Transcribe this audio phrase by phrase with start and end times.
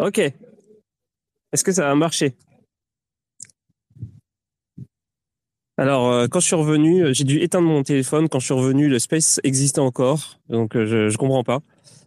[0.00, 0.18] Ok.
[0.18, 2.34] Est-ce que ça va marcher?
[5.76, 8.30] Alors, euh, quand je suis revenu, euh, j'ai dû éteindre mon téléphone.
[8.30, 10.38] Quand je suis revenu, le space existait encore.
[10.48, 11.60] Donc, euh, je, je comprends pas.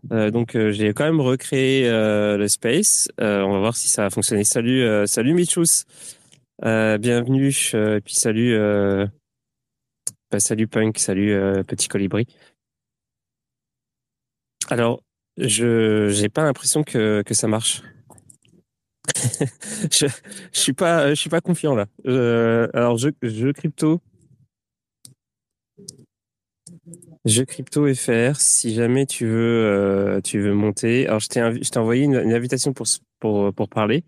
[0.09, 3.07] Donc, j'ai quand même recréé le space.
[3.19, 4.43] On va voir si ça a fonctionné.
[4.43, 5.85] Salut, salut Michus.
[6.65, 7.53] Euh, bienvenue.
[7.73, 8.57] et puis, salut,
[10.29, 10.99] bah, salut Punk.
[10.99, 12.27] Salut Petit Colibri.
[14.69, 15.01] Alors,
[15.37, 17.83] je j'ai pas l'impression que, que ça marche.
[19.91, 20.07] je,
[20.53, 21.87] je suis pas je suis pas confiant là.
[22.05, 23.99] Euh, alors je je crypto
[27.25, 31.07] je crypto FR si jamais tu veux euh, tu veux monter.
[31.07, 32.87] Alors je t'ai je t'ai envoyé une, invitation pour
[33.19, 34.03] pour pour parler.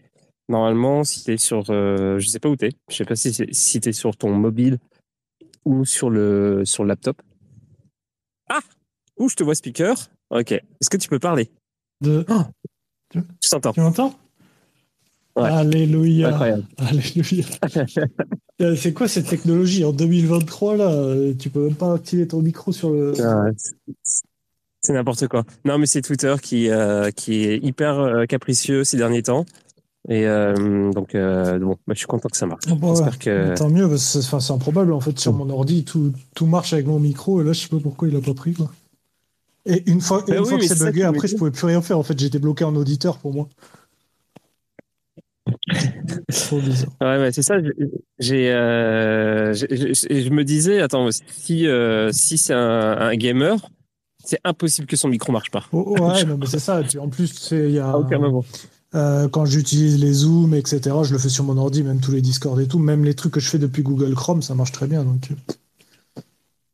[0.49, 2.71] Normalement si t'es sur euh, je sais pas où t'es.
[2.89, 4.77] Je sais pas si si t'es sur ton mobile
[5.65, 7.21] ou sur le sur le laptop.
[8.49, 8.59] Ah
[9.17, 10.09] où je te vois speaker.
[10.29, 10.51] Ok.
[10.51, 11.49] Est-ce que tu peux parler?
[12.01, 12.25] De...
[12.29, 12.41] Oh,
[13.13, 13.73] Je t'entends.
[13.73, 14.13] tu m'entends?
[15.35, 15.49] Ouais.
[15.49, 16.29] Alléluia.
[16.29, 16.63] Incroyable.
[16.77, 17.45] Alléluia.
[18.61, 19.83] Euh, C'est quoi cette technologie?
[19.83, 23.13] En 2023 là euh, Tu peux même pas activer ton micro sur le.
[23.21, 23.45] Ah
[24.03, 25.43] c'est- n'importe quoi.
[25.65, 29.45] Non, mais c'est Twitter qui, euh, qui est hyper euh, capricieux ces derniers temps.
[30.07, 32.63] Et euh, donc, euh, bon, bah, je suis content que ça marche.
[32.69, 32.89] Ah ouais.
[32.89, 33.55] J'espère que.
[33.57, 36.45] Tant mieux, parce que c'est enfin, c'est improbable en fait sur mon ordi, tout, tout
[36.45, 38.71] marche avec mon micro et là je sais pas pourquoi il a pas pris quoi.
[39.67, 41.65] Et une fois, Bah une oui, fois que mais c'est bugué, après je pouvais plus
[41.65, 43.49] rien faire en fait, j'étais bloqué en auditeur pour moi.
[46.31, 46.91] Trop bizarre.
[47.01, 47.55] Ouais, ouais, c'est ça.
[48.19, 52.59] j'ai- euh, j'ai- j'ai- je me disais, attends, si, euh, si c'est un,
[52.97, 53.57] un gamer,
[54.23, 55.65] c'est impossible que son micro marche pas.
[55.71, 56.81] Oh, ouais, non mais c'est ça.
[56.99, 57.89] En plus, il y a.
[57.91, 58.43] À aucun moment.
[58.93, 62.21] Euh, quand j'utilise les Zooms, etc., je le fais sur mon ordi, même tous les
[62.21, 64.87] Discord et tout, même les trucs que je fais depuis Google Chrome, ça marche très
[64.87, 65.31] bien, donc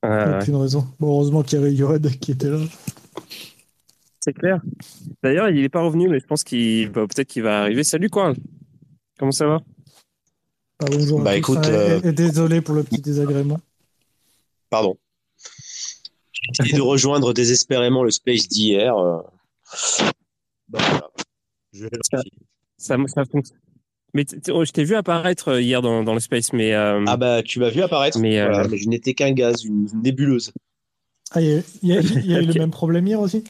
[0.03, 0.41] il Ouais, n'y a ouais.
[0.41, 0.87] aucune raison.
[0.99, 2.59] Bon, heureusement qu'il y avait Yored qui était là.
[4.19, 4.61] C'est clair.
[5.23, 7.83] D'ailleurs, il est pas revenu, mais je pense qu'il, bah, peut-être qu'il va arriver.
[7.83, 8.33] Salut, quoi.
[9.17, 9.61] Comment ça va?
[10.79, 13.59] Ah, bonjour Bah, écoute, et- euh, et, désolé pour le petit désagrément.
[14.69, 14.97] Pardon.
[16.31, 18.95] J'ai essayé de rejoindre désespérément le space d'hier.
[18.97, 19.21] euh.
[20.69, 21.09] Bah, voilà.
[21.73, 22.31] Je vais remercier.
[22.77, 23.59] Ça, ça fonctionne.
[24.13, 26.73] Mais t- t- oh, je t'ai vu apparaître euh, hier dans, dans le space, mais,
[26.73, 28.19] euh, Ah bah tu m'as vu apparaître.
[28.19, 30.51] Mais, euh, Voilà, mais je n'étais qu'un gaz, une nébuleuse.
[31.31, 33.19] Ah, il y a, il y a- il y a eu le même problème hier
[33.19, 33.43] aussi?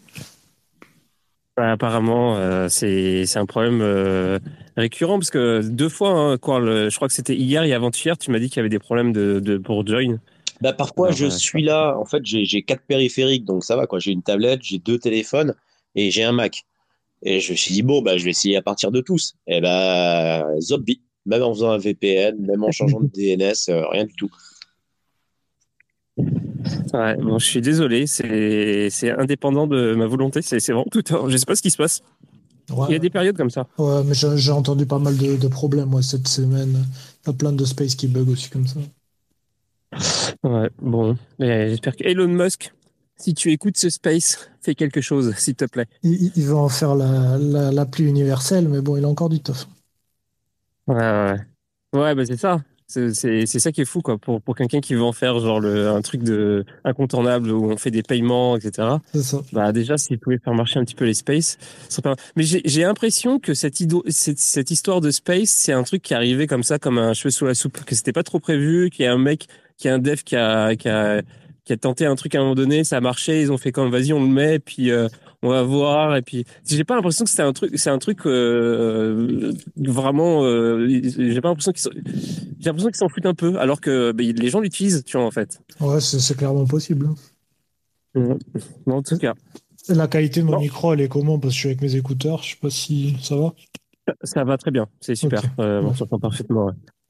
[1.57, 4.39] Bah, apparemment, euh, c'est c'est un problème euh,
[4.77, 8.17] récurrent parce que deux fois, hein, quoi, le- je crois que c'était hier et avant-hier,
[8.17, 10.17] tu m'as dit qu'il y avait des problèmes de, de pour join.
[10.61, 13.75] Bah parfois Ah, je ouais, suis là, en fait j'ai j'ai quatre périphériques, donc ça
[13.75, 13.99] va quoi.
[13.99, 15.55] J'ai une tablette, j'ai deux téléphones
[15.95, 16.63] et j'ai un Mac.
[17.23, 19.35] Et je me suis dit bon bah je vais essayer à partir de tous.
[19.47, 24.05] Et bah zombie, même en faisant un VPN, même en changeant de DNS, euh, rien
[24.05, 24.29] du tout.
[26.93, 31.01] Ouais, bon, je suis désolé, c'est c'est indépendant de ma volonté, c'est c'est vraiment tout.
[31.29, 32.01] Je sais pas ce qui se passe.
[32.69, 32.87] ouais.
[32.89, 33.67] Il y a des périodes comme ça.
[33.77, 36.85] Ouais, mais j'ai entendu pas mal de, de problèmes moi, cette semaine.
[37.25, 38.79] Il y a plein de space qui bug aussi comme ça.
[40.43, 42.71] Ouais, bon, j'espère que Elon Musk,
[43.21, 45.85] si tu écoutes ce space, fais quelque chose, s'il te plaît.
[46.03, 49.39] Il, il- va en faire la- la- l'appli universelle, mais bon, il a encore du
[49.41, 49.67] taf.
[50.87, 52.15] Ouais, ouais, ouais.
[52.15, 52.61] Bah c'est ça.
[52.87, 54.17] C'est ça qui est fou, quoi.
[54.17, 57.77] Pour, pour quelqu'un qui veut en faire genre le, un truc de incontournable où on
[57.77, 59.01] fait des paiements, etc.
[59.15, 59.41] Ça.
[59.53, 62.17] Bah déjà, s'il pouvait faire marcher un petit peu les space, ce serait pas mal.
[62.35, 66.01] Mais j'ai j'ai l'impression que cette, ido- cette, cette histoire de space, c'est un truc
[66.01, 68.39] qui est arrivé comme ça, comme un cheveu sous la soupe, que c'était pas trop
[68.41, 71.21] prévu, qu'il y a un mec, qu'il y a un dev qui a, qui a,
[71.65, 73.71] qui a tenté un truc à un moment donné, ça a marché, ils ont fait
[73.71, 75.07] comme vas-y, on le met, puis euh,
[75.43, 78.25] on va voir, et puis j'ai pas l'impression que c'était un truc, c'est un truc
[78.25, 83.59] euh, vraiment, euh, j'ai pas l'impression qu'ils, s'en- j'ai l'impression qu'ils s'en foutent un peu,
[83.59, 85.61] alors que bah, les gens l'utilisent, tu vois en fait.
[85.79, 87.09] Ouais, c'est c'est clairement possible.
[88.15, 89.33] Mais en tout cas.
[89.89, 91.39] La qualité de mon micro, elle est comment?
[91.39, 93.53] Parce que je suis avec mes écouteurs, je sais pas si ça va.
[94.23, 95.39] Ça va très bien, c'est super.
[95.43, 95.49] Ok.
[95.59, 95.95] On Ouais.
[95.95, 96.65] s'entend parfaitement.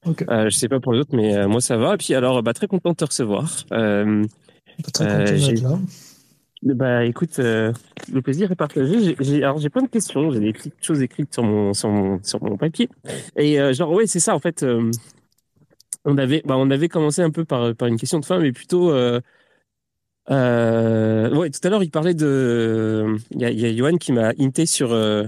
[0.06, 0.14] ouais.
[0.30, 1.94] Euh, je sais pas pour les autres, mais euh, moi ça va.
[1.94, 3.52] Et puis alors, bah, très content de te recevoir.
[3.72, 4.24] Euh,
[4.90, 5.78] très Euh, content là.
[6.74, 7.72] bah écoute, euh,
[8.12, 9.16] le plaisir est partagé.
[9.20, 12.22] J'ai- alors j'ai plein de questions, j'ai des petites choses écrites sur mon sur mon
[12.22, 12.88] sur mon papier.
[13.36, 14.62] Et euh, genre ouais, c'est ça en fait.
[14.62, 14.90] euh,
[16.04, 18.52] on avait bah, on avait commencé un peu par par une question de fin, mais
[18.52, 18.90] plutôt.
[18.92, 19.20] Euh,
[20.30, 23.16] euh, ouais, tout à l'heure il parlait de.
[23.32, 25.24] Il y a, y a Johan qui m'a hinté sur euh,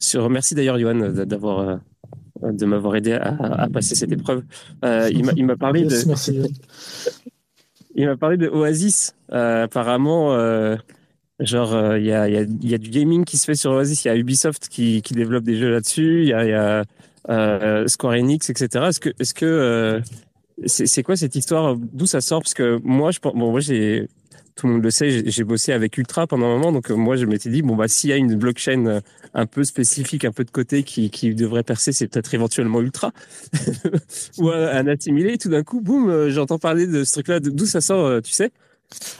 [0.00, 0.30] sur.
[0.30, 0.94] Merci d'ailleurs Johan
[1.26, 1.76] d'avoir euh,
[2.52, 4.42] de m'avoir aidé à, à passer cette épreuve.
[4.84, 6.08] Euh, il m'a il m'a parlé Yes, de.
[6.08, 6.40] merci.
[7.94, 9.14] Il m'a parlé de Oasis.
[9.32, 10.76] Euh, apparemment, euh,
[11.40, 14.04] genre, euh, il y, a, du gaming qui se fait sur Oasis.
[14.04, 16.22] Il y a Ubisoft qui, développe des jeux là-dessus.
[16.22, 16.84] Il y a,
[17.86, 18.86] Square Enix, etc.
[18.88, 20.02] Est-ce que,
[20.66, 21.76] c'est quoi cette histoire?
[21.76, 22.42] D'où ça sort?
[22.42, 24.08] Parce que moi, je pense, bon, moi, j'ai
[24.54, 27.26] tout le monde le sait, j'ai bossé avec Ultra pendant un moment, donc moi je
[27.26, 29.00] m'étais dit bon bah s'il y a une blockchain
[29.34, 33.12] un peu spécifique, un peu de côté qui, qui devrait percer, c'est peut-être éventuellement Ultra
[34.38, 35.38] ou un, assimilé.
[35.38, 37.40] Tout d'un coup, boum, j'entends parler de ce truc-là.
[37.40, 38.52] D'où ça sort, tu sais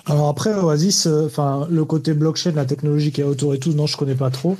[0.06, 3.96] Alors après Oasis, le côté blockchain, la technologie qui est autour et tout, non, je
[3.96, 4.56] connais pas trop.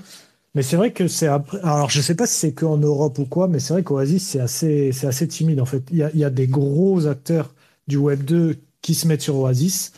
[0.54, 1.58] Mais c'est vrai que c'est après.
[1.62, 4.40] Alors, je sais pas si c'est qu'en Europe ou quoi, mais c'est vrai qu'Oasis, c'est
[4.40, 5.82] assez, c'est assez timide en fait.
[5.90, 7.54] Il y a, il y a des gros acteurs
[7.88, 9.92] du Web 2 qui se mettent sur Oasis.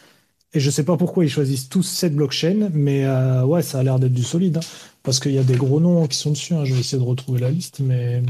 [0.54, 3.82] Et je sais pas pourquoi ils choisissent tous cette blockchain, mais euh, ouais, ça a
[3.82, 4.56] l'air d'être du solide.
[4.58, 4.60] hein.
[5.02, 6.54] parce qu'il y a des gros noms qui sont dessus.
[6.54, 6.64] hein.
[6.64, 8.22] Je vais essayer de retrouver la liste, mais.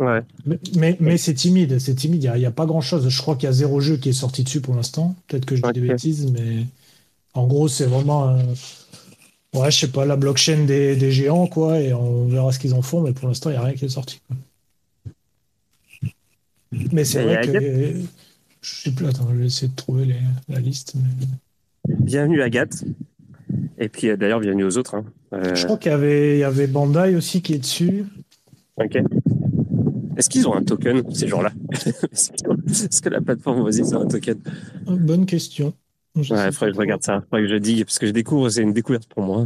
[0.00, 0.20] Ouais.
[0.44, 2.22] Mais, mais, mais c'est timide, c'est timide.
[2.24, 3.08] Il n'y a, pas grand chose.
[3.08, 5.14] Je crois qu'il y a zéro jeu qui est sorti dessus pour l'instant.
[5.28, 6.64] Peut-être que je dis des bêtises, mais
[7.34, 8.28] en gros, c'est vraiment.
[8.30, 8.42] euh,
[9.54, 12.74] Ouais, je sais pas, la blockchain des, des géants, quoi, et on verra ce qu'ils
[12.74, 14.20] en font, mais pour l'instant, il n'y a rien qui est sorti.
[14.26, 14.36] quoi.
[16.92, 18.02] Mais c'est vrai que.
[18.68, 20.94] Je sais plus, attends, je vais essayer de trouver les- la liste.
[20.96, 22.84] mais- Bienvenue Agathe.
[23.78, 24.96] Et puis euh, d'ailleurs, bienvenue aux autres.
[24.96, 25.04] hein.
[25.32, 28.04] Euh, Je crois qu'il y avait, il y avait Bandai aussi qui est dessus.
[28.76, 28.98] ok.
[30.16, 31.52] Est-ce qu'ils ont un token, ces gens-là?
[31.70, 34.38] Est-ce que la plateforme Oasis a un token?
[34.86, 35.72] Oh, Bonne question.
[36.20, 37.16] Je Ouais, faudrait que je regarde ça.
[37.22, 39.42] Il faudrait que je digue, parce que je découvre, c'est une découverte pour moi.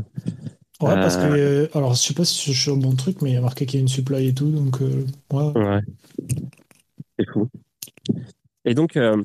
[0.80, 1.22] Ouais, parce que.
[1.22, 1.64] Euh.
[1.64, 3.36] euh, alors, je sais pas si je suis sur le bon truc, mais il y
[3.36, 4.80] a marqué qu'il y a une supply et tout, donc.
[4.80, 5.52] euh, ouais.
[5.60, 5.80] Ouais.
[7.18, 7.48] C'est fou.
[8.64, 9.22] Et donc, euh,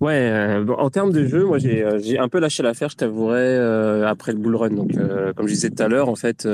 [0.00, 3.38] ouais, euh, en termes de jeu, moi j'ai euh, un peu lâché l'affaire, je t'avouerai,
[3.38, 4.70] euh, après le bull run.
[4.70, 4.92] Donc,
[5.36, 6.46] comme je disais tout à l'heure, en fait,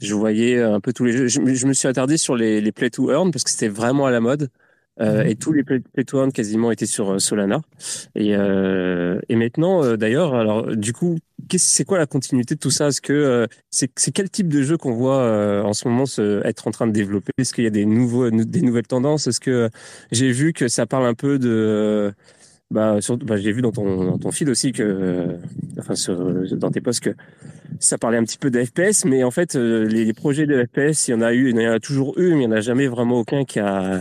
[0.00, 1.28] je voyais un peu tous les jeux.
[1.28, 4.06] Je, je me suis attardé sur les, les play to earn parce que c'était vraiment
[4.06, 4.48] à la mode.
[5.00, 5.30] Euh, Mhm.
[5.30, 7.62] et tous les play, play to earn quasiment étaient sur euh, Solana.
[8.14, 11.16] Et, euh, et maintenant, euh, d'ailleurs, alors du coup,
[11.56, 12.88] c'est quoi la continuité de tout ça?
[12.88, 16.70] Est-ce que c'est quel type de jeu qu'on voit en ce moment se, être en
[16.70, 17.32] train de développer?
[17.38, 19.26] Est-ce qu'il y a des nouveaux des nouvelles tendances?
[19.26, 19.70] Est-ce que
[20.12, 22.12] j'ai vu que ça parle un peu de
[22.70, 25.36] bah, bah, j'ai vu dans ton dans ton feed aussi que euh,
[25.78, 26.16] enfin sur,
[26.56, 27.10] dans tes posts que
[27.80, 30.64] ça parlait un petit peu de FPS, mais en fait euh, les, les projets de
[30.64, 32.54] FPS, il y en a eu, il y en a toujours eu, mais il n'y
[32.54, 34.00] en a jamais vraiment aucun qui a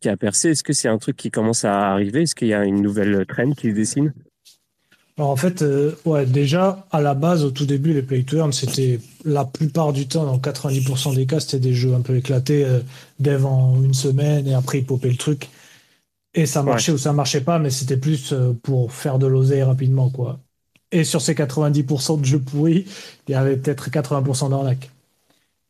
[0.00, 0.50] qui a percé.
[0.50, 2.22] Est-ce que c'est un truc qui commence à arriver?
[2.22, 4.12] Est-ce qu'il y a une nouvelle trend qui se dessine?
[5.20, 8.38] Alors en fait, euh, ouais, déjà à la base, au tout début, les play to
[8.38, 12.16] earn, c'était la plupart du temps, dans 90% des cas, c'était des jeux un peu
[12.16, 12.80] éclatés, euh,
[13.18, 15.50] dev en une semaine et après ils popaient le truc.
[16.32, 19.62] Et ça marchait ou ça marchait pas, mais c'était plus euh, pour faire de l'oseille
[19.62, 20.40] rapidement, quoi.
[20.90, 22.86] Et sur ces 90% de jeux pourris,
[23.28, 24.90] il y avait peut-être 80% d'arnaques.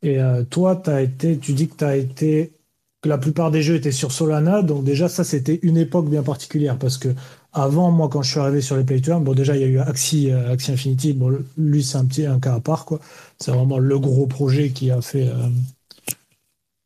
[0.02, 0.18] Et
[0.48, 2.52] toi, t'as été, tu dis que tu as été,
[3.02, 6.22] que la plupart des jeux étaient sur Solana, donc déjà ça c'était une époque bien
[6.22, 7.08] particulière parce que
[7.52, 9.78] avant, moi, quand je suis arrivé sur les play bon, déjà, il y a eu
[9.78, 11.14] Axie, euh, Axie Infinity.
[11.14, 13.00] Bon, lui, c'est un petit un cas à part, quoi.
[13.38, 15.48] C'est vraiment le gros projet qui a fait, euh,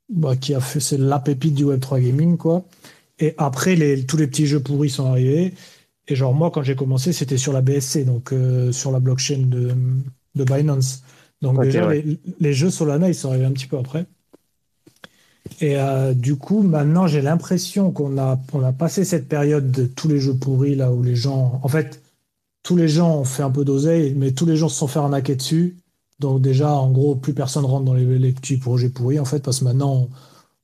[0.08, 2.64] bah, qui a fait, c'est la pépite du Web3 Gaming, quoi.
[3.18, 5.52] Et après, les, tous les petits jeux pourris sont arrivés.
[6.08, 9.46] Et genre, moi, quand j'ai commencé, c'était sur la BSC, donc euh, sur la blockchain
[9.46, 9.74] de,
[10.34, 11.02] de Binance.
[11.42, 12.02] Donc, déjà, ouais.
[12.02, 14.06] les, les jeux Solana, ils sont arrivés un petit peu après.
[15.60, 19.86] Et euh, du coup, maintenant, j'ai l'impression qu'on a, on a passé cette période de
[19.86, 21.60] tous les jeux pourris, là où les gens.
[21.62, 22.02] En fait,
[22.62, 24.98] tous les gens ont fait un peu d'oseille, mais tous les gens se sont fait
[25.00, 25.76] arnaquer dessus.
[26.20, 29.60] Donc, déjà, en gros, plus personne rentre dans les, petits projets pourris, en fait, parce
[29.60, 30.08] que maintenant,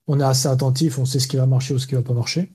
[0.09, 2.03] on, on est assez attentif, on sait ce qui va marcher ou ce qui va
[2.03, 2.51] pas marcher.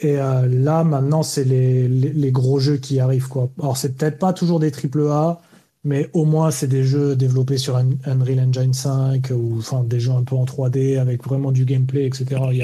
[0.00, 3.50] Et euh, là, maintenant, c'est les, les, les gros jeux qui arrivent, quoi.
[3.60, 5.40] Alors, c'est peut-être pas toujours des triple A,
[5.86, 10.00] mais au moins, c'est des jeux développés sur un Unreal Engine 5 ou enfin, des
[10.00, 12.26] jeux un peu en 3D avec vraiment du gameplay, etc.
[12.50, 12.62] Il y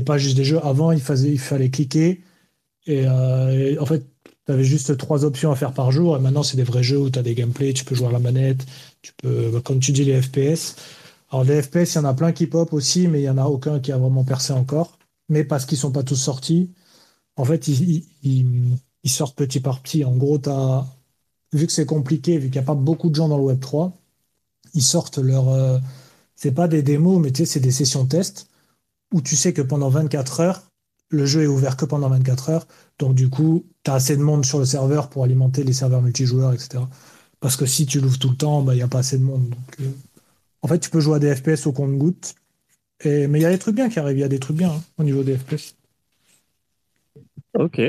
[0.00, 0.60] a, pas juste des jeux.
[0.62, 2.20] Avant, il, fallait cliquer
[2.86, 4.06] et, euh, en fait,
[4.46, 6.16] tu avais juste trois options à faire par jour.
[6.18, 8.12] Et maintenant, c'est des vrais jeux où tu as des gameplays, tu peux jouer à
[8.12, 8.66] la manette,
[9.02, 10.76] tu peux, bah, comme tu dis, les FPS.
[11.30, 13.38] Alors, les FPS, il y en a plein qui pop aussi, mais il y en
[13.38, 14.98] a aucun qui a vraiment percé encore.
[15.30, 16.70] Mais parce qu'ils sont pas tous sortis,
[17.36, 20.04] en fait, ils- ils sortent petit par petit.
[20.04, 20.86] En gros, tu as
[21.52, 23.60] vu que c'est compliqué, vu qu'il n'y a pas beaucoup de gens dans le Web
[23.60, 23.92] 3,
[24.74, 25.48] ils sortent leur.
[25.50, 25.78] euh,
[26.36, 28.48] c'est pas des démos, mais tu sais, c'est des sessions test
[29.12, 30.62] où tu sais que pendant 24 heures,
[31.10, 32.66] le jeu est ouvert que pendant 24 heures.
[32.98, 36.02] Donc, du coup, tu as assez de monde sur le serveur pour alimenter les serveurs
[36.02, 36.84] multijoueurs, etc.
[37.40, 39.24] Parce que si tu l'ouvres tout le temps, bah, il n'y a pas assez de
[39.24, 39.54] monde.
[39.80, 39.90] Euh,
[40.62, 42.34] En fait, tu peux jouer à des FPS au compte-goutte.
[43.04, 43.26] Et...
[43.28, 44.72] Mais il y a des trucs bien qui arrivent, il y a des trucs bien
[44.72, 45.76] hein, au niveau des FPS.
[47.54, 47.80] Ok.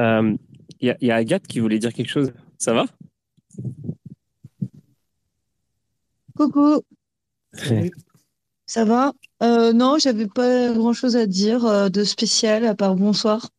[0.00, 0.36] Euh,
[0.80, 2.32] il y a Agathe qui voulait dire quelque chose.
[2.60, 2.86] Ça va?
[6.36, 6.82] Coucou,
[8.66, 9.12] ça va?
[9.42, 13.50] Euh, non, j'avais pas grand-chose à dire euh, de spécial à part bonsoir.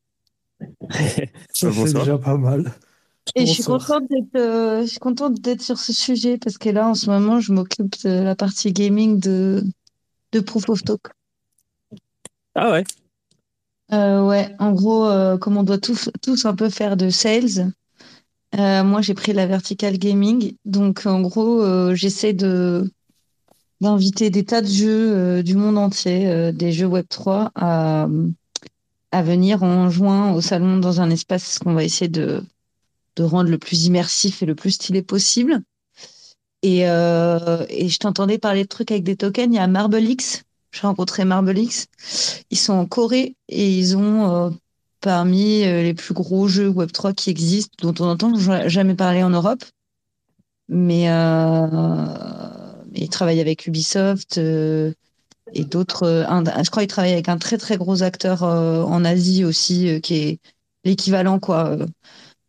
[1.53, 1.87] Ça, Bonsoir.
[1.87, 2.71] c'est déjà pas mal.
[3.35, 3.79] Et je suis Bonsoir.
[3.79, 7.09] contente d'être, euh, je suis contente d'être sur ce sujet parce que là, en ce
[7.09, 9.63] moment, je m'occupe de la partie gaming de,
[10.33, 11.01] de Proof of Talk.
[12.55, 12.83] Ah ouais?
[13.93, 17.73] Euh, ouais, en gros, euh, comme on doit tous, tous un peu faire de sales,
[18.57, 20.55] euh, moi j'ai pris la vertical gaming.
[20.65, 22.91] Donc en gros, euh, j'essaie de
[23.79, 28.07] d'inviter des tas de jeux euh, du monde entier, des jeux Web3 à,
[29.11, 32.43] à venir en juin au salon dans un espace qu'on va essayer de,
[33.15, 35.61] de rendre le plus immersif et le plus stylé possible.
[36.63, 39.47] Et, et je t'entendais parler de trucs avec des tokens.
[39.51, 40.43] Il y a MarbleX.
[40.71, 41.87] J'ai rencontré MarbleX.
[42.51, 44.51] Ils sont en Corée et ils ont
[45.01, 48.33] parmi euh, les plus gros jeux Web3 qui existent, dont on n'entend
[48.67, 49.63] jamais parler en Europe.
[50.69, 51.67] Mais, euh,
[52.91, 54.93] mais ils travaillent avec Ubisoft euh,
[55.53, 56.03] et d'autres.
[56.03, 59.89] euh, je crois qu'ils travaillent avec un très très gros acteur euh, en Asie aussi,
[59.89, 60.39] euh, qui est
[60.85, 61.77] l'équivalent quoi.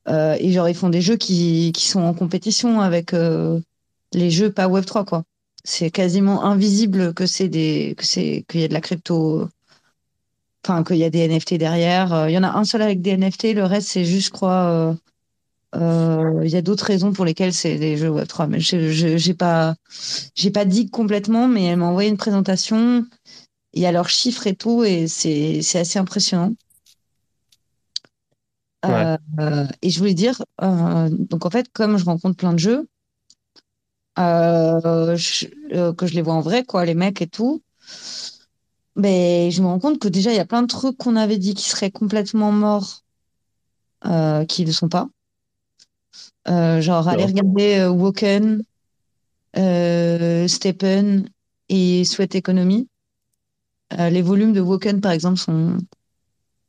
[0.09, 3.61] Euh, et genre ils font des jeux qui, qui sont en compétition avec euh,
[4.13, 5.25] les jeux pas Web3 quoi.
[5.65, 9.49] C'est quasiment invisible que c'est des que c'est qu'il y a de la crypto
[10.65, 12.13] enfin qu'il y a des NFT derrière.
[12.13, 14.33] Euh, Il y en a un seul avec des NFT, le reste c'est juste je
[14.33, 14.95] crois euh,
[15.77, 19.35] euh, il y a d'autres raisons pour lesquelles c'est des jeux Web3 mais je j'ai
[19.35, 19.75] pas
[20.35, 23.07] j'ai pas dit complètement mais elle m'a envoyé une présentation,
[23.75, 26.53] il y a leurs chiffres et tout et c'est c'est assez impressionnant.
[28.85, 29.17] Ouais.
[29.39, 32.89] Euh, et je voulais dire, euh, donc en fait, comme je rencontre plein de jeux,
[34.19, 37.63] euh, je- que je les vois en vrai, quoi, les mecs et tout,
[38.97, 41.39] ben, je me rends compte que déjà, il y a plein de trucs qu'on avait
[41.39, 43.03] dit qui seraient complètement morts,
[44.05, 45.09] euh, qui ne le sont pas.
[46.49, 48.63] Euh, genre, aller regarder euh, Woken,
[50.49, 51.25] Steppen
[51.69, 52.89] et Sweat Economy.
[53.99, 55.77] Les volumes de Woken, par exemple, sont,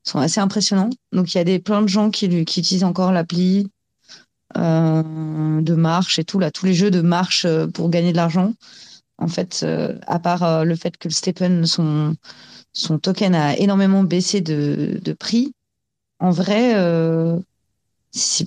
[0.04, 0.90] sont assez impressionnants.
[1.14, 3.70] Donc, il y a des, plein de gens qui, qui utilisent encore l'appli
[4.56, 8.54] de marche et tout, là, tous les jeux de marche pour gagner de l'argent.
[9.18, 12.16] En fait, euh, à part euh, le fait que le Steppen, son,
[13.00, 15.54] token a énormément baissé de, prix,
[16.20, 17.38] en vrai, euh,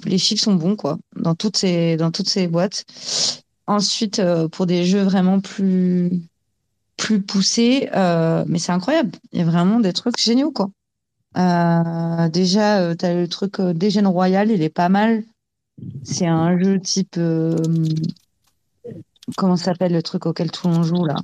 [0.05, 1.97] les chiffres sont bons, quoi, dans toutes ces,
[2.49, 2.85] boîtes.
[3.67, 6.23] Ensuite, pour des jeux vraiment plus,
[7.27, 9.13] poussés, mais c'est incroyable.
[9.33, 10.71] Il y a vraiment des trucs géniaux, quoi.
[11.37, 15.25] Déjà, euh, t'as le truc Degen Royal, il est pas mal.
[16.05, 17.19] C'est un jeu type.
[19.37, 21.17] Comment ça s'appelle le truc auquel tout le monde joue là?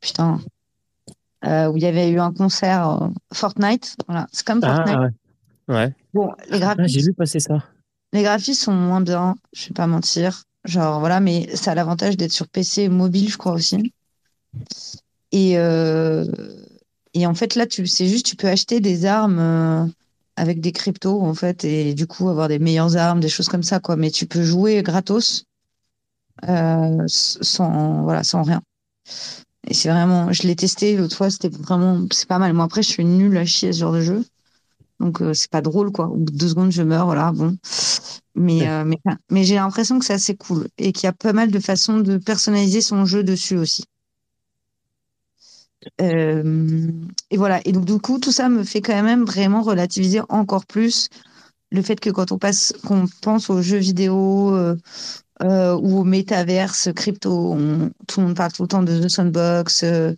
[0.00, 0.40] Putain.
[1.44, 3.96] Euh, où il y avait eu un concert euh, Fortnite.
[4.06, 4.96] Voilà, c'est comme Fortnite.
[4.96, 5.00] Ah,
[5.68, 5.74] ouais.
[5.74, 5.92] Ouais.
[6.14, 7.58] Bon, les Ah, j'ai graphismes, vu passer ça.
[8.12, 10.44] les graphismes sont moins bien, je vais pas mentir.
[10.64, 13.92] Genre, voilà, mais ça a l'avantage d'être sur PC et mobile, je crois aussi.
[15.32, 16.24] Et, euh,
[17.12, 19.92] et en fait, là, tu, c'est juste, tu peux acheter des armes
[20.36, 23.62] avec des cryptos, en fait, et du coup, avoir des meilleures armes, des choses comme
[23.62, 23.96] ça, quoi.
[23.96, 25.44] Mais tu peux jouer gratos,
[26.48, 28.62] euh, sans, voilà, sans rien.
[29.66, 32.52] Et c'est vraiment, je l'ai testé l'autre fois, c'était vraiment, c'est pas mal.
[32.52, 34.24] Moi, après, je suis nulle à chier à ce genre de jeu.
[35.00, 36.06] Donc, euh, c'est pas drôle, quoi.
[36.08, 37.56] Au bout de deux secondes, je meurs, voilà, bon.
[38.34, 38.68] Mais, Ouais.
[38.68, 38.98] euh, mais,
[39.30, 41.98] mais j'ai l'impression que c'est assez cool et qu'il y a pas mal de façons
[41.98, 43.84] de personnaliser son jeu dessus aussi.
[47.30, 47.60] Et voilà.
[47.66, 51.08] Et donc, du coup, tout ça me fait quand même vraiment relativiser encore plus
[51.70, 54.76] le fait que quand on passe, qu'on pense aux jeux vidéo euh,
[55.42, 59.08] euh, ou au métaverse crypto, on- tout le monde parle tout le temps de The
[59.08, 60.14] Sandbox, euh,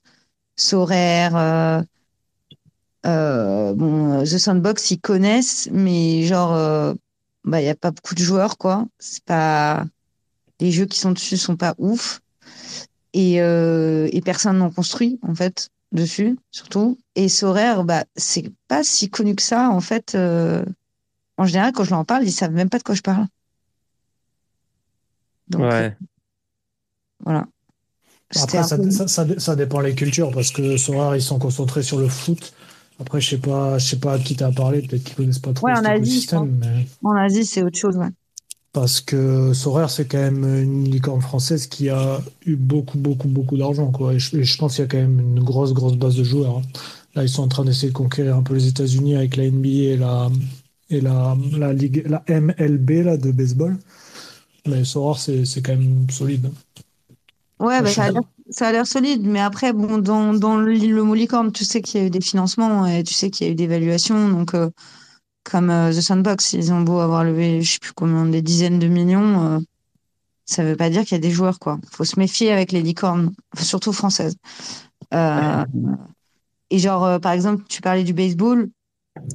[0.56, 1.36] Sorare.
[1.36, 1.82] euh,
[3.06, 6.94] euh, bon, The Sandbox, ils connaissent, mais genre, euh,
[7.44, 8.86] bah, il n'y a pas beaucoup de joueurs, quoi.
[8.98, 9.84] C'est pas,
[10.60, 12.20] les jeux qui sont dessus sont pas ouf.
[13.14, 16.98] Et, euh, et personne n'en construit, en fait, dessus, surtout.
[17.16, 20.14] Et Sorare, bah, c'est pas si connu que ça, en fait.
[20.14, 20.64] euh,
[21.38, 23.26] en général, quand je leur en parle, ils savent même pas de quoi je parle.
[25.48, 25.96] Donc, Ouais.
[27.20, 27.46] voilà.
[28.36, 31.82] Après, ça, peu- ça, ça, ça dépend les cultures, parce que Sorare, ils sont concentrés
[31.82, 32.52] sur le foot.
[33.00, 35.52] Après, je sais pas, je sais pas à qui t'as parlé, peut-être qu'ils connaissent pas
[35.52, 38.08] trop Ouais, en Asie, écosystème, mais En Asie, c'est autre chose, ouais.
[38.72, 43.56] parce que Sorare, c'est quand même une licorne française qui a eu beaucoup, beaucoup, beaucoup
[43.56, 44.12] d'argent, quoi.
[44.14, 46.24] Et je, et je pense qu'il y a quand même une grosse, grosse base de
[46.24, 46.58] joueurs.
[46.58, 46.62] hein.
[47.14, 49.68] Là, ils sont en train d'essayer de conquérir un peu les États-Unis avec la NBA
[49.70, 50.28] et la,
[50.90, 53.78] et la, la ligue, la MLB, là, de baseball.
[54.66, 56.50] Mais Sorare, c'est, quand même solide.
[57.58, 57.90] Ouais, bah,
[58.50, 61.80] ça a l'air, solide, mais après, bon, dans, dans le, le mot licorne, tu sais
[61.80, 64.28] qu'il y a eu des financements et tu sais qu'il y a eu des évaluations.
[64.28, 64.70] Donc, euh,
[65.50, 68.78] comme euh, The Sandbox, ils ont beau avoir levé, je sais plus combien, des dizaines
[68.78, 69.58] de millions, euh,
[70.44, 71.78] ça veut pas dire qu'il y a des joueurs, quoi.
[71.90, 74.36] Faut se méfier avec les licornes, surtout françaises.
[75.14, 75.64] Euh,
[76.70, 78.68] et genre, par exemple, tu parlais du baseball.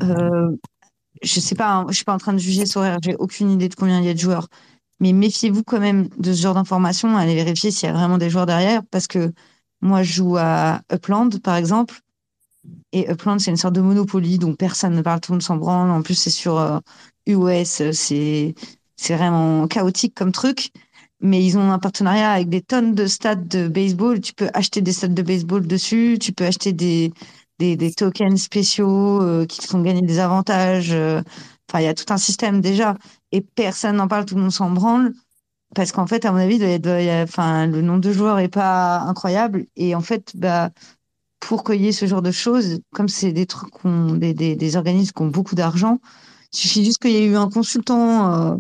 [0.02, 3.52] Je sais pas, hein, je suis pas en train de juger sur R, j'ai aucune
[3.52, 4.48] idée de combien il y a de joueurs.
[5.02, 8.32] Mais méfiez-vous quand même de ce genre d'informations, allez vérifier s'il y a vraiment des
[8.32, 9.34] joueurs derrière, parce que
[9.82, 11.96] moi je joue à Upland, par exemple,
[12.94, 15.58] Et Upland, c'est une sorte de monopoly dont personne ne parle, tout le monde s'en
[15.58, 15.90] branle.
[15.92, 16.80] En plus, c'est sur euh,
[17.28, 18.54] US, c'est
[18.98, 20.72] c'est vraiment chaotique comme truc.
[21.22, 24.20] Mais ils ont un partenariat avec des tonnes de stades de baseball.
[24.22, 26.18] Tu peux acheter des stades de baseball dessus.
[26.20, 27.14] Tu peux acheter des,
[27.60, 30.92] des, des tokens spéciaux euh, qui te font gagner des avantages.
[30.94, 31.22] euh.
[31.72, 32.98] Enfin, il y a tout un système déjà.
[33.32, 35.14] Et personne n'en parle, tout le monde s'en branle.
[35.74, 39.68] Parce qu'en fait, à mon avis, le nombre de joueurs est pas incroyable.
[39.78, 40.72] Et en fait, bah,
[41.40, 45.14] pour qu'il y ait ce genre de choses, comme c'est des trucs, des, des, organismes
[45.14, 46.00] qui ont beaucoup d'argent,
[46.54, 48.58] il suffit juste qu'il y ait eu un consultant, euh,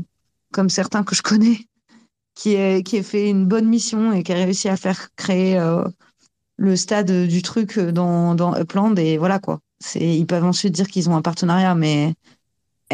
[0.53, 1.59] comme certains que je connais,
[2.35, 5.59] qui ait, qui ait fait une bonne mission et qui a réussi à faire créer
[5.59, 5.83] euh,
[6.55, 8.97] le stade du truc dans, dans Upland.
[8.97, 9.59] Et voilà quoi.
[9.95, 12.13] Ils peuvent ensuite dire qu'ils ont un partenariat, mais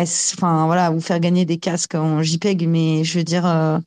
[0.02, 3.80] enfin voilà, ou faire gagner des casques en JPEG, mais je veux dire, euh,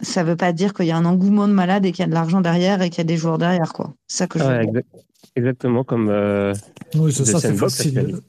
[0.00, 2.08] ça veut pas dire qu'il y a un engouement de malade et qu'il y a
[2.08, 3.94] de l'argent derrière et qu'il y a des joueurs derrière quoi.
[4.06, 4.60] C'est ça que je veux dire.
[4.68, 4.88] exact-
[5.36, 6.08] exactement comme.
[6.08, 6.52] euh,
[6.94, 8.20] Oui, c'est ça, c'est facile.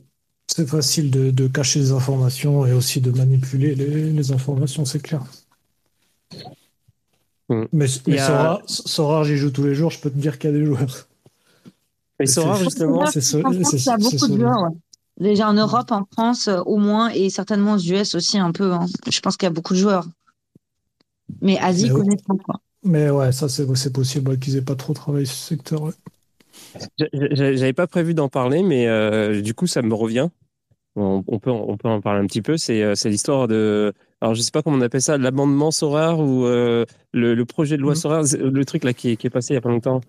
[0.48, 5.02] C'est facile de, de cacher les informations et aussi de manipuler les, les informations, c'est
[5.02, 5.22] clair.
[7.50, 7.64] Mm.
[7.74, 10.38] Mais, Il mais a- Sora, Sora, j'y joue tous les jours, je peux te dire
[10.40, 11.08] qu'il y a des joueurs.
[12.20, 14.40] Mais Sora, justement, c'est il y a beaucoup de solide.
[14.40, 14.62] joueurs.
[14.64, 14.78] ouais.
[15.20, 18.74] Déjà en Europe, en France, euh, au moins, et certainement aux US aussi un peu.
[18.74, 18.86] hein.
[19.10, 20.06] Je pense qu'il y a beaucoup de joueurs.
[21.42, 22.56] Mais Asie Mais pas quoi.
[22.84, 25.82] Mais ouais, ça, c'est c'est possible qu'ils aient pas trop travaillé sur ce secteur.
[25.82, 25.92] ouais.
[27.24, 30.30] j'avais pas prévu d'en parler, mais euh, du coup, ça me revient.
[30.98, 32.58] On, on peut, on peut en parler un petit peu.
[32.58, 33.94] C'est euh, c'est l'histoire de.
[34.22, 37.76] Alors, je sais pas comment on appelle ça, l'amendement Sora ou euh, le, le projet
[37.78, 37.96] de loi Mm.
[37.96, 40.02] Sora, c'est le truc là qui est, qui est passé il y a pas longtemps.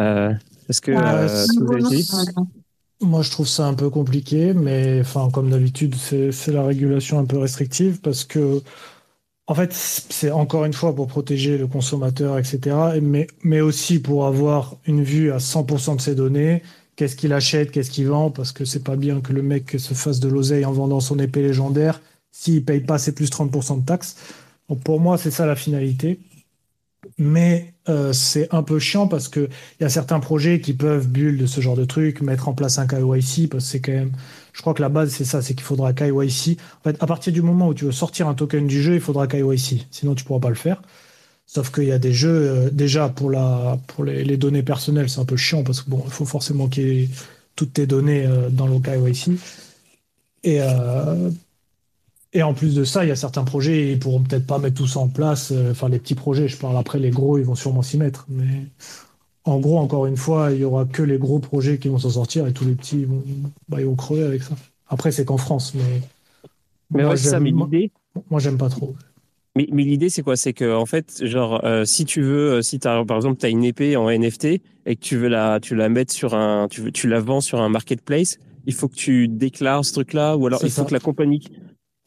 [0.00, 0.32] Euh,
[0.68, 2.02] Est-ce que Ah, euh, c'est- vous avez
[3.00, 7.26] Moi, je trouve ça un peu compliqué, mais enfin, comme d'habitude, c'est la régulation un
[7.26, 8.62] peu restrictive parce que,
[9.46, 14.26] en fait, c'est encore une fois pour protéger le consommateur, etc., mais, mais aussi pour
[14.26, 16.62] avoir une vue à 100% de ses données.
[16.96, 19.94] Qu'est-ce qu'il achète, qu'est-ce qu'il vend, parce que c'est pas bien que le mec se
[19.94, 22.00] fasse de l'oseille en vendant son épée légendaire.
[22.32, 24.16] S'il paye pas, c'est plus 30% de taxes.
[24.68, 26.18] Donc pour moi, c'est ça la finalité.
[27.18, 29.48] Mais euh, c'est un peu chiant parce que
[29.80, 32.52] il y a certains projets qui peuvent bulle de ce genre de truc, mettre en
[32.52, 34.12] place un KYC, parce que c'est quand même.
[34.52, 36.58] Je crois que la base, c'est ça, c'est qu'il faudra KYC.
[36.80, 39.00] En fait, à partir du moment où tu veux sortir un token du jeu, il
[39.00, 39.86] faudra KYC.
[39.90, 40.82] Sinon, tu pourras pas le faire.
[41.46, 45.08] Sauf qu'il y a des jeux, euh, déjà, pour, la, pour les, les données personnelles,
[45.08, 47.08] c'est un peu chiant parce que bon, il faut forcément qu'il y ait
[47.54, 49.32] toutes tes données euh, dans le KYC.
[50.44, 50.60] Et,
[52.36, 54.76] et en plus de ça, il y a certains projets, ils pourront peut-être pas mettre
[54.76, 55.52] tout ça en place.
[55.52, 58.26] euh, Enfin, les petits projets, je parle après, les gros, ils vont sûrement s'y mettre.
[58.28, 58.66] Mais
[59.44, 62.10] en gros, encore une fois, il y aura que les gros projets qui vont s'en
[62.10, 63.22] sortir et tous les petits, ils vont,
[63.68, 64.54] bah, ils vont crever avec ça.
[64.88, 66.00] Après, c'est qu'en France, mais.
[66.90, 67.40] Mais moi, ouais, ça.
[67.40, 67.92] Mais l'idée,
[68.30, 68.94] moi, j'aime pas trop.
[69.56, 70.36] Mais, mais l'idée, c'est quoi?
[70.36, 73.46] C'est que, en fait, genre, euh, si tu veux, euh, si t'as, par exemple, tu
[73.46, 76.68] as une épée en NFT et que tu veux la, tu la mettre sur un,
[76.68, 80.36] tu, veux, tu la vends sur un marketplace, il faut que tu déclares ce truc-là,
[80.36, 81.42] ou alors il faut que la compagnie.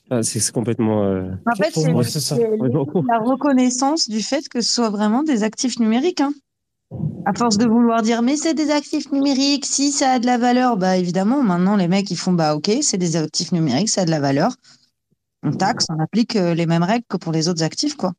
[0.09, 1.03] Enfin, c'est complètement.
[1.03, 2.37] euh, En fait, c'est
[3.07, 6.21] la reconnaissance du fait que ce soit vraiment des actifs numériques.
[6.21, 6.33] Hein.
[7.25, 10.39] À force de vouloir dire, mais c'est des actifs numériques, si ça a de la
[10.39, 14.01] valeur, bah évidemment, maintenant les mecs ils font, bah ok, c'est des actifs numériques, ça
[14.01, 14.53] a de la valeur.
[15.43, 18.13] On taxe, on applique euh, les mêmes règles que pour les autres actifs, quoi.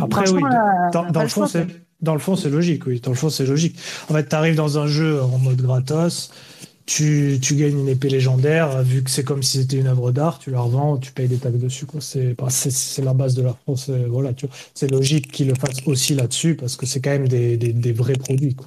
[0.00, 0.40] Après, oui,
[0.92, 1.62] dans, le fond, choix,
[2.00, 3.00] dans le fond, c'est logique, oui.
[3.00, 3.76] Dans le fond, c'est logique.
[4.08, 6.30] En fait, tu arrives dans un jeu en mode gratos,
[6.90, 10.40] tu, tu gagnes une épée légendaire, vu que c'est comme si c'était une œuvre d'art,
[10.40, 12.00] tu la revends, tu payes des taxes dessus, quoi.
[12.00, 12.48] C'est, bah,
[13.04, 14.32] la base de la France, voilà.
[14.74, 17.92] C'est logique qu'ils le fassent aussi là-dessus, parce que c'est quand même des, des, des
[17.92, 18.66] vrais produits, quoi.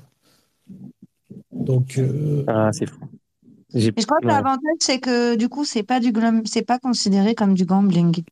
[1.51, 2.99] Donc, euh, Ah, c'est fou.
[3.75, 7.35] Je crois que l'avantage, c'est que du coup, c'est pas du glam- c'est pas considéré
[7.35, 8.23] comme du gambling.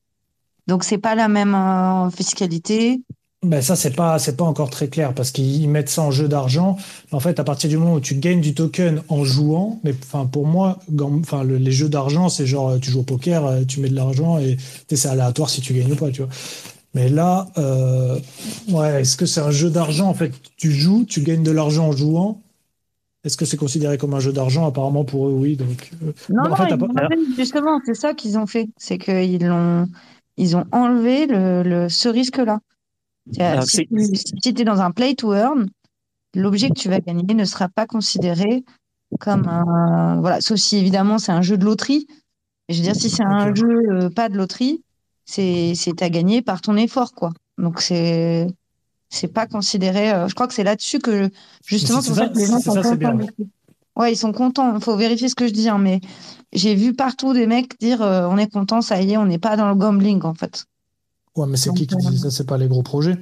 [0.68, 3.02] Donc, c'est pas la même euh, fiscalité.
[3.44, 6.28] Ben ça, c'est pas, c'est pas encore très clair parce qu'ils mettent ça en jeu
[6.28, 6.78] d'argent.
[7.12, 10.28] En fait, à partir du moment où tu gagnes du token en jouant, mais enfin,
[10.28, 10.78] pour moi,
[11.22, 13.90] enfin, le- les jeux d'argent, c'est genre, euh, tu joues au poker, euh, tu mets
[13.90, 16.30] de l'argent et tu sais, c'est aléatoire si tu gagnes ou pas, tu vois.
[16.94, 18.20] Mais là, euh,
[18.70, 20.08] ouais, est-ce que c'est un jeu d'argent?
[20.10, 22.42] En fait, tu joues, tu gagnes de l'argent en jouant.
[23.24, 24.66] Est-ce que c'est considéré comme un jeu d'argent?
[24.68, 25.56] Apparemment, pour eux, oui.
[25.56, 28.70] Donc, euh, Non, en fait, justement, c'est ça qu'ils ont fait.
[28.78, 29.88] C'est qu'ils l'ont,
[30.38, 32.60] ils ont enlevé le, le- ce risque-là.
[33.38, 33.86] Alors, Si
[34.44, 35.68] tu t'es dans un play to earn,
[36.36, 38.64] l'objet que tu vas gagner ne sera pas considéré
[39.20, 40.20] comme un.
[40.22, 42.08] Voilà, sauf si évidemment c'est un jeu de loterie.
[42.70, 44.84] Je veux dire, si c'est un jeu euh, pas de loterie,
[45.26, 47.32] c'est c'est à gagner par ton effort, quoi.
[47.58, 48.48] Donc c'est
[49.10, 50.12] c'est pas considéré.
[50.12, 51.30] euh, je crois que c'est là-dessus que
[51.66, 53.12] justement pour ça ça- que les gens sont ça, bien.
[53.12, 53.28] contents.
[53.38, 53.50] coup.
[53.98, 54.74] Ouais, ils sont contents.
[54.76, 56.00] Il faut vérifier ce que je dis, hein, mais
[56.54, 59.38] j'ai vu partout des mecs dire euh, on est content, ça y est, on n'est
[59.38, 60.66] pas dans le gambling en fait.
[61.36, 62.32] Ouais, mais c'est qui qui euh, dit ça?
[62.32, 63.18] C'est pas les gros projets?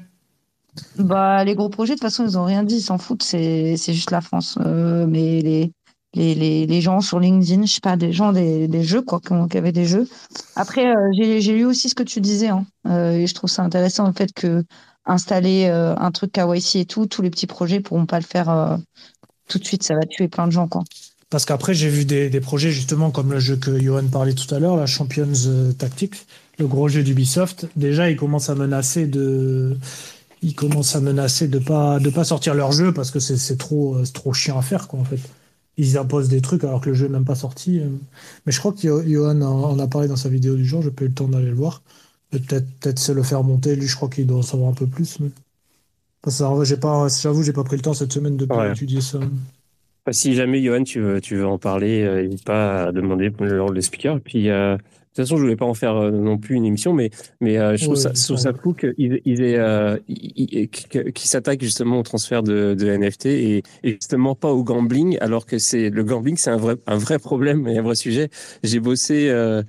[0.98, 3.76] Bah, les gros projets, de toute façon, ils ont rien dit, ils s'en foutent, c'est
[3.78, 4.58] c'est juste la France.
[4.62, 5.72] Euh, mais les,
[6.14, 9.20] les, les, les gens sur LinkedIn, je sais pas, des gens des, des jeux, quoi,
[9.20, 10.08] qui, avaient des jeux.
[10.56, 13.50] Après, euh, j'ai j'ai lu aussi ce que tu disais, hein, euh, et je trouve
[13.50, 14.64] ça intéressant le fait que
[15.06, 18.50] installer euh, un truc KYC et tout, tous les petits projets pourront pas le faire
[18.50, 18.78] euh,
[19.48, 20.84] tout de suite, ça va tuer plein de gens, quoi.
[21.30, 24.54] Parce qu'après, j'ai vu des, des projets justement comme le jeu que Johan parlait tout
[24.54, 26.26] à l'heure, la Champions euh, Tactics,
[26.60, 27.68] le gros jeu d'Ubisoft.
[27.76, 29.78] Déjà, ils commencent à menacer de,
[30.42, 33.58] ils commencent à menacer de pas de pas sortir leur jeu parce que c'est c'est
[33.58, 35.20] trop euh, c'est trop chiant à faire quoi en fait.
[35.78, 37.80] Ils imposent des trucs alors que le jeu n'est même pas sorti.
[37.80, 37.90] euh.
[38.46, 40.82] Mais je crois que Johan en a parlé dans sa vidéo du jour.
[40.84, 41.84] J'ai pas eu le temps d'aller le voir.
[42.32, 43.76] Peut-être peut-être se le faire monter.
[43.76, 45.20] Lui, je crois qu'il doit en savoir un peu plus.
[45.22, 45.30] Mais...
[46.22, 48.46] Parce que, en vrai, j'ai pas, j'avoue, j'ai pas pris le temps cette semaine de
[48.46, 48.70] bien Ouais.
[48.70, 49.20] étudier ça.
[50.12, 53.46] Si jamais, Johan, tu veux, tu veux en parler, euh, n'hésite pas à demander pour
[53.46, 54.20] le, le speaker.
[54.22, 54.76] Puis, euh,
[55.16, 57.10] toute façon, je voulais pas en faire euh, non plus une émission, mais,
[57.42, 61.14] mais euh, je trouve Ouais, ça, je trouve ça qu'ils aient, euh, ils- ils- qu'ils
[61.14, 65.46] qu'ils s'attaquent justement au transfert de, de NFT et, et justement pas au gambling, alors
[65.46, 68.30] que c'est le gambling, c'est un vrai, un vrai problème et un vrai sujet.
[68.64, 69.64] J'ai bossé, euh,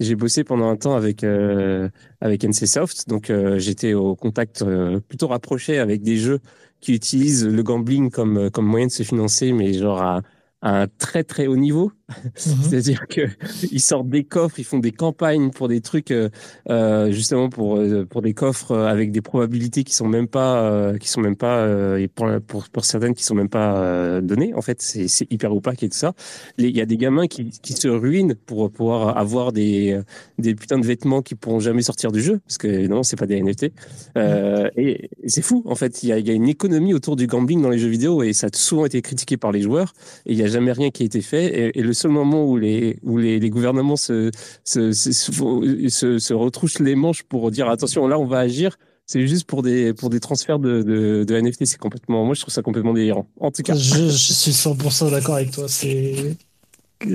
[0.00, 1.88] j'ai bossé pendant un temps avec euh,
[2.20, 6.40] avec NCSoft, donc euh, j'étais au contact euh, plutôt rapproché avec des jeux
[6.80, 10.22] qui utilisent le gambling comme comme moyen de se financer, mais genre à,
[10.62, 11.92] à un très très haut niveau.
[12.08, 12.16] Mhm.
[12.34, 13.22] C'est-à-dire que
[13.72, 16.28] ils sortent des coffres, ils font des campagnes pour des trucs euh,
[16.68, 21.08] euh, justement pour euh, pour des coffres avec des probabilités qui sont même pas qui
[21.08, 21.66] sont même pas
[21.98, 24.52] et pour, certaines qui sont même pas données.
[24.54, 26.12] En fait, c'est hyper opaque et tout ça.
[26.58, 29.98] Il y a des gamins qui qui se ruinent pour pouvoir avoir des
[30.38, 33.26] des putains de vêtements qui pourront jamais sortir du jeu parce que évidemment c'est pas
[33.26, 33.72] des NFT.
[34.76, 36.02] Et c'est fou en fait.
[36.02, 38.32] Il y a y a une économie autour du gambling dans les jeux vidéo et
[38.32, 39.94] ça a souvent été critiqué par les joueurs
[40.26, 41.46] et il n'y a jamais rien qui a été fait.
[41.46, 44.30] Et, et le seul moment où les, où les, les gouvernements se,
[44.64, 48.76] se, se, se, se retroussent les manches pour dire attention, là, on va agir,
[49.06, 51.64] c'est juste pour des, pour des transferts de, de, de NFT.
[51.66, 53.26] C'est complètement, moi, je trouve ça complètement délirant.
[53.40, 53.74] En tout cas.
[53.74, 55.66] Je, je suis 100% d'accord avec toi.
[55.68, 56.36] C'est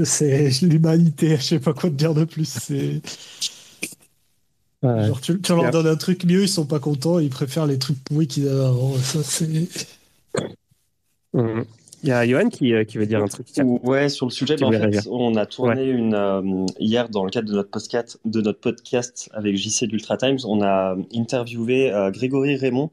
[0.04, 1.38] c'est l'humanité.
[1.38, 2.46] Je sais pas quoi te dire de plus.
[2.46, 3.02] C'est
[4.82, 5.08] Ouais.
[5.08, 7.78] genre tu, tu leur donnes un truc mieux, ils sont pas contents, ils préfèrent les
[7.78, 8.96] trucs pourris qu'ils avaient avant.
[8.98, 9.68] Ça c'est.
[11.34, 11.66] Mhm.
[12.04, 13.48] Il y a Johan qui, euh, qui veut dire un truc.
[13.84, 17.30] Ouais, sur le sujet, bah, en fait, on a tourné une euh, hier dans le
[17.30, 20.38] cadre de notre podcast, de notre podcast avec JC d'Ultra Times.
[20.48, 22.90] On a interviewé euh, Grégory Raymond,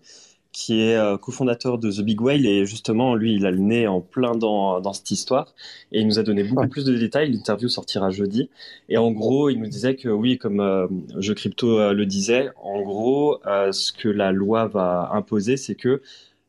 [0.53, 3.87] qui est euh, cofondateur de The Big Whale et justement, lui, il a le nez
[3.87, 5.55] en plein dans dans cette histoire
[5.93, 6.69] et il nous a donné beaucoup Ouais.
[6.69, 7.31] plus de détails.
[7.31, 8.49] L'interview sortira jeudi
[8.89, 10.87] et en gros, il nous disait que oui, comme euh,
[11.19, 13.39] Jeux Crypto euh, le disait, en gros,
[13.71, 16.01] ce que la loi va imposer, c'est que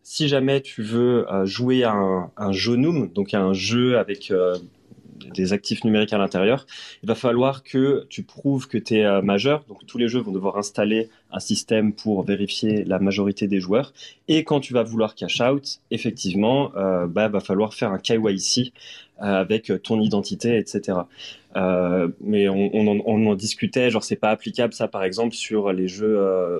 [0.10, 4.32] si jamais tu veux euh, jouer à un, un Jonum, donc à un jeu avec
[4.32, 4.58] euh,
[5.36, 6.66] des actifs numériques à l'intérieur,
[7.04, 9.66] il va falloir que tu prouves que tu es majeur.
[9.68, 13.92] Donc tous les jeux vont devoir installer un système pour vérifier la majorité des joueurs.
[14.30, 18.72] Et quand tu vas vouloir cash out, effectivement, euh, bah, va falloir faire un KYC
[19.22, 21.00] euh, avec ton identité, etc.
[21.58, 25.74] Euh, mais on, en, on en discutait, genre c'est pas applicable ça par exemple sur
[25.74, 26.60] les jeux euh,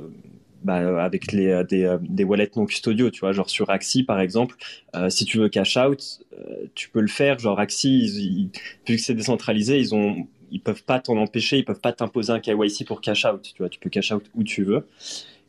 [0.64, 4.56] bah, avec les, des, des wallets non custodiaux, tu vois, genre sur Axie par exemple,
[4.96, 8.50] euh, si tu veux cash out, euh, tu peux le faire, genre Axie,
[8.88, 12.32] vu que c'est décentralisé, ils ont ils peuvent pas t'en empêcher, ils peuvent pas t'imposer
[12.32, 14.88] un KYC pour cash out, tu vois, tu peux cash out où tu veux.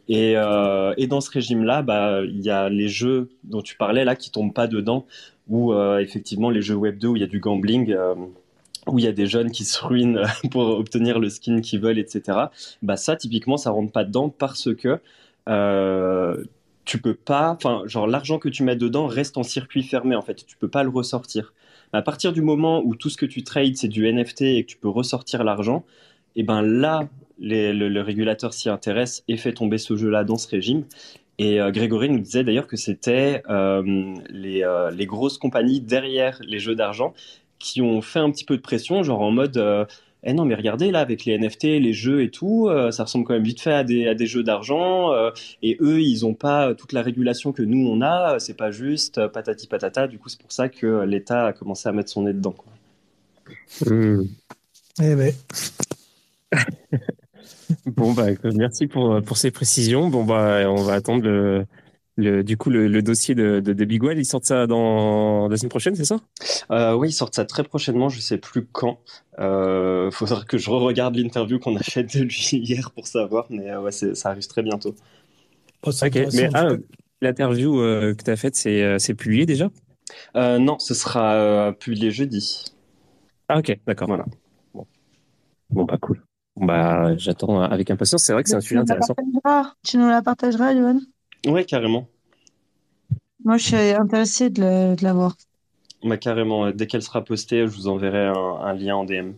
[0.08, 4.16] Et, euh, dans ce régime-là, bah, il y a les jeux dont tu parlais là
[4.16, 5.06] qui tombent pas dedans,
[5.50, 8.14] euh, effectivement les jeux Web 2 où il y a du gambling, euh,
[8.92, 11.98] où il y a des jeunes qui se ruinent pour obtenir le skin qu'ils veulent,
[11.98, 12.38] etc.
[12.82, 15.00] Bah ça, typiquement, ça rentre pas dedans parce que
[15.48, 16.44] euh,
[16.84, 20.22] tu peux pas, enfin, genre l'argent que tu mets dedans reste en circuit fermé en
[20.22, 21.52] fait, tu peux pas le ressortir.
[21.92, 24.70] À partir du moment où tout ce que tu trades c'est du NFT et que
[24.70, 25.84] tu peux ressortir l'argent,
[26.36, 27.08] et ben là,
[27.40, 30.84] le, régulateur s'y intéresse et fait tomber ce jeu-là dans ce régime.
[31.38, 36.58] Et euh, Grégory nous disait d'ailleurs que c'était euh, euh, les grosses compagnies derrière les
[36.58, 37.14] jeux d'argent
[37.58, 39.84] qui ont fait un petit peu de pression, genre en mode euh,
[40.24, 43.24] eh non mais regardez là avec les NFT, les jeux et tout, euh, ça ressemble
[43.24, 45.30] quand même vite fait à des, à des jeux d'argent euh,
[45.62, 49.18] et eux ils ont pas toute la régulation que nous on a, c'est pas juste
[49.18, 50.08] euh, patati patata.
[50.08, 52.52] Du coup c'est pour ça que l'État a commencé à mettre son nez dedans.
[52.52, 52.72] Quoi.
[53.86, 54.24] Mmh.
[55.02, 55.32] Eh ben.
[57.86, 60.08] bon bah merci pour pour ces précisions.
[60.08, 61.64] Bon bah on va attendre le
[62.18, 65.46] le, du coup, le, le dossier de, de, de, Big Well, ils sortent ça dans
[65.48, 66.16] la semaine prochaine, c'est ça?
[66.72, 68.98] Euh, Oui, ils sortent ça très prochainement, je sais plus quand.
[69.38, 73.70] Euh, faudra que je re-regarde l'interview qu'on a faite de lui hier pour savoir, mais
[73.70, 74.96] euh, ouais, ça arrive très bientôt.
[75.86, 76.70] Oh, ok, mais ah,
[77.22, 79.70] l'interview euh, que tu as faite, c'est publié déjà?
[80.34, 82.64] Euh, Non, ce sera publié jeudi.
[83.48, 84.08] Ah ok, d'accord.
[84.08, 84.24] Voilà.
[84.74, 84.86] Bon.
[85.70, 86.20] bon, bah cool.
[86.56, 89.14] Bah j'attends avec impatience, c'est vrai que c'est un sujet intéressant.
[89.84, 90.98] Tu nous la partageras, Johan?
[91.46, 92.08] Ouais, carrément.
[93.44, 95.36] Moi, je suis intéressé de, la, de la voir.
[96.02, 99.32] Bah, carrément, dès qu'elle sera postée, je vous enverrai un, lien en DM.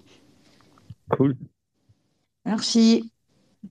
[1.10, 1.36] Cool.
[2.44, 3.10] Merci.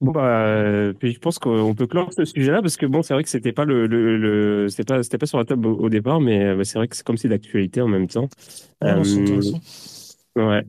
[0.02, 3.24] Bon bah, puis je pense qu'on peut clore ce sujet-là parce que bon, c'est vrai
[3.24, 6.56] que c'était pas le, le, c'était pas, c'était pas sur la table au, départ, mais
[6.56, 8.30] bah, c'est vrai que c'est comme si d'actualité en même temps.
[8.82, 9.00] Ah,
[10.36, 10.63] ouais.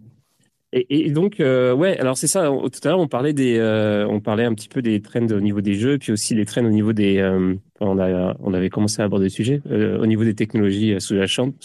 [0.72, 2.48] Et, donc, euh, ouais, alors c'est ça.
[2.48, 5.40] Tout à l'heure, on parlait des, euh, on parlait un petit peu des trends au
[5.40, 7.18] niveau des jeux, puis aussi les trends au niveau des.
[7.18, 11.56] Euh, on avait commencé à aborder le sujet au niveau des technologies sous-jacentes,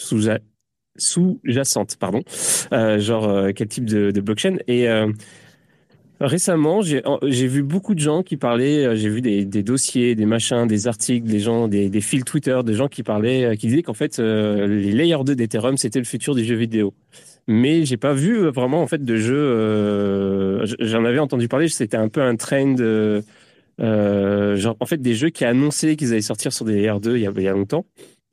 [0.97, 2.23] sous-jacentes, pardon.
[2.71, 4.87] genre quel type de, blockchain et
[6.21, 10.65] Récemment, j'ai vu beaucoup de gens qui parlaient, j'ai vu des, des, dossiers, des machins,
[10.65, 13.93] des articles, des gens, des, des fils Twitter, des gens qui parlaient, qui disaient qu'en
[13.93, 16.93] fait, les Layer 2 d'Ethereum, c'était le futur des jeux vidéo
[17.47, 19.37] mais j'ai pas vu vraiment en fait de jeu.
[19.37, 22.75] Euh, J'en avais entendu parler, c'était un peu un trend.
[22.79, 23.21] Euh,
[23.81, 27.21] euh, genre en fait des jeux qui annonçaient qu'ils allaient sortir sur des R2 il
[27.21, 27.85] y a, il y a longtemps,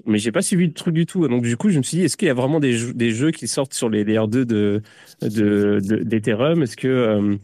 [0.06, 1.26] mais j'ai pas suivi le truc du tout.
[1.28, 3.10] Donc du coup, je me suis dit, est-ce qu'il y a vraiment des, jeux, des
[3.10, 4.82] jeux qui sortent sur les, R2 de
[5.20, 7.38] d'Ethereum de, Est-ce que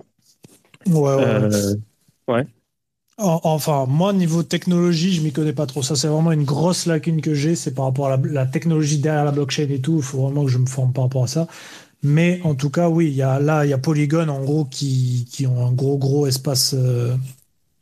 [0.87, 1.74] ouais, ouais.
[2.28, 2.46] Ouais.
[3.20, 5.83] Enfin, moi, niveau technologie, je m'y connais pas trop.
[5.83, 7.57] Ça, c'est vraiment une grosse lacune que j'ai.
[7.57, 9.96] C'est par rapport à la, technologie derrière la blockchain et tout.
[9.96, 11.48] Il faut vraiment que je me forme par rapport à ça.
[12.04, 14.64] Mais en tout cas, oui, il y a, là, il y a Polygon, en gros,
[14.64, 17.16] qui, qui ont un gros, gros espace euh,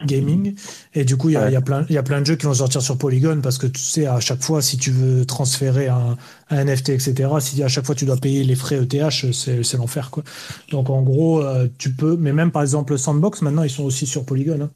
[0.07, 0.55] gaming.
[0.95, 2.27] Et du coup, il y, a, il, y a plein, il y a plein de
[2.27, 4.91] jeux qui vont sortir sur Polygon parce que tu sais, à chaque fois, si tu
[4.91, 6.17] veux transférer un,
[6.49, 10.11] un NFT, etc., si à chaque fois tu dois payer les frais ETH, c'est l'enfer,
[10.11, 10.25] quoi.
[10.71, 14.07] Donc, en gros, euh, tu peux, mais même par exemple, Sandbox, maintenant, ils sont aussi
[14.07, 14.63] sur Polygon.
[14.63, 14.71] Hein.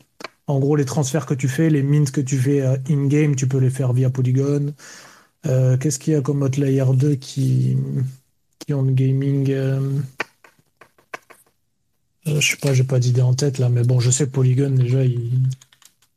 [0.51, 3.47] En gros, les transferts que tu fais, les mints que tu fais euh, in-game, tu
[3.47, 4.75] peux les faire via Polygon.
[5.47, 7.77] Euh, qu'est-ce qu'il y a comme autre layer 2 qui,
[8.59, 10.01] qui ont le gaming euh,
[12.27, 15.05] Je sais pas, j'ai pas d'idée en tête là, mais bon, je sais Polygon déjà,
[15.05, 15.31] il,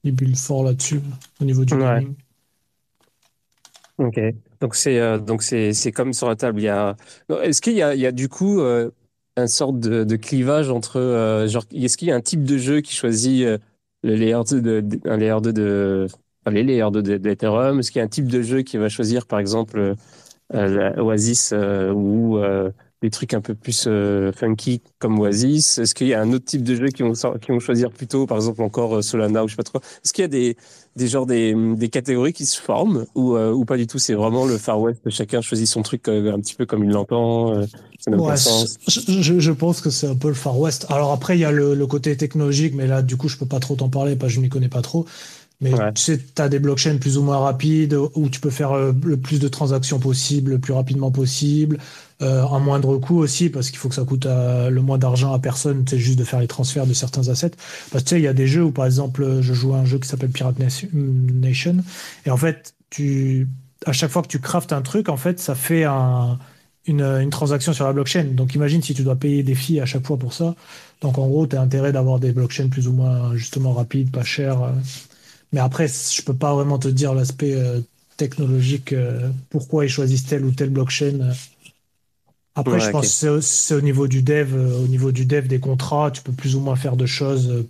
[0.04, 1.00] il build fort là-dessus
[1.40, 2.16] au niveau du gaming.
[4.00, 4.20] Ok,
[4.60, 6.60] donc c'est donc c'est comme sur la table.
[6.60, 6.98] Il y a
[7.44, 8.60] est-ce qu'il y a, il y a du coup
[9.38, 12.82] un sorte de, de clivage entre genre est-ce qu'il y a un type de jeu
[12.82, 13.46] qui choisit
[14.04, 16.08] le layer 2 de, un layer 2 de,
[16.42, 18.90] enfin, les layers 2 d'Ethereum Est-ce qu'il y a un type de jeu qui va
[18.90, 19.96] choisir, par exemple,
[20.54, 22.72] euh, Oasis euh, ou euh,
[23.04, 25.78] des trucs un peu plus euh, funky comme Oasis.
[25.78, 28.26] Est-ce qu'il y a un autre type de jeu qui vont, qui vont choisir plutôt,
[28.26, 29.80] par exemple, encore euh, Solana ou je sais pas trop?
[29.80, 30.56] Est-ce qu'il y a des,
[30.96, 34.00] des genres des, des catégories qui se forment ou, ou pas du tout?
[34.00, 37.66] C'est vraiment le Far West, chacun choisit son truc un petit peu comme il l'entend
[38.08, 38.36] ouais,
[38.88, 40.86] je, je, pense que c'est un peu le Far West.
[40.90, 43.46] Alors après, il y a le, le, côté technologique, mais là, du coup, je peux
[43.46, 45.06] pas trop t'en parler parce que je m'y connais pas trop.
[45.64, 48.74] Mais tu sais, tu as des blockchains plus ou moins rapides où tu peux faire
[48.74, 51.80] euh, le plus de transactions possible, le plus rapidement possible,
[52.22, 55.34] euh, un moindre coût aussi, parce qu'il faut que ça coûte euh, le moins d'argent
[55.34, 57.52] à personne, c'est juste de faire les transferts de certains assets.
[57.92, 59.78] Parce que tu sais, il y a des jeux où, par exemple, je joue à
[59.78, 61.78] un jeu qui s'appelle Pirate Nation,
[62.26, 63.48] et en fait, tu,
[63.86, 66.40] à chaque fois que tu craftes un truc, en fait, ça fait un,
[66.86, 68.26] une, une, transaction sur la blockchain.
[68.26, 70.56] Donc imagine si tu dois payer des filles à chaque fois pour ça.
[71.02, 74.24] Donc en gros, tu as intérêt d'avoir des blockchains plus ou moins justement rapides, pas
[74.24, 74.62] chers.
[74.62, 74.72] Euh.
[75.52, 77.82] Mais après, je peux pas vraiment te dire l'aspect euh,
[78.18, 78.94] technologique,
[79.50, 81.34] pourquoi ils choisissent telle ou telle blockchain.
[82.56, 86.12] Après, je pense que c'est au niveau du dev, au niveau du dev des contrats,
[86.12, 87.66] tu peux plus ou moins faire de choses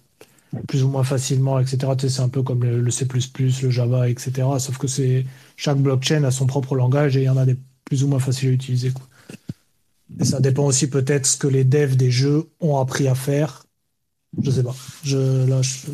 [0.67, 1.77] plus ou moins facilement, etc.
[1.97, 4.47] Tu sais, c'est un peu comme le, C++, le Java, etc.
[4.59, 5.25] Sauf que c'est
[5.57, 8.19] chaque blockchain a son propre langage et il y en a des plus ou moins
[8.19, 8.91] facile à utiliser.
[8.91, 9.05] Quoi.
[10.19, 13.65] Et ça dépend aussi peut-être ce que les devs des jeux ont appris à faire.
[14.41, 14.75] Je sais pas.
[15.03, 15.87] Je, là, je,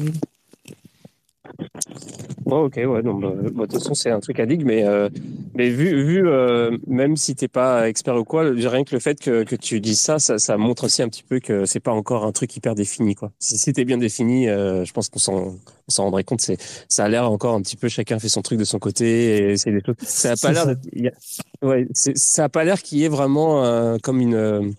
[2.58, 5.10] ok, ouais, non, bah, bah, de toute façon, c'est un truc à digue, mais, euh,
[5.56, 9.20] mais vu, vu euh, même si t'es pas expert ou quoi, rien que le fait
[9.20, 11.92] que, que tu dises ça, ça, ça montre aussi un petit peu que c'est pas
[11.92, 13.32] encore un truc hyper défini, quoi.
[13.40, 15.56] Si c'était bien défini, euh, je pense qu'on s'en,
[15.88, 16.42] s'en rendrait compte.
[16.42, 16.58] C'est,
[16.88, 19.58] ça a l'air encore un petit peu, chacun fait son truc de son côté et
[19.58, 19.96] c'est des choses.
[20.02, 20.76] Ça a pas l'air,
[21.62, 24.74] ouais, ça a pas l'air qu'il y ait vraiment comme une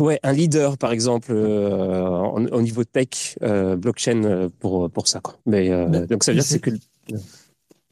[0.00, 2.08] ouais, un leader, par exemple, euh,
[2.52, 5.20] au niveau tech, euh, blockchain, euh, pour, pour ça.
[5.20, 5.38] Quoi.
[5.46, 5.68] Mais,
[6.06, 6.70] donc, ça veut dire que c'est que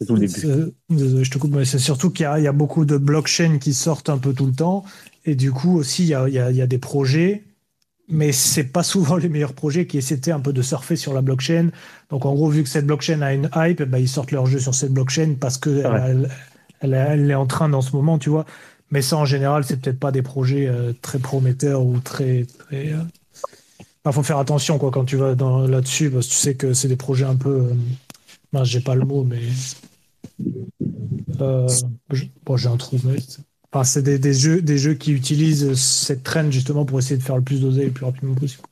[0.07, 0.73] tout le début.
[0.91, 3.73] Désolé, je te coupe, mais c'est surtout qu'il y, y, a beaucoup de blockchains qui
[3.73, 4.85] sortent un peu tout le temps.
[5.25, 7.45] Et du coup, aussi, il y a, il y a, il y a des projets,
[8.09, 11.23] mais c'est pas souvent les meilleurs projets qui essaient un peu de surfer sur la
[11.23, 11.71] blockchain.
[12.11, 14.59] Donc, en gros, vu que cette blockchain a une hype, bah, ils sortent leur jeu
[14.59, 16.29] sur cette blockchain parce que elle,
[16.81, 18.45] elle, elle, est en train dans ce moment, tu vois.
[18.93, 22.45] Mais ça, en général, c'est peut-être pas des projets euh, très prometteurs ou très.
[22.59, 22.93] très Il
[24.07, 26.89] euh, faut faire attention quoi, quand tu vas là-dessus, parce que tu sais que c'est
[26.89, 27.71] des projets un peu.
[28.55, 28.65] Euh...
[28.65, 29.41] j'ai pas le mot, mais.
[31.41, 31.67] Euh,
[32.45, 32.99] bon, j'ai un trou.
[33.73, 37.23] Enfin, c'est des, des, jeux, des jeux qui utilisent cette trend justement pour essayer de
[37.23, 38.63] faire le plus d'oseille le plus rapidement possible.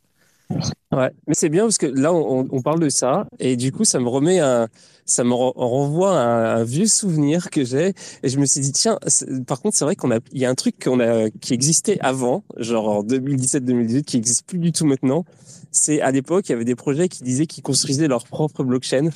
[0.92, 3.84] Ouais, mais c'est bien parce que là, on, on, parle de ça et du coup,
[3.84, 4.68] ça me remet un,
[5.10, 7.94] ça me renvoie à un, vieux souvenir que j'ai.
[8.22, 8.98] Et je me suis dit, tiens,
[9.46, 11.98] par contre, c'est vrai qu'on a, il y a un truc qu'on a, qui existait
[12.00, 15.24] avant, genre en 2017-2018, qui existe plus du tout maintenant.
[15.72, 19.10] C'est à l'époque, il y avait des projets qui disaient qu'ils construisaient leur propre blockchain.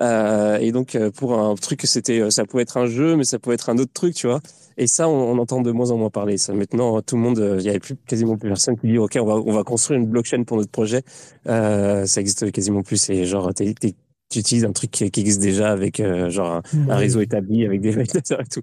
[0.00, 3.24] Euh, et donc euh, pour un truc, c'était, euh, ça pouvait être un jeu, mais
[3.24, 4.40] ça pouvait être un autre truc, tu vois.
[4.78, 6.38] Et ça, on, entend de moins en moins parler.
[6.38, 9.18] Ça, maintenant, tout le monde, il y avait plus quasiment plus personne qui dit, ok,
[9.20, 11.02] on va, on va construire une blockchain pour notre projet.
[11.44, 12.96] Ça existe quasiment plus.
[12.96, 13.74] C'est genre, t'es,
[14.30, 17.90] tu utilises un truc qui, existe déjà avec euh, genre un, réseau établi avec des
[17.90, 18.62] validateurs et tout.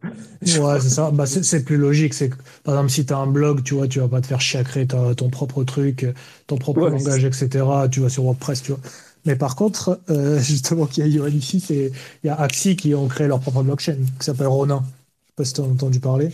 [0.61, 1.11] Ouais, c'est ça.
[1.11, 2.13] Bah, c'est plus logique.
[2.13, 2.29] C'est
[2.63, 4.61] par exemple si tu as un blog, tu vois, tu vas pas te faire chier
[4.61, 6.07] à créer ton propre truc,
[6.47, 7.65] ton propre langage, etc.
[7.91, 8.81] Tu vas sur WordPress, tu vois.
[9.25, 11.91] Mais par contre, euh, justement, qu'il y a ici, c'est
[12.23, 14.83] il y a Axie qui ont créé leur propre blockchain qui s'appelle Ronin.
[14.85, 16.31] Je sais pas si tu as entendu parler.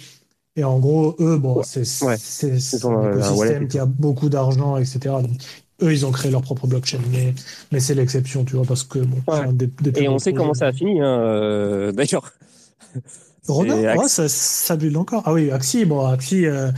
[0.56, 2.14] Et en gros, eux, bon, c'est ouais.
[2.14, 5.00] un écosystème qui a beaucoup d'argent, etc.
[5.06, 5.32] Donc,
[5.84, 7.34] eux, ils ont créé leur propre blockchain, mais,
[7.72, 9.18] mais c'est l'exception, tu vois, parce que bon,
[9.96, 12.32] Et on sait comment ça a fini, hein, euh, d'ailleurs.
[13.50, 15.24] Ouais, ça, ça bulle encore.
[15.26, 16.72] Ah oui, Axie, bon, Axie, euh,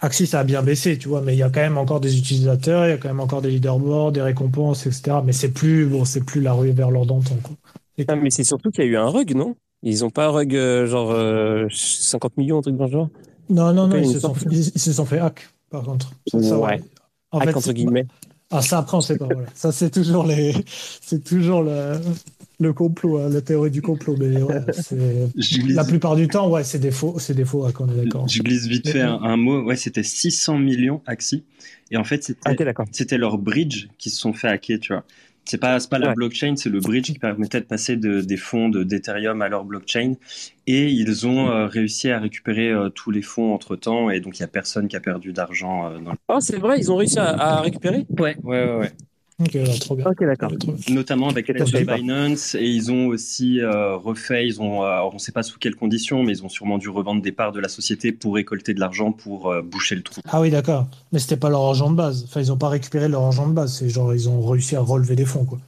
[0.00, 2.18] Axie, ça a bien baissé, tu vois, mais il y a quand même encore des
[2.18, 5.18] utilisateurs, il y a quand même encore des leaderboards, des récompenses, etc.
[5.24, 7.36] Mais c'est plus, bon, c'est plus la rue vers l'or d'antan.
[8.08, 9.56] Ah, mais c'est surtout qu'il y a eu un rug, non?
[9.82, 11.14] Ils ont pas un rug euh, genre
[11.70, 13.08] 50 millions, un truc dans le genre?
[13.48, 16.12] Non, non, non, ils, se sont, fait, ils, se sont fait hack, par contre.
[16.34, 16.80] ouais.
[17.30, 18.06] En fait, entre guillemets.
[18.50, 19.28] Ah, ça, après, on sait pas.
[19.54, 20.54] Ça, c'est toujours, les...
[20.66, 22.00] c'est toujours le...
[22.60, 24.16] le complot, hein, la théorie du complot.
[24.18, 24.60] Mais ouais,
[25.68, 28.28] la plupart du temps, ouais, c'est des faux, c'est des faux, on est d'accord.
[28.28, 29.62] Je glisse vite fait un, mot.
[29.62, 31.44] Ouais, c'était 600 millions Axi.
[31.90, 35.04] Et en fait, c'était, ah, c'était leur bridge qui se sont fait hacker, tu vois.
[35.46, 38.68] C'est pas, pas la blockchain, c'est le bridge qui permettait de passer de, des fonds
[38.68, 40.14] d'Ethereum à leur blockchain.
[40.66, 44.10] Et ils ont euh, réussi à récupérer euh, tous les fonds entre temps.
[44.10, 45.86] Et donc, il n'y a personne qui a perdu d'argent.
[45.86, 48.06] Euh, Oh, c'est vrai, ils ont réussi à, récupérer?
[48.18, 48.76] Ouais, ouais, ouais.
[48.76, 48.92] ouais.
[49.38, 50.06] Ok, trop bien.
[50.06, 50.50] Ok, d'accord.
[50.88, 55.58] Notamment avec Binance et ils ont aussi refait, ils ont, on ne sait pas sous
[55.58, 58.72] quelles conditions, mais ils ont sûrement dû revendre des parts de la société pour récolter
[58.72, 60.22] de l'argent pour boucher le trou.
[60.28, 60.88] Ah oui, d'accord.
[61.12, 62.24] Mais c'était pas leur argent de base.
[62.24, 63.74] Enfin, ils n'ont pas récupéré leur argent de base.
[63.74, 65.58] C'est genre ils ont réussi à relever des fonds, quoi.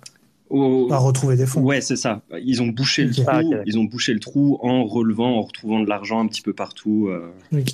[0.91, 1.61] À retrouver des fonds.
[1.61, 2.23] Ouais, c'est ça.
[2.43, 3.25] Ils ont bouché le trou.
[3.29, 6.55] Ah, ils ont bouché le trou en relevant, en retrouvant de l'argent un petit peu
[6.55, 7.11] partout.
[7.53, 7.65] Mais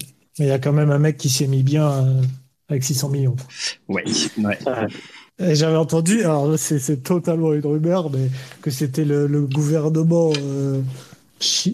[0.41, 2.05] il y a quand même un mec qui s'est mis bien
[2.69, 3.37] avec 600 millions.
[3.87, 4.03] Ouais.
[4.39, 4.59] ouais.
[5.39, 8.29] J'avais entendu, alors c'est totalement une rumeur, mais
[8.63, 10.81] que c'était le, gouvernement euh,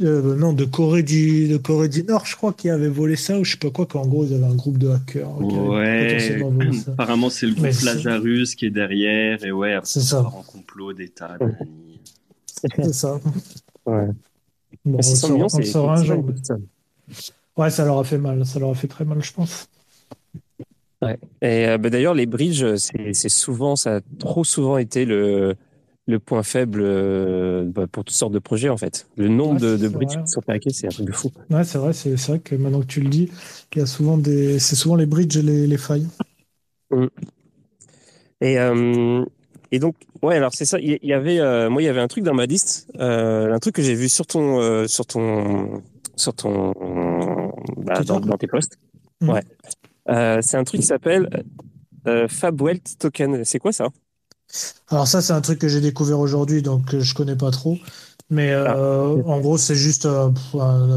[0.02, 3.38] euh, non, de, Corée du, de Corée du Nord, je crois, qui avait volé ça,
[3.38, 5.38] ou je sais pas quoi, qu'en gros, ils avaient un groupe de hackers.
[5.40, 6.42] Ouais,
[6.88, 10.22] apparemment, c'est le groupe Lazarus qui est derrière, et ouais, c'est ça.
[10.22, 11.36] En complot d'État.
[12.76, 13.20] C'est ça.
[13.84, 14.08] Ouais.
[14.84, 16.24] Bon, on, sort, on sort un jour.
[17.56, 19.68] Ouais, ça leur a fait mal, ça leur a fait très mal, je pense.
[21.02, 21.18] Ouais.
[21.40, 25.56] Et euh, bah, d'ailleurs, les bridges, c'est souvent, ça a trop souvent été le,
[26.06, 29.06] le point faible euh, bah, pour toutes sortes de projets en fait.
[29.16, 31.30] Le nombre de, de bridges qui sont hackés, c'est un truc de fou.
[31.50, 33.30] Ouais, c'est vrai, c'est vrai que maintenant que tu le dis,
[33.74, 36.06] il y a souvent des, c'est souvent les bridges et les, les failles.
[36.90, 37.06] Mmh.
[38.42, 39.24] Et euh,
[39.72, 40.78] et donc ouais, alors c'est ça.
[40.80, 41.38] Il y, avait,
[41.70, 44.26] moi, il y avait un truc dans ma liste, un truc que j'ai vu sur
[44.26, 45.82] ton, sur ton,
[46.16, 46.72] sur ton,
[47.76, 48.76] bah, dans, dans, tes posts.
[49.20, 49.30] Mmh.
[49.30, 49.42] Ouais.
[50.10, 51.28] Euh, c'est un truc qui s'appelle
[52.06, 53.44] euh, FabWealth Token.
[53.44, 53.88] C'est quoi ça?
[54.88, 57.78] Alors ça, c'est un truc que j'ai découvert aujourd'hui, donc euh, je connais pas trop.
[58.28, 58.76] Mais ah.
[58.76, 60.32] en gros, c'est juste un,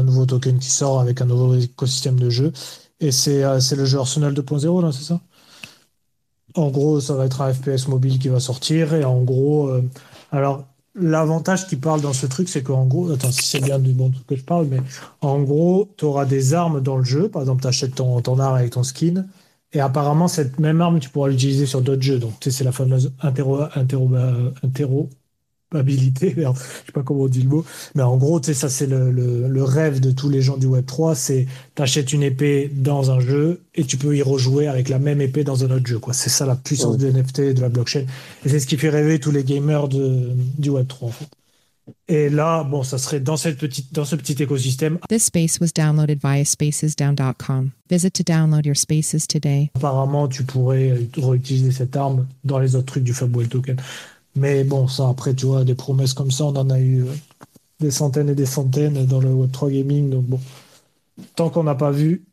[0.04, 2.52] nouveau token qui sort avec un nouveau écosystème de jeu.
[3.00, 5.20] Et c'est le jeu Arsenal 2.0, là, c'est ça?
[6.54, 8.94] En gros, ça va être un FPS mobile qui va sortir.
[8.94, 9.68] Et en gros,
[10.30, 10.64] alors
[10.96, 14.10] L'avantage qui parle dans ce truc, c'est qu'en gros, attends, si c'est bien du bon
[14.10, 14.80] truc que je parle, mais
[15.20, 17.28] en gros, tu auras des armes dans le jeu.
[17.28, 19.26] Par exemple, tu achètes ton, ton arme avec ton skin.
[19.72, 22.20] Et apparemment, cette même arme, tu pourras l'utiliser sur d'autres jeux.
[22.20, 24.08] Donc, tu sais, c'est la fameuse interro, interro,
[24.62, 25.10] interro,
[25.74, 28.68] habilité, je sais pas comment on dit le mot, mais en gros, tu sais, ça
[28.68, 32.70] c'est le, le, rêve de tous les gens du Web 3, c'est t'achètes une épée
[32.74, 35.86] dans un jeu et tu peux y rejouer avec la même épée dans un autre
[35.86, 36.12] jeu, quoi.
[36.12, 38.04] C'est ça la puissance de NFT de la blockchain.
[38.44, 41.28] Et c'est ce qui fait rêver tous les gamers de, du Web 3, en fait.
[42.08, 44.98] Et là, bon, ça serait dans, cette petite, dans ce petit écosystème.
[45.08, 47.72] This space was downloaded via spacesdown.com.
[47.90, 49.70] Visit to download your spaces today.
[49.74, 53.76] Apparemment, tu pourrais réutiliser cette arme dans les autres trucs du FabWell Token.
[54.36, 57.12] Mais bon, ça, après, tu vois, des promesses comme ça, on en a eu euh,
[57.80, 60.10] des centaines et des centaines dans le Web3 Gaming.
[60.10, 60.40] Donc bon,
[61.36, 62.24] tant qu'on n'a pas vu,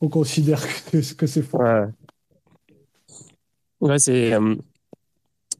[0.00, 1.58] on considère que, que c'est faux.
[1.58, 1.86] Ouais,
[3.80, 4.34] ouais c'est.
[4.34, 4.54] Euh,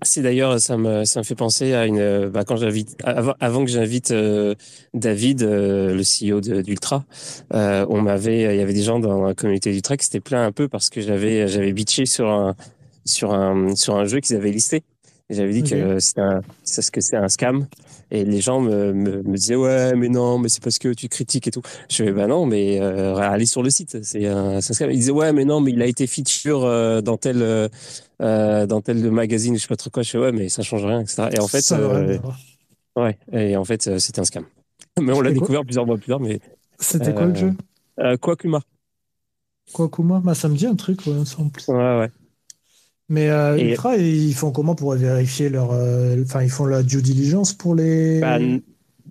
[0.02, 1.98] c'est d'ailleurs, ça me, ça me fait penser à une.
[1.98, 4.12] Euh, bah, quand j'invite, avant, avant que j'invite
[4.92, 7.06] David, le CEO d'Ultra,
[7.50, 10.52] on m'avait, il y avait des gens dans la communauté d'Ultra qui s'étaient plaints un
[10.52, 12.54] peu parce que j'avais, j'avais bitché sur un,
[13.06, 14.82] sur un, sur un jeu qu'ils avaient listé.
[15.28, 17.66] J'avais dit que un, c'est ce que c'est un scam.
[18.12, 21.08] Et les gens me, me, me disaient ouais, mais non, mais c'est parce que tu
[21.08, 21.62] critiques et tout.
[21.90, 24.04] Je fais bah non, mais euh, allez sur le site.
[24.04, 24.90] C'est un, un scam.
[24.90, 27.68] Ils disaient ouais, mais non, mais il a été feature euh, dans tel euh,
[28.22, 30.04] euh, dans tel magazine, je sais pas trop quoi.
[30.04, 31.30] Je fais ouais, mais ça change rien, etc.
[31.34, 32.18] Et en fait, euh,
[32.96, 34.44] ouais, et en fait, euh, c'était un scam.
[35.00, 36.20] Mais on l'a découvert plusieurs mois plus tard.
[36.20, 36.40] Mais
[36.78, 37.54] C'était quoi le euh, jeu?
[38.00, 38.60] euh, quoi, Kuma
[39.72, 41.68] Quoi, Kuma Bah, ça me dit un truc, ouais, ça, en plus.
[41.68, 42.10] Ouais, ouais.
[43.08, 45.70] Mais euh, Et- Ultra, ils font comment pour vérifier leur.
[45.72, 48.20] euh, Enfin, ils font la due diligence pour les.
[48.20, 48.38] Bah,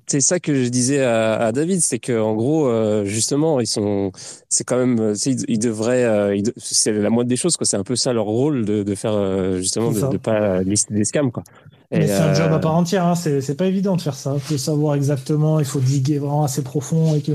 [0.07, 3.65] c'est ça que je disais à, à David, c'est que en gros, euh, justement, ils
[3.65, 4.11] sont,
[4.49, 7.65] c'est quand même, ils, ils devraient, euh, de- c'est la moindre des choses, quoi.
[7.65, 10.93] C'est un peu ça leur rôle de, de faire euh, justement de, de pas lister
[10.93, 11.43] des scams, quoi.
[11.91, 13.15] Mais c'est un job à part entière, hein.
[13.15, 14.33] c'est pas évident de faire ça.
[14.35, 17.31] Il faut savoir exactement, il faut diguer vraiment assez profond et que.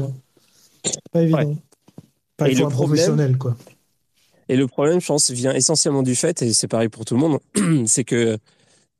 [1.13, 1.57] Pas évident.
[2.37, 3.57] Pas, Et le professionnel, quoi.
[4.51, 7.21] Et le problème, je pense, vient essentiellement du fait, et c'est pareil pour tout le
[7.21, 7.39] monde,
[7.87, 8.37] c'est que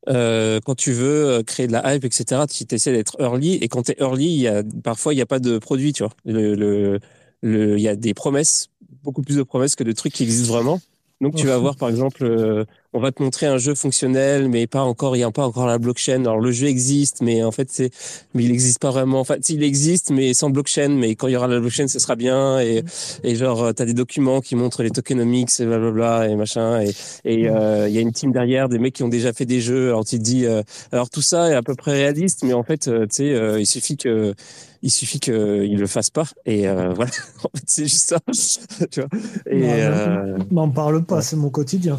[0.09, 3.69] euh, quand tu veux euh, créer de la hype, etc., tu essaies d'être early, et
[3.69, 6.13] quand tu es early, y a, parfois, il n'y a pas de produit, tu vois.
[6.25, 7.01] Le, le,
[7.43, 8.69] le, il y a des promesses,
[9.03, 10.83] beaucoup plus de promesses que de trucs qui existent vraiment.
[11.21, 11.63] Donc, tu vas Mhm.
[11.63, 15.21] voir, par exemple, euh, on va te montrer un jeu fonctionnel, mais pas encore, il
[15.21, 16.21] n'y a pas encore la blockchain.
[16.21, 17.91] Alors, le jeu existe, mais en fait, c'est,
[18.35, 19.21] mais il n'existe pas vraiment.
[19.21, 22.17] Enfin, il existe, mais sans blockchain, mais quand il y aura la blockchain, ce sera
[22.17, 22.61] bien.
[22.61, 22.83] Et,
[23.23, 26.81] et genre, tu as des documents qui montrent les tokenomics et blablabla et machin.
[26.81, 26.91] Et
[27.25, 29.61] et euh, il y a une team derrière, des mecs qui ont déjà fait des
[29.61, 29.89] jeux.
[29.89, 30.63] Alors tu te dis, euh,
[30.93, 33.61] alors tout ça est à peu près réaliste, mais en fait, euh, tu sais, euh,
[33.61, 34.35] il suffit que,
[34.83, 36.27] il suffit qu'ils le fassent pas.
[36.47, 37.11] Et euh, voilà,
[37.45, 38.21] en fait, c'est juste ça,
[38.91, 39.09] tu vois?
[39.51, 41.23] Et Non, euh, M'en parle pas, ouais.
[41.23, 41.97] c'est mon quotidien.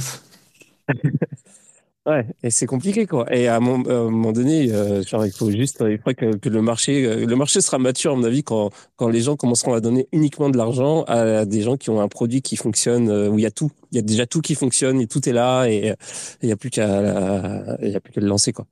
[2.06, 3.26] ouais, et c'est compliqué quoi.
[3.36, 6.36] Et à un moment, un moment donné, euh, genre, il faut juste, il faudrait que,
[6.38, 9.36] que le marché, euh, le marché sera mature à mon avis quand quand les gens
[9.36, 13.10] commenceront à donner uniquement de l'argent à des gens qui ont un produit qui fonctionne,
[13.10, 15.28] euh, où il y a tout, il y a déjà tout qui fonctionne et tout
[15.30, 15.96] est là et euh,
[16.42, 18.66] il y a plus qu'à, il y a plus qu'à le lancer quoi.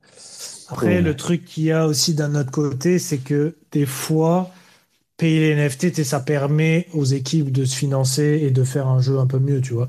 [0.68, 1.00] Après, Ouais.
[1.00, 4.50] le truc qu'il y a aussi d'un autre côté, c'est que des fois,
[5.16, 9.18] payer les NFT, ça permet aux équipes de se financer et de faire un jeu
[9.18, 9.88] un peu mieux, tu vois.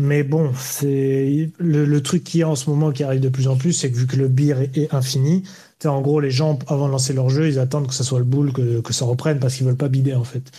[0.00, 3.28] Mais bon, c'est le, le truc qu'il y a en ce moment qui arrive de
[3.28, 5.42] plus en plus, c'est que vu que le beer est, est infini,
[5.84, 8.24] en gros, les gens, avant de lancer leur jeu, ils attendent que ça soit le
[8.24, 10.50] boule, que, ça reprenne parce qu'ils veulent pas bider, en fait.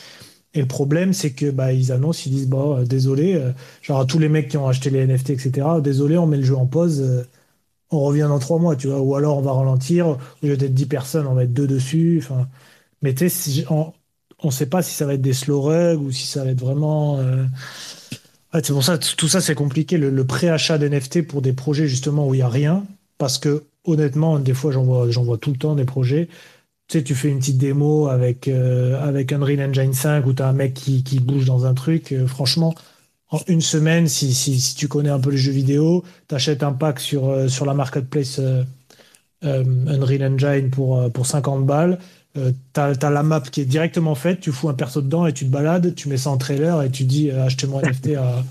[0.54, 4.02] Et le problème, c'est que bah, ils annoncent, ils disent, bon, euh, désolé, euh, genre
[4.02, 6.56] à tous les mecs qui ont acheté les NFT, etc., désolé, on met le jeu
[6.58, 7.02] en pause.
[7.02, 7.24] euh,
[7.92, 10.18] on revient dans trois mois, tu vois, ou alors on va ralentir, au
[10.48, 12.20] lieu d'être 10 personnes, on va être deux dessus.
[12.24, 12.48] Enfin,
[13.02, 13.94] mais tu sais, on
[14.44, 16.62] ne sait pas si ça va être des slow rugs ou si ça va être
[16.62, 17.20] vraiment.
[18.54, 22.34] C'est pour ça, tout ça c'est compliqué, le, préachat d'NFT pour des projets justement où
[22.34, 22.86] il n'y a rien,
[23.18, 26.28] parce que honnêtement, des fois j'en vois, tout le temps des projets.
[26.88, 30.42] Tu sais, tu fais une petite démo avec, euh, avec Unreal Engine 5 où tu
[30.42, 32.12] as un mec qui, bouge dans un truc.
[32.12, 32.74] euh, franchement,
[33.30, 37.00] en une semaine, si, tu connais un peu les jeux vidéo, tu achètes un pack
[37.00, 38.42] sur, euh, la marketplace
[39.44, 42.00] Unreal Engine pour, pour 50 balles.
[42.38, 45.34] Euh, tu as, la map qui est directement faite, tu fous un perso dedans et
[45.34, 48.16] tu te balades, tu mets ça en trailer et tu dis euh, achetez mon NFT
[48.16, 48.44] à.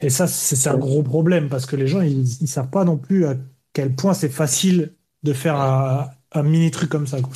[0.00, 2.96] Et ça, c'est un gros problème parce que les gens, ils ne savent pas non
[2.96, 3.36] plus à
[3.72, 4.92] quel point c'est facile
[5.22, 7.20] de faire un, un mini truc comme ça.
[7.20, 7.32] quoi.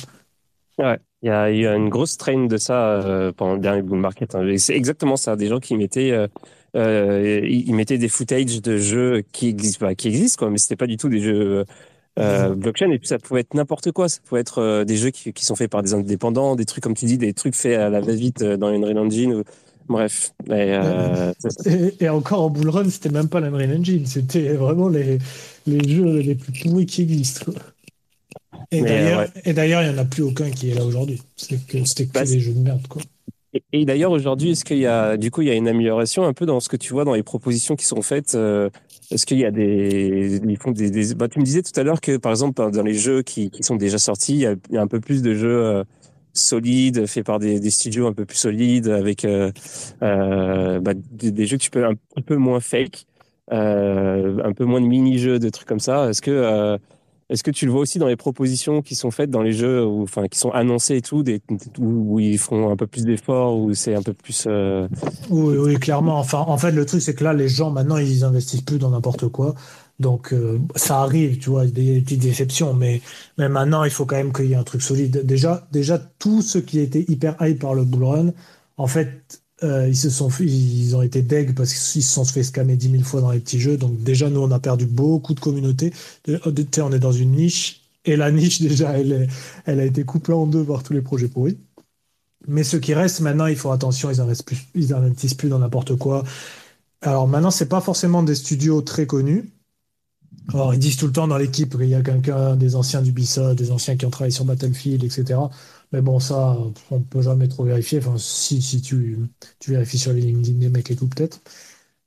[0.77, 3.99] Ouais, il y a eu une grosse train de ça euh, pendant le dernier bull
[3.99, 4.35] market.
[4.35, 4.45] hein.
[4.57, 6.27] C'est exactement ça, des gens qui mettaient, euh,
[6.75, 10.57] euh, ils ils mettaient des footage de jeux qui existent, bah, qui existent quoi, mais
[10.57, 11.65] c'était pas du tout des jeux
[12.17, 12.91] euh, blockchain.
[12.91, 14.09] Et puis ça pouvait être n'importe quoi.
[14.09, 16.83] Ça pouvait être euh, des jeux qui, qui sont faits par des indépendants, des trucs
[16.83, 19.33] comme tu dis, des trucs faits à la va-vite euh, dans Unreal Engine.
[19.33, 19.43] Ou...
[19.87, 20.33] Bref.
[20.47, 21.33] Et, euh,
[21.65, 25.17] Et, et encore en bull run, c'était même pas l'Unreal Engine, c'était vraiment les,
[25.65, 27.51] les jeux les plus pourris qui existent.
[28.71, 29.29] Et d'ailleurs, ouais.
[29.45, 31.21] il n'y en a plus aucun qui est là aujourd'hui.
[31.69, 33.01] Que c'était que Bah, des jeux de merde, quoi.
[33.53, 36.23] Et, et d'ailleurs, aujourd'hui, est-ce qu'il y a, du coup, il y a une amélioration
[36.23, 38.69] un peu dans ce que tu vois dans les propositions qui sont faites euh,
[39.11, 41.99] Est-ce qu'il y a des, ils font des, bah, tu me disais tout à l'heure
[41.99, 44.87] que, par exemple, dans les jeux qui, qui sont déjà sortis, il y a, un
[44.87, 45.83] peu plus de jeux euh,
[46.33, 49.51] solides, faits par des, studios un peu plus solides, avec euh,
[50.03, 53.05] euh, bah, des, jeux que tu peux un peu moins fake,
[53.49, 56.09] un peu moins de mini-jeux, de trucs comme ça.
[56.09, 56.77] Est-ce que
[57.29, 59.85] est-ce que tu le vois aussi dans les propositions qui sont faites dans les jeux,
[59.85, 61.23] enfin qui sont annoncés et tout,
[61.77, 64.45] où, ils font un peu plus d'efforts, où c'est un peu plus.
[64.47, 64.87] euh,
[65.29, 66.17] Oui, oui, clairement.
[66.17, 68.89] Enfin, en fait, le truc, c'est que là, les gens, maintenant, ils investissent plus dans
[68.89, 69.53] n'importe quoi.
[69.99, 72.73] Donc, euh, ça arrive, tu vois, des petites déceptions.
[72.73, 73.01] Mais,
[73.37, 75.25] mais maintenant, il faut quand même qu'il y ait un truc solide.
[75.25, 78.33] Déjà, déjà, tous ceux qui étaient hyper hype par le bull run,
[78.77, 82.43] en fait, euh, ils se sont, ils ont été deg parce qu'ils se sont fait
[82.43, 83.77] scammer 10 000 fois dans les petits jeux.
[83.77, 85.93] Donc, déjà, nous, on a perdu beaucoup de communautés.
[86.25, 87.81] De- de- tu sais, on est dans une niche.
[88.05, 89.27] Et la niche, déjà, elle, est-
[89.65, 91.57] elle a été coupée en deux par tous les projets pourris.
[92.47, 95.95] Mais ceux qui restent, maintenant, ils font attention, ils investissent plus, investissent plus dans n'importe
[95.97, 96.23] quoi.
[97.01, 99.51] Alors maintenant, c'est pas forcément des studios très connus,
[100.53, 103.11] Alors, ils disent tout le temps dans l'équipe qu'il y a quelqu'un, des anciens du
[103.11, 105.51] BISA, des anciens qui ont travaillé sur Battlefield, etc.
[105.91, 106.57] Mais bon, ça,
[106.91, 107.99] on peut jamais trop vérifier.
[107.99, 109.17] Enfin, si, si tu,
[109.59, 111.41] tu vérifies sur les LinkedIn des mecs et tout, peut-être.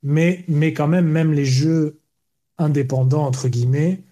[0.02, 1.98] Mais, mais quand même, même les jeux
[2.58, 4.02] indépendants, entre guillemets,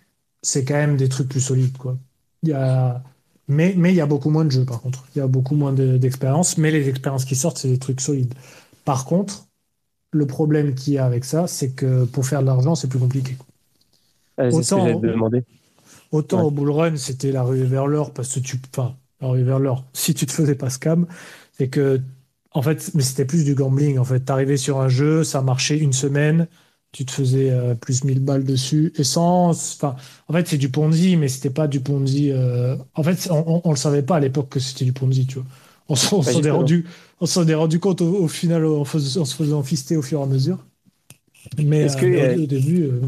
[0.42, 1.98] c'est quand même des trucs plus solides, quoi.
[2.42, 3.02] Il y a...
[3.48, 5.04] Mais, mais il y a beaucoup moins de jeux, par contre.
[5.14, 8.00] Il y a beaucoup moins de- d'expériences, mais les expériences qui sortent, c'est des trucs
[8.00, 8.34] solides.
[8.84, 9.46] Par contre,
[10.12, 13.00] le problème qu'il y a avec ça, c'est que pour faire de l'argent, c'est plus
[13.00, 13.36] compliqué.
[14.36, 15.44] Ah, c'est ce que Autant- demander.
[16.12, 16.44] Autant Ouais.
[16.44, 19.84] au bull run, c'était la rue vers l'or parce que tu, enfin, vers l'or.
[19.92, 21.06] Si tu te faisais pas scam,
[21.52, 22.00] c'est que,
[22.52, 23.98] en fait, mais c'était plus du gambling.
[23.98, 26.48] En fait, t'arrivais sur un jeu, ça marchait une semaine,
[26.92, 29.94] tu te faisais euh, plus 1000 balles dessus et sans, enfin,
[30.28, 32.30] en fait, c'est du Ponzi, mais c'était pas du Ponzi.
[32.32, 35.26] euh, En fait, on, on, on le savait pas à l'époque que c'était du Ponzi,
[35.26, 35.44] tu vois.
[35.88, 36.86] On, s'en- est rendu,
[37.20, 40.02] on s'en est rendu compte au, au final en, fais- en se faisant fister au
[40.02, 40.58] fur et à mesure.
[41.58, 43.00] Mais, Est-ce euh, que, mais au, au début, euh,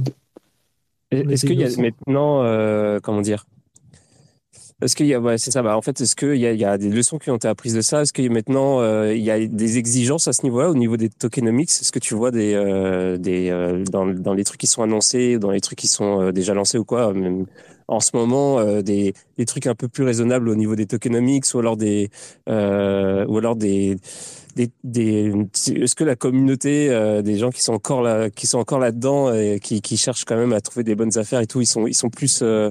[1.10, 3.44] Est-ce qu'il y a maintenant, euh, comment dire
[4.82, 5.62] Est-ce qu'il y a, ouais, c'est ça.
[5.62, 7.74] Bah, en fait, est-ce qu'il y a, y a des leçons qui ont été apprises
[7.74, 8.02] de ça?
[8.02, 10.96] Est-ce qu'il y a maintenant, euh, y a des exigences à ce niveau-là, au niveau
[10.96, 11.70] des tokenomics?
[11.70, 15.38] Est-ce que tu vois des, euh, des euh, dans, dans les trucs qui sont annoncés,
[15.38, 17.12] dans les trucs qui sont euh, déjà lancés ou quoi
[17.86, 21.44] En ce moment, euh, des, des trucs un peu plus raisonnables au niveau des tokenomics,
[21.54, 22.10] ou alors des,
[22.48, 22.52] ou
[23.38, 23.96] alors des
[24.56, 25.32] des, des
[25.66, 29.32] est-ce que la communauté euh, des gens qui sont encore là qui sont encore là-dedans
[29.32, 31.86] et qui, qui cherchent quand même à trouver des bonnes affaires et tout ils sont
[31.86, 32.70] ils sont plus euh,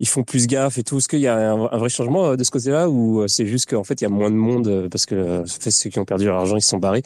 [0.00, 0.98] ils font plus gaffe et tout.
[0.98, 3.68] Est-ce qu'il y a un, vrai changement euh, de ce côté-là ou euh, c'est juste
[3.68, 6.26] qu'en fait il y a moins de monde euh, parce que ceux qui ont perdu
[6.26, 7.02] leur argent ils sont barrés?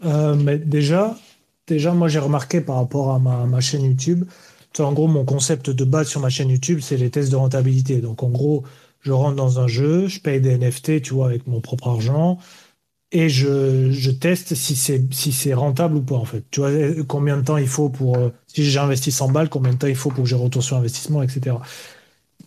[0.00, 1.18] Mais déjà,
[1.66, 4.24] déjà, moi j'ai remarqué par rapport à ma, ma chaîne YouTube,
[4.78, 7.96] en gros, mon concept de base sur ma chaîne YouTube, c'est les tests de rentabilité.
[8.00, 8.64] Donc en gros,
[9.00, 12.38] je rentre dans un jeu, je paye des NFT, tu vois, avec mon propre argent,
[13.10, 16.44] et je, je teste si c'est si c'est rentable ou pas, en fait.
[16.50, 19.48] Tu vois, euh, combien de temps il faut pour, euh, si j'ai investi 100 balles,
[19.48, 21.62] combien de temps il faut pour que j'ai retour sur investissement, etc.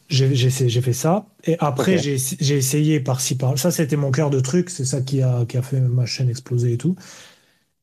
[0.10, 1.28] J'ai fait ça.
[1.46, 4.70] Et après, j'ai j'ai essayé par-ci, par Ça, c'était mon cœur de truc.
[4.70, 6.96] C'est ça qui a, qui a fait ma chaîne exploser et tout.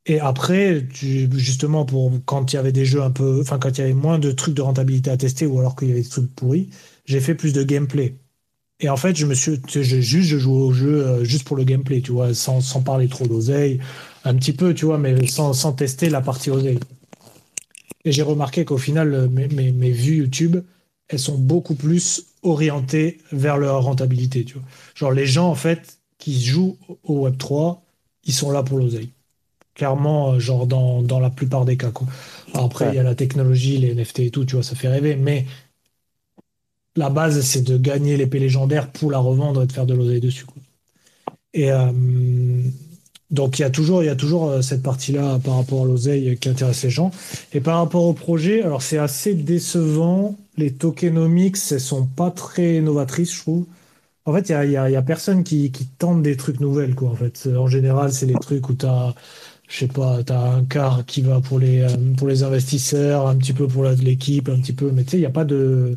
[0.06, 3.70] Et après, tu- justement, pour quand il y avait des jeux un peu, enfin, quand
[3.78, 6.02] il y avait moins de trucs de rentabilité à tester ou alors qu'il y avait
[6.02, 6.70] des trucs pourris,
[7.04, 8.16] j'ai fait plus de gameplay.
[8.80, 11.56] Et en fait, je me suis, j'ai juste, je jouais au jeu euh, juste pour
[11.56, 13.80] le gameplay, tu vois, sans, sans parler trop d'oseille,
[14.24, 16.78] un petit peu, tu vois, mais sans, sans tester la partie oseille.
[18.04, 20.58] Et j'ai remarqué qu'au final, euh, mes, mes, mes vues YouTube,
[21.08, 24.62] elles sont beaucoup plus orientées vers leur rentabilité, tu vois.
[24.94, 27.84] Genre, les gens, en fait, qui jouent au Web3,
[28.24, 29.10] ils sont là pour l'oseille.
[29.74, 32.08] Clairement, euh, genre, dans, dans la plupart des cas, quoi.
[32.54, 32.96] Alors après, il Ouais.
[32.96, 35.46] y a la technologie, les NFT et tout, tu vois, ça fait rêver, mais
[36.98, 40.20] la base, c'est de gagner l'épée légendaire pour la revendre et de faire de l'oseille
[40.20, 40.46] dessus.
[41.54, 41.92] Et euh,
[43.30, 44.00] donc, il y a toujours,
[44.48, 47.10] euh, cette partie-là par rapport à l'oseille qui intéresse les gens.
[47.52, 50.36] Et par rapport au projet, alors c'est assez décevant.
[50.56, 53.66] Les tokenomics, elles sont pas très novatrices, je trouve.
[54.24, 57.10] En fait, il y a, a- personne qui, tente des trucs nouvelles, quoi.
[57.10, 59.14] En fait, en général, c'est les trucs où tu as,
[60.30, 64.48] un quart qui va pour les, euh, pour les investisseurs, un petit peu pour l'équipe,
[64.48, 64.90] un petit peu.
[64.90, 65.96] Mais tu sais, il n'y a pas de,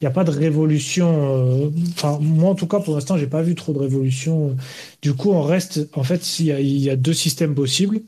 [0.00, 1.66] il y a pas de révolution.
[1.66, 4.56] euh, Enfin, moi, en tout cas, pour l'instant, j'ai pas vu trop de révolution.
[5.02, 5.88] Du coup, on reste.
[5.94, 6.46] En fait, il
[6.78, 8.00] y a, deux systèmes possibles.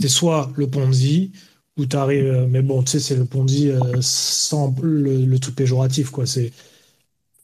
[0.00, 1.32] C'est soit le Ponzi,
[1.76, 2.46] où tu arrives.
[2.50, 6.26] Mais bon, tu sais, c'est le Ponzi euh, sans le, le truc péjoratif, quoi.
[6.26, 6.52] C'est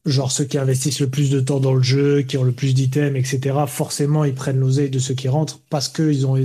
[0.07, 2.74] genre ceux qui investissent le plus de temps dans le jeu, qui ont le plus
[2.74, 3.66] d'items, etc.
[3.66, 6.37] Forcément, ils prennent l'oseille de ceux qui rentrent parce qu'ils ont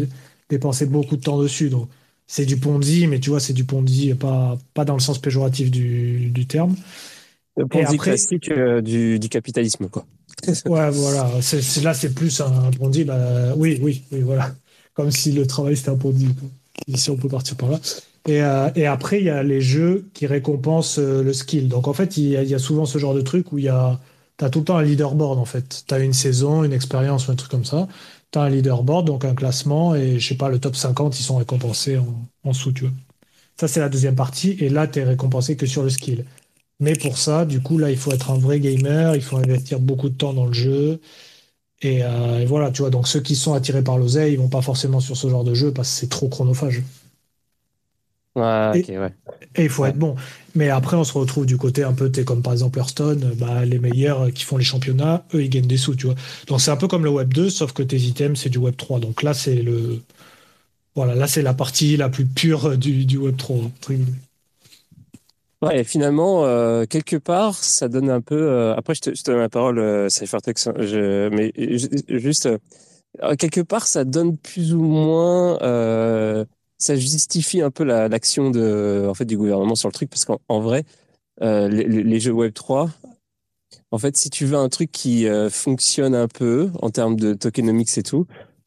[0.49, 1.69] dépensé beaucoup de temps dessus.
[1.69, 1.89] Donc,
[2.32, 5.69] c'est du Ponzi, mais tu vois, c'est du Ponzi, pas, pas dans le sens péjoratif
[5.71, 6.75] du, du terme.
[7.57, 10.05] le Ponzi après- classique euh, du, du capitalisme quoi
[10.65, 11.29] Ouais, voilà.
[11.84, 13.03] Là, c'est plus un Ponzi.
[13.03, 14.53] Bah, oui, oui, oui, voilà.
[14.93, 16.27] Comme si le travail c'était un Ponzi.
[16.95, 17.79] Si on peut partir par là.
[18.27, 21.67] Et, euh, et après, il y a les jeux qui récompensent euh, le skill.
[21.69, 23.69] Donc, en fait, il y, y a souvent ce genre de truc où il y
[23.69, 23.99] a.
[24.38, 25.84] Tu as tout le temps un leaderboard, en fait.
[25.88, 27.88] Tu as une saison, une expérience ou un truc comme ça.
[28.32, 31.36] Tu un leaderboard, donc un classement, et je sais pas, le top 50, ils sont
[31.38, 32.93] récompensés en, en dessous, tu vois.
[33.59, 36.25] Ça, c'est la deuxième partie, et là, tu es récompensé que sur le skill.
[36.79, 39.79] Mais pour ça, du coup, là, il faut être un vrai gamer, il faut investir
[39.79, 41.01] beaucoup de temps dans le jeu.
[41.82, 44.61] Et, euh, voilà, tu vois, donc ceux qui sont attirés par l'oseille, ils vont pas
[44.63, 46.84] forcément sur ce genre de jeu parce que c'est trop chronophage.
[48.38, 49.13] Et- ok ouais
[49.55, 49.89] Et il faut Ouais.
[49.89, 50.15] être bon.
[50.55, 53.65] Mais après, on se retrouve du côté un peu, t'es comme par exemple Hearthstone, bah,
[53.65, 56.15] les meilleurs qui font les championnats, eux, ils gagnent des sous, tu vois.
[56.47, 58.75] Donc c'est un peu comme le Web 2, sauf que tes items, c'est du Web
[58.77, 58.99] 3.
[58.99, 59.99] Donc là, c'est le.
[60.95, 63.57] Voilà, là, c'est la partie la plus pure du, du Web 3.
[63.57, 64.17] entre guillemets.
[65.61, 68.36] Ouais, et finalement, euh, quelque part, ça donne un peu.
[68.36, 71.89] euh, après, je te, je te donne la parole, euh, Cyphertex, hein, je, mais ju-
[72.19, 72.47] juste,
[73.21, 75.59] euh, quelque part, ça donne plus ou moins.
[76.82, 80.25] Ça justifie un peu la- l'action de, en fait, du gouvernement sur le truc parce
[80.25, 80.84] qu'en en vrai,
[81.41, 82.89] euh, les, jeux Web 3,
[83.91, 87.34] en fait, si tu veux un truc qui euh, fonctionne un peu en termes de
[87.34, 88.25] tokenomics et tout,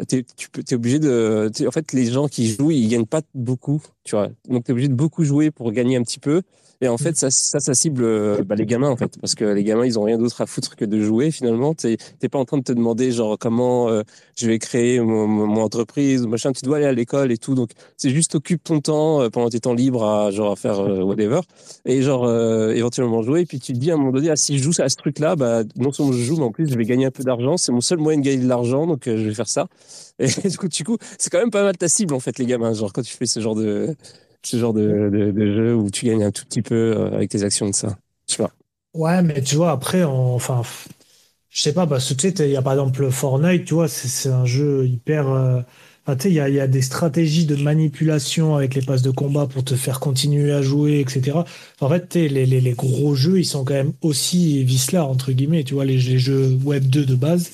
[0.08, 3.82] tu peux, t'es obligé de, en fait, les gens qui jouent, ils gagnent pas beaucoup,
[4.04, 4.28] tu vois.
[4.48, 6.42] Donc, t'es obligé de beaucoup jouer pour gagner un petit peu.
[6.84, 9.64] Et en fait, ça, ça, cible euh, bah, les gamins, en fait, parce que les
[9.64, 11.30] gamins, ils ont rien d'autre à foutre que de jouer.
[11.30, 14.02] Finalement, t'es, t'es pas en train de te demander genre comment euh,
[14.36, 16.52] je vais créer mon, mon entreprise machin.
[16.52, 17.54] Tu dois aller à l'école et tout.
[17.54, 20.78] Donc, c'est juste occupe ton temps euh, pendant tes temps libres à genre à faire
[21.06, 21.40] whatever
[21.86, 22.30] et genre
[22.70, 23.40] éventuellement jouer.
[23.40, 24.96] Et puis tu te dis à un moment donné, ah, si je joue à ce
[24.96, 27.56] truc-là, bah non seulement je joue, mais en plus je vais gagner un peu d'argent.
[27.56, 29.68] C'est mon seul moyen de gagner de l'argent, donc je vais faire ça.
[30.18, 30.26] Et
[30.68, 32.74] du coup, c'est quand même pas mal ta cible en fait, les gamins.
[32.74, 33.96] Genre quand tu fais ce genre de
[34.46, 34.82] ce genre de,
[35.12, 37.74] de, de jeu où tu gagnes un tout petit peu euh, avec tes actions de
[37.74, 37.96] ça.
[38.28, 38.52] Je sais pas.
[38.94, 40.62] Ouais, mais tu vois, après, on- enfin,
[41.50, 43.88] je sais pas, parce que tu sais, il y a par exemple Fortnite, tu vois,
[43.88, 45.28] c'est un jeu hyper.
[45.30, 45.60] euh,
[46.06, 48.82] enfin, tu sais, il y a, il y a des stratégies de manipulation avec les
[48.82, 51.44] passes de combat pour te faire continuer à jouer, etc.
[51.80, 55.64] En fait, les, les, les gros jeux, ils sont quand même aussi vicelard, entre guillemets,
[55.64, 57.52] tu vois, les, les jeux Web 2 de base.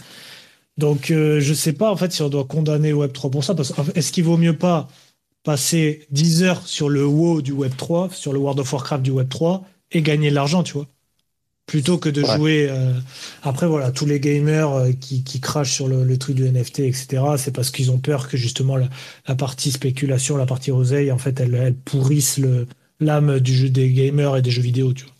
[0.78, 3.54] Donc, euh, je sais pas, en fait, si on doit condamner Web 3 pour ça,
[3.54, 4.88] parce que est-ce qu'il vaut mieux pas
[5.42, 9.10] passer 10 heures sur le WoW du Web 3, sur le World of Warcraft du
[9.10, 10.86] Web 3, et gagner de l'argent, tu vois?
[11.66, 12.28] plutôt que de Ouais.
[12.28, 12.68] jouer.
[12.70, 12.92] euh,
[13.42, 16.80] Après, voilà, tous les gamers euh, qui, qui crachent sur le, le truc du NFT,
[16.80, 18.88] etc., c'est parce qu'ils ont peur que justement la,
[19.28, 22.40] la partie spéculation, la partie oseille, en fait, elle, elle pourrisse
[23.00, 25.14] l'âme du jeu des gamers et des jeux vidéo, tu vois,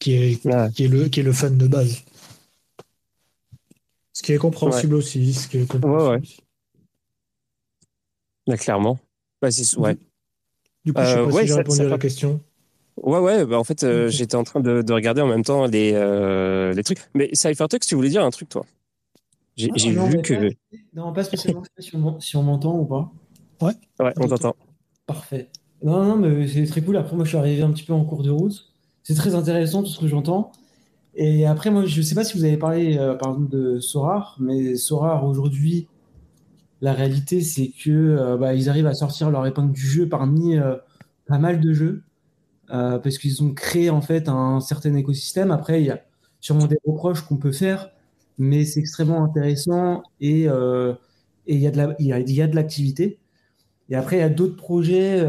[0.00, 0.70] qui est, Ouais.
[0.74, 2.04] qui est, le, qui est le fun de base.
[4.14, 5.34] Ce qui est compréhensible aussi.
[5.34, 6.26] Ce qui est compréhensible.
[8.46, 8.98] Là, clairement.
[9.44, 9.96] Bah, c'est- ouais.
[10.84, 12.40] Du coup, je sais Euh, pas ouais, si j'ai ça- répondu ça à la question.
[13.02, 15.66] Ouais, ouais, bah en fait, euh, j'étais en train de, de regarder en même temps
[15.66, 17.00] les, euh, les trucs.
[17.14, 18.64] Mais Cyphertex, tu voulais dire un truc, toi?
[19.56, 20.34] J'ai Ah, vu que.
[20.50, 20.54] pas-
[20.94, 21.62] Non, pas spécialement.
[21.78, 21.90] Sais
[22.20, 23.12] si on m'entend ou pas.
[23.60, 23.72] Ouais,
[24.18, 24.54] on t'entend.
[25.06, 25.48] Parfait.
[25.82, 26.96] Non, non, mais c'est très cool.
[26.96, 28.72] Après, moi, je suis arrivé un petit peu en cours de route.
[29.02, 30.52] C'est très intéressant tout ce que j'entends.
[31.14, 34.36] Et après, moi, je sais pas si vous avez parlé, euh, par exemple, de Sorar,
[34.40, 35.86] mais Sorar, aujourd'hui,
[36.84, 40.58] la réalité, c'est que euh, bah, ils arrivent à sortir leur épingle du jeu parmi
[40.58, 40.76] euh,
[41.26, 42.02] pas mal de jeux,
[42.70, 45.50] euh, parce qu'ils ont créé, en fait, un certain écosystème.
[45.50, 46.02] Après, il y a
[46.40, 47.88] sûrement des reproches qu'on peut faire,
[48.36, 53.18] mais c'est extrêmement intéressant et il y a de l'activité.
[53.88, 55.26] Et après, il y a d'autres projets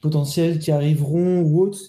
[0.00, 1.80] potentiels qui arriveront ou autres,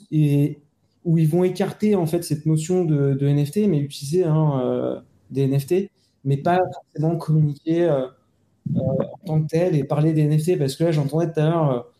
[1.05, 5.91] où ils vont écarter en fait cette notion de, NFT, mais utiliser hein, des NFT,
[6.23, 7.87] mais pas forcément communiquer
[8.75, 11.93] en tant que tel et parler des NFT, parce que là, j'entendais tout à l'heure,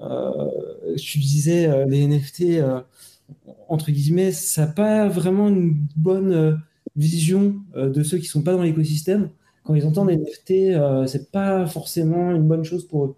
[0.00, 2.80] euh, euh, tu disais euh, les NFT, euh,
[3.68, 6.56] entre guillemets, ça n'a pas vraiment une bonne euh,
[6.96, 9.30] vision euh, de ceux qui sont pas dans l'écosystème.
[9.64, 13.14] Quand ils entendent NFT, euh, c'est pas forcément une bonne chose pour eux.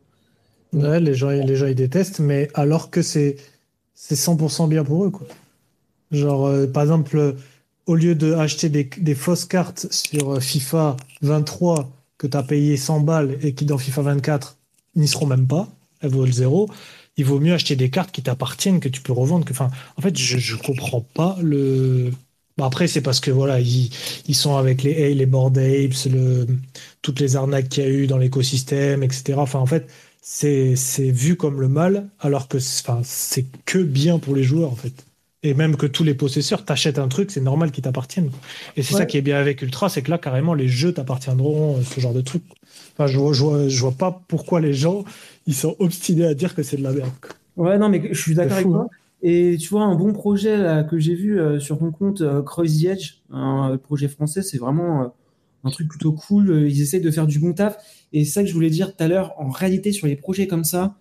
[0.73, 3.37] Ouais, les gens, les gens, ils détestent, mais alors que c'est
[3.95, 5.27] c'est 100% bien pour eux, quoi.
[6.13, 7.33] Genre, euh, par exemple, euh,
[7.87, 8.35] au lieu de
[8.69, 13.55] des, des fausses cartes sur euh, FIFA 23 que tu as payé 100 balles et
[13.55, 14.57] qui, dans FIFA 24,
[14.97, 15.69] n'y seront même pas,
[16.01, 16.69] elles vaut le zéro,
[17.17, 19.45] il vaut mieux acheter des cartes qui t'appartiennent, que tu peux revendre.
[19.45, 22.13] Que, en fait, je, je comprends pas le.
[22.61, 26.47] Après, c'est parce que voilà, ils, sont avec les les Bored Apes, le,
[27.03, 29.35] toutes les arnaques qu'il y a eu dans l'écosystème, etc.
[29.37, 29.89] Enfin, en fait,
[30.23, 30.75] c'est
[31.11, 35.08] vu comme le mal, alors que c'est que bien pour les joueurs, en fait.
[35.45, 38.31] Et même que tous les possesseurs t'achètent un truc, c'est normal qu'ils t'appartiennent.
[38.77, 39.01] Et c'est Ouais.
[39.01, 42.01] ça qui est bien avec Ultra, c'est que là, carrément, les jeux t'appartiendront, euh, ce
[42.01, 42.43] genre de truc.
[42.95, 45.05] Enfin, je vois, je vois, je vois pas pourquoi les gens,
[45.47, 47.11] ils sont obstinés à dire que c'est de la merde.
[47.57, 48.83] Ouais, non, mais je suis d'accord avec toi.
[48.91, 48.97] hein.
[49.23, 52.43] Et tu vois, un bon projet là, que j'ai vu euh, sur ton compte, euh,
[52.43, 55.07] Cross the Edge, un projet français, c'est vraiment euh,
[55.65, 56.51] un truc plutôt cool.
[56.51, 57.77] Euh, Ils essayent de faire du bon taf.
[58.13, 59.35] Et c'est ça que je voulais dire tout à l'heure.
[59.39, 60.95] En réalité, sur les projets comme ça,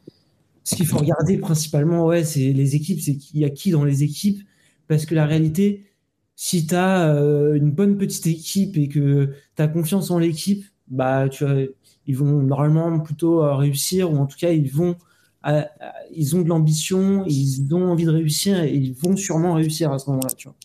[0.67, 3.85] ce qu'il faut regarder principalement, ouais, c'est les équipes, c'est qu'il y a qui dans
[3.85, 4.41] les équipes.
[4.89, 5.85] Parce que la réalité,
[6.35, 7.07] si tu as
[7.55, 11.55] une bonne petite équipe et que tu as confiance en l'équipe, bah, tu vois,
[12.05, 14.95] ils vont normalement plutôt euh, réussir, ou en tout cas, ils vont
[15.43, 19.53] à- à- ils ont de l'ambition, ils ont envie de réussir et ils vont sûrement
[19.53, 20.29] réussir à ce moment-là.
[20.35, 20.55] Tu vois.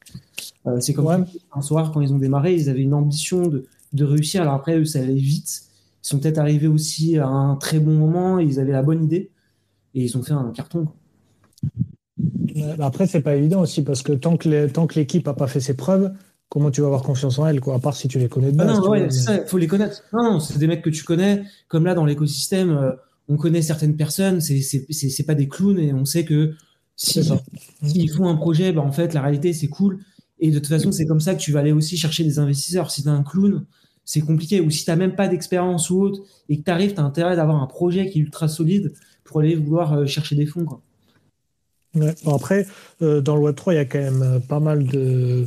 [0.75, 1.17] Euh, c'est comme Ouais.
[1.53, 4.43] un soir quand ils ont démarré, ils avaient une ambition de, de réussir.
[4.43, 5.63] Alors après, eux, ça allait vite.
[6.05, 8.39] Ils sont peut-être arrivés aussi à un très bon moment.
[8.41, 9.31] Ils avaient la bonne idée
[9.95, 10.89] et ils ont fait un carton.
[12.79, 15.35] bah Après, c'est pas évident aussi, parce que tant que les- tant que l'équipe a
[15.35, 16.13] pas fait ses preuves,
[16.49, 18.61] comment tu vas avoir confiance en elle, quoi, à part si tu les connais de
[18.61, 18.79] Ah base.
[18.79, 20.03] non, ouais, ça, faut les connaître.
[20.13, 21.45] Non, non, c'est des mecs que tu connais.
[21.69, 22.93] Comme là, dans l'écosystème, euh,
[23.29, 24.41] on connaît certaines personnes.
[24.41, 26.55] C'est pas des clowns et on sait que
[26.97, 27.23] si,
[27.87, 29.99] s'ils font un projet, bah, en fait, la réalité, c'est cool.
[30.41, 32.91] Et de toute façon, c'est comme ça que tu vas aller aussi chercher des investisseurs.
[32.91, 33.65] Si tu un clown,
[34.05, 34.61] c'est compliqué.
[34.61, 37.05] Ou si tu n'as même pas d'expérience ou autre et que tu arrives, tu as
[37.05, 38.93] intérêt d'avoir un projet qui est ultra solide
[39.25, 40.65] pour aller vouloir euh, chercher des fonds.
[40.65, 40.81] Quoi.
[42.27, 42.67] après,
[43.03, 45.45] euh, dans le Web3, il y a quand même euh, pas mal de.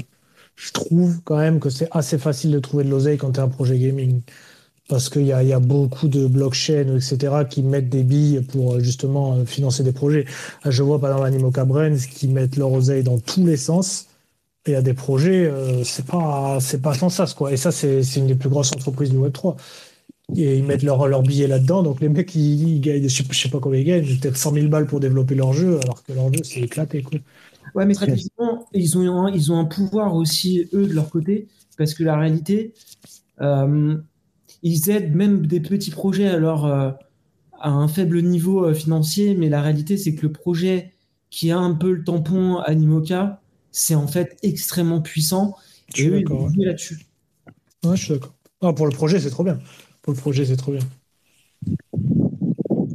[0.56, 3.44] Je trouve quand même que c'est assez facile de trouver de l'oseille quand tu es
[3.44, 4.22] un projet gaming.
[4.88, 9.44] Parce qu'il y, y a, beaucoup de blockchains, etc., qui mettent des billes pour justement
[9.46, 10.26] financer des projets.
[10.64, 14.08] Je vois par exemple Animoca Brands qui mettent leur oseille dans tous les sens
[14.68, 15.52] il y a des projets,
[15.84, 17.52] c'est pas c'est pas sans ça quoi.
[17.52, 19.58] Et ça c'est une des plus grosses entreprises du Web 3.
[20.36, 21.84] Et ils mettent leur, leur billet là-dedans.
[21.84, 24.68] Donc les mecs ils, gagnent, je sais, sais pas combien ils gagnent, peut-être 100 000
[24.68, 27.20] balles pour développer leur jeu, alors que leur jeu c'est éclaté quoi.
[27.74, 31.48] Ouais, mais stratégiquement ils ont un, ils ont un pouvoir aussi eux de leur côté
[31.78, 32.74] parce que la réalité
[33.42, 33.96] euh,
[34.64, 36.92] ils aident même des petits projets alors euh,
[37.60, 40.94] à un faible niveau financier, mais la réalité c'est que le projet
[41.30, 43.42] qui a un peu le tampon Animoca
[43.76, 45.56] c'est en fait extrêmement puissant.
[45.94, 46.50] Je suis d'accord.
[46.58, 47.06] là-dessus.
[47.84, 48.34] Ouais, je suis d'accord.
[48.62, 49.60] Ah, pour le projet, c'est trop bien.
[50.06, 50.88] Pour le projet, c'est trop bien.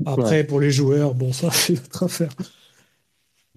[0.06, 2.30] Après, pour les joueurs, bon, ça, c'est notre affaire.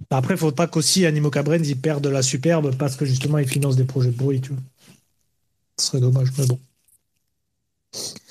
[0.09, 3.47] Après, faut pas qu'aussi Animo Cabrens ils perdent de la superbe parce que justement, ils
[3.47, 4.61] financent des projets bruit, tu vois.
[5.77, 6.59] Ce serait dommage, mais bon.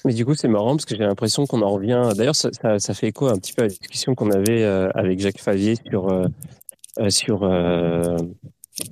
[0.05, 2.11] Mais du coup, c'est marrant parce que j'ai l'impression qu'on en revient.
[2.17, 2.51] D'ailleurs, ça,
[2.81, 6.09] fait écho un petit peu à la discussion qu'on avait euh, avec Jacques Favier sur,
[6.09, 6.27] euh,
[6.99, 7.49] euh, sur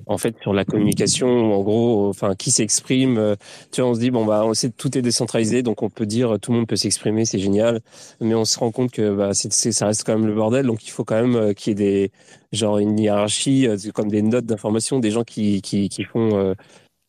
[0.05, 3.35] en fait sur la communication en gros enfin qui s'exprime euh,
[3.71, 4.45] tu vois on se dit bon bah
[4.77, 7.81] tout est décentralisé donc on peut dire tout le monde peut s'exprimer c'est génial
[8.19, 10.91] mais on se rend compte que bah ça reste quand même le bordel donc il
[10.91, 12.11] faut quand même euh, qu'il y ait des
[12.51, 16.55] genre une hiérarchie euh, comme des notes d'information des gens qui qui, qui font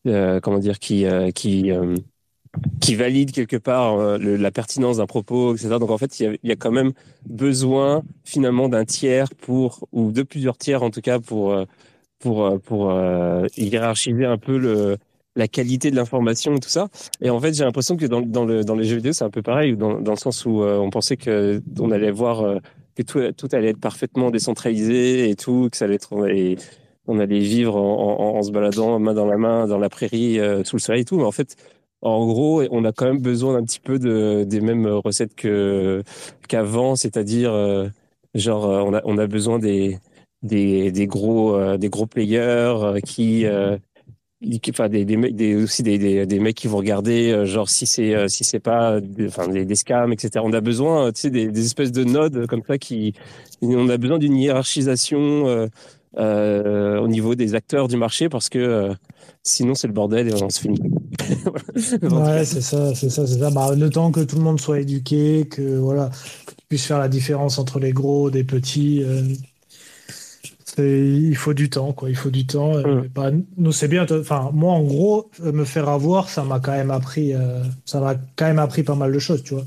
[0.05, 1.05] comment dire qui
[1.35, 1.71] qui
[2.81, 5.79] qui valide quelque part la pertinence d'un propos, etc.
[5.79, 6.91] Donc en fait, il y, a, il y, a, quand même
[7.25, 11.55] besoin finalement d'un tiers pour ou de plusieurs tiers en tout cas pour
[12.23, 14.97] pour euh, pour euh, hiérarchiser un peu le
[15.35, 16.89] la qualité de l'information et tout ça.
[17.19, 19.31] Et en fait, j'ai l'impression que dans, dans, le, dans les jeux vidéo, c'est un
[19.31, 22.59] peu pareil, dans, dans le sens où euh, on pensait que on allait voir
[22.95, 26.57] que tout, tout allait être parfaitement décentralisé et tout, que ça allait être et
[27.07, 30.75] on allait vivre en, en, se baladant main dans la main dans la prairie sous
[30.75, 31.17] le soleil et tout.
[31.17, 31.55] Mais en fait,
[32.01, 36.03] en gros, on a quand même besoin d'un petit peu de, des mêmes recettes que
[36.47, 37.51] qu'avant, c'est-à-dire
[38.35, 39.97] genre on a on a besoin des
[40.43, 43.77] des, des gros euh, des gros players euh, qui euh,
[44.69, 48.27] enfin des, des, des aussi des, des, des, mecs qui vont regarder genre si c'est
[48.27, 51.65] si c'est pas enfin des, des scams etc on a besoin tu sais des, des
[51.65, 53.13] espèces de nodes comme ça qui
[53.61, 55.69] on a besoin d'une hiérarchisation
[56.17, 58.91] euh, au niveau des acteurs du marché parce que
[59.43, 60.81] sinon c'est le bordel et on se finit
[62.03, 63.49] ouais c'est ça c'est ça c'est ça.
[63.49, 66.09] Bah, le temps que tout le monde soit éduqué que voilà
[66.45, 69.05] que tu puisses faire la différence entre les gros des petits
[70.77, 72.09] il faut du temps, quoi.
[72.09, 72.77] Il faut du temps.
[72.77, 73.07] Mm.
[73.13, 74.05] Bah, nous, c'est bien.
[74.09, 78.15] Enfin, moi, en gros, me faire avoir, ça m'a quand même appris, euh, ça m'a
[78.35, 79.65] quand même appris pas mal de choses, tu vois.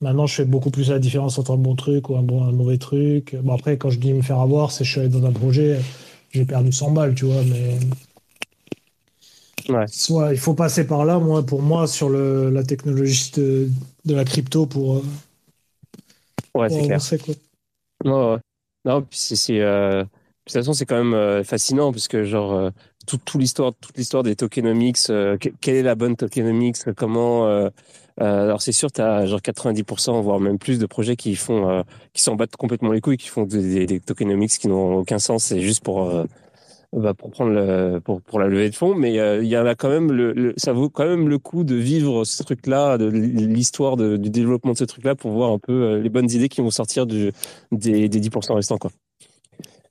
[0.00, 2.50] Maintenant, je fais beaucoup plus la différence entre un bon truc ou un, bon, un
[2.50, 3.36] mauvais truc.
[3.42, 5.78] Bon, après, quand je dis me faire avoir, c'est je suis allé dans un projet,
[6.32, 7.78] j'ai perdu 100 balles, tu vois, mais.
[9.68, 9.84] Ouais.
[9.86, 13.68] Soit, il faut passer par là, moi, pour moi, sur le, la technologie de,
[14.04, 14.96] de la crypto pour.
[14.96, 15.02] Euh,
[16.56, 17.34] ouais, c'est clair.
[18.02, 18.32] Quoi.
[18.32, 18.40] ouais.
[18.84, 19.60] Non, puis c'est.
[20.42, 22.70] Euh, de toute façon, c'est quand même euh, fascinant parce que genre euh,
[23.06, 27.70] toute l'histoire, toute l'histoire des tokenomics, euh, quelle est la bonne tokenomics, comment
[28.18, 31.82] alors c'est sûr, tu as genre 90%, voire même plus de projets qui font,
[32.12, 35.44] qui s'en battent complètement les couilles, qui font des, des tokenomics qui n'ont aucun sens,
[35.44, 36.12] c'est juste pour
[36.92, 39.74] bah, pour prendre le, pour, pour la levée de fonds, mais il y en a
[39.74, 43.96] quand même le, ça vaut quand même le coup de vivre ce truc-là, de l'histoire
[43.96, 47.06] du développement de ce truc-là pour voir un peu les bonnes idées qui vont sortir
[47.06, 47.32] du,
[47.72, 48.90] des, des 10% restants quoi.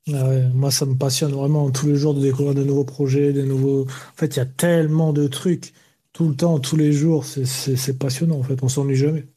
[0.07, 3.43] Ah moi, ça me passionne vraiment tous les jours de découvrir de nouveaux projets, de
[3.43, 3.83] nouveaux.
[3.83, 5.73] En fait, il y a tellement de trucs
[6.13, 7.25] tout le temps, tous les jours.
[7.25, 8.39] C'est passionnant.
[8.39, 9.27] En fait, on s'ennuie jamais.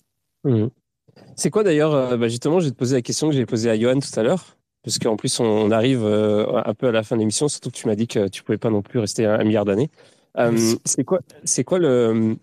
[0.44, 0.66] Mmh.
[1.36, 3.70] C'est quoi d'ailleurs euh, bah, Justement, je vais te poser la question que j'ai posée
[3.70, 7.02] à Johan tout à l'heure, parce qu'en plus, on, arrive euh, un peu à la
[7.02, 7.48] fin de l'émission.
[7.48, 9.90] Surtout que tu m'as dit que tu pouvais pas non plus rester un, milliard d'années.
[10.38, 12.36] Euh, c'est quoi C'est quoi le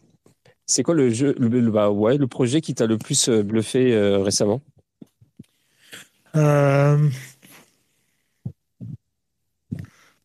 [0.65, 4.61] C'est quoi le jeu le, bah, ouais, le projet qui t'a le plus bluffé récemment?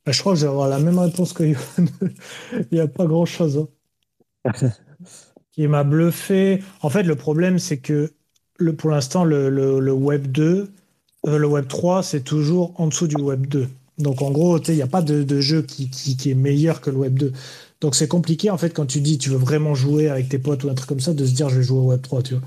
[0.06, 1.86] Bah, je crois que je vais avoir la même réponse que Yohan.
[2.52, 3.66] Il n'y a pas grand-chose.
[4.44, 4.52] Hein.
[5.52, 6.62] Qui m'a bluffé.
[6.80, 8.12] En fait, le problème, c'est que
[8.58, 10.70] le, pour l'instant, le, le, Web 2,
[11.26, 13.68] euh, le Web 3, c'est toujours en dessous du Web 2.
[13.98, 16.80] Donc, en gros, il n'y a pas de, de jeu qui, qui, qui, est meilleur
[16.80, 17.32] que le Web 2.
[17.80, 20.62] Donc, c'est compliqué, en fait, quand tu dis tu veux vraiment jouer avec tes potes
[20.62, 22.34] ou un truc comme ça, de se dire je vais jouer au Web 3, tu
[22.34, 22.42] vois.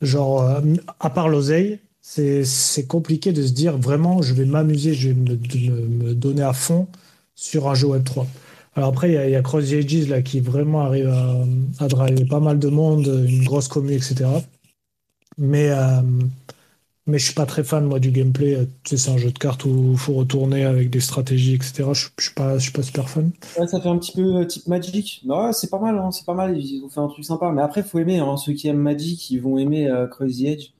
[0.00, 0.60] Genre, euh,
[0.98, 5.36] à part l'oseille, c'est compliqué de se dire vraiment, je vais m'amuser, je vais me,
[5.36, 6.88] me, donner à fond
[7.34, 8.26] sur un jeu Web 3.
[8.74, 11.36] Alors après, il y a, y a Cross Ages là, qui vraiment arrive à,
[11.84, 14.26] à driver pas mal de monde, une grosse commu, etc.
[15.38, 16.02] Mais, euh,
[17.06, 18.68] mais je suis pas très fan, moi, du gameplay.
[18.84, 21.84] C'est un jeu de cartes où il faut retourner avec des stratégies, etc.
[21.92, 23.32] Je, je suis pas, pas super fan.
[23.54, 25.22] Ça fait un petit peu euh, type Magic.
[25.24, 26.56] Bah ouais, c'est pas mal, hein, c'est pas mal.
[26.58, 27.50] Ils ont fait un truc sympa.
[27.52, 28.18] Mais après, faut aimer.
[28.18, 30.70] hein, ceux qui aiment Magic, ils vont aimer euh, Crazy Edge.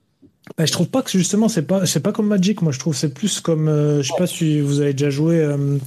[0.58, 2.62] Bah, je trouve pas que justement, c'est pas, c'est pas comme Magic.
[2.62, 3.68] Moi, je trouve que c'est plus comme.
[3.68, 5.78] euh, je sais pas si vous avez déjà joué euh,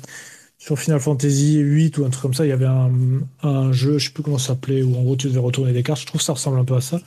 [0.57, 2.45] sur Final Fantasy 8 ou un truc comme ça.
[2.45, 2.89] Il y avait un,
[3.43, 5.83] un jeu, je sais plus comment ça s'appelait, où en gros tu devais retourner des
[5.83, 6.01] cartes.
[6.01, 6.99] Je trouve que ça ressemble un peu à ça.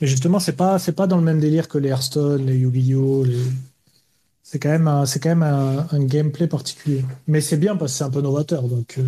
[0.00, 3.24] Mais justement, c'est pas, c'est pas dans le même délire que les Hearthstone, les Yu-Gi-Oh!
[3.24, 3.36] les-
[4.42, 7.04] C'est quand même un, c'est quand même un, un gameplay particulier.
[7.28, 8.62] Mais c'est bien parce que c'est un peu novateur.
[8.64, 9.02] Donc, euh,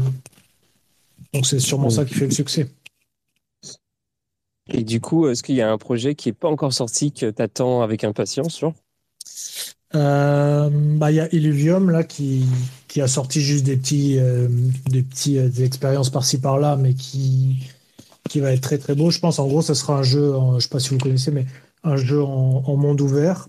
[1.34, 2.68] donc c'est sûrement ça qui fait le succès.
[4.68, 7.30] Et du coup, est-ce qu'il y a un projet qui est pas encore sorti que
[7.30, 8.74] t'attends avec impatience, genre?
[9.94, 12.44] Euh, bah, il y a Illuvium là qui,
[12.88, 14.48] qui a sorti juste des petits, euh,
[14.90, 17.56] des petits euh, des expériences par-ci par-là, mais qui,
[18.28, 19.10] qui va être très très beau.
[19.10, 21.30] Je pense en gros, ce sera un jeu, en- je sais pas si vous connaissez,
[21.32, 21.46] mais
[21.84, 23.48] un jeu en, en monde ouvert.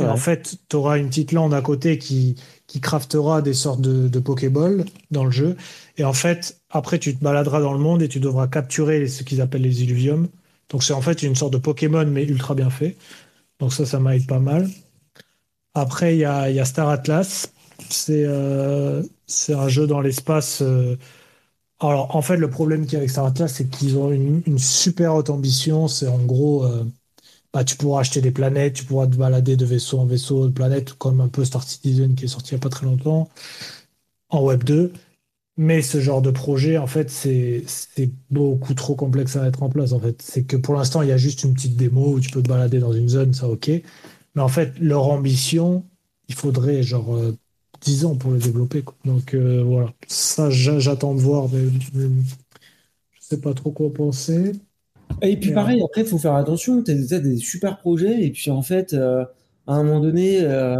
[0.00, 0.08] Et Ouais.
[0.08, 2.36] en fait, tu auras une petite lande à côté qui,
[2.66, 5.56] qui craftera des sortes de, de Pokéballs dans le jeu.
[5.98, 9.22] Et en fait, après, tu te baladeras dans le monde et tu devras capturer ce
[9.24, 10.28] qu'ils appellent les Illuvium.
[10.70, 12.96] Donc c'est en fait une sorte de Pokémon, mais ultra bien fait.
[13.60, 14.68] Donc ça, ça m'aide pas mal.
[15.74, 17.52] Après, il y a, Star Atlas.
[17.90, 20.60] C'est euh, c'est un jeu dans l'espace.
[20.62, 20.96] euh.
[21.80, 24.42] Alors, en fait, le problème qu'il y a avec Star Atlas, c'est qu'ils ont une,
[24.46, 25.88] une super haute ambition.
[25.88, 26.84] C'est en gros, euh,
[27.54, 30.52] bah, tu pourras acheter des planètes, tu pourras te balader de vaisseau en vaisseau de
[30.52, 33.28] planète, comme un peu Star Citizen qui est sorti il n'y a pas très longtemps,
[34.30, 34.92] en Web 2.
[35.62, 37.62] Mais ce genre de projet, en fait, c'est
[38.30, 39.92] beaucoup trop complexe à mettre en place.
[39.92, 42.30] En fait, c'est que pour l'instant, il y a juste une petite démo où tu
[42.30, 43.68] peux te balader dans une zone, ça ok.
[43.68, 45.84] Mais en fait, leur ambition,
[46.28, 47.36] il faudrait genre euh,
[47.82, 48.80] 10 ans pour le développer.
[48.80, 48.94] quoi.
[49.04, 52.08] Donc euh, voilà, ça j'a- j'attends de voir, mais, mais
[53.12, 54.52] je sais pas trop quoi penser.
[55.20, 56.82] Et puis pareil, après, il faut faire attention.
[56.82, 59.26] Tu as, des super projets, et puis en fait, euh,
[59.66, 60.76] à un moment donné, euh,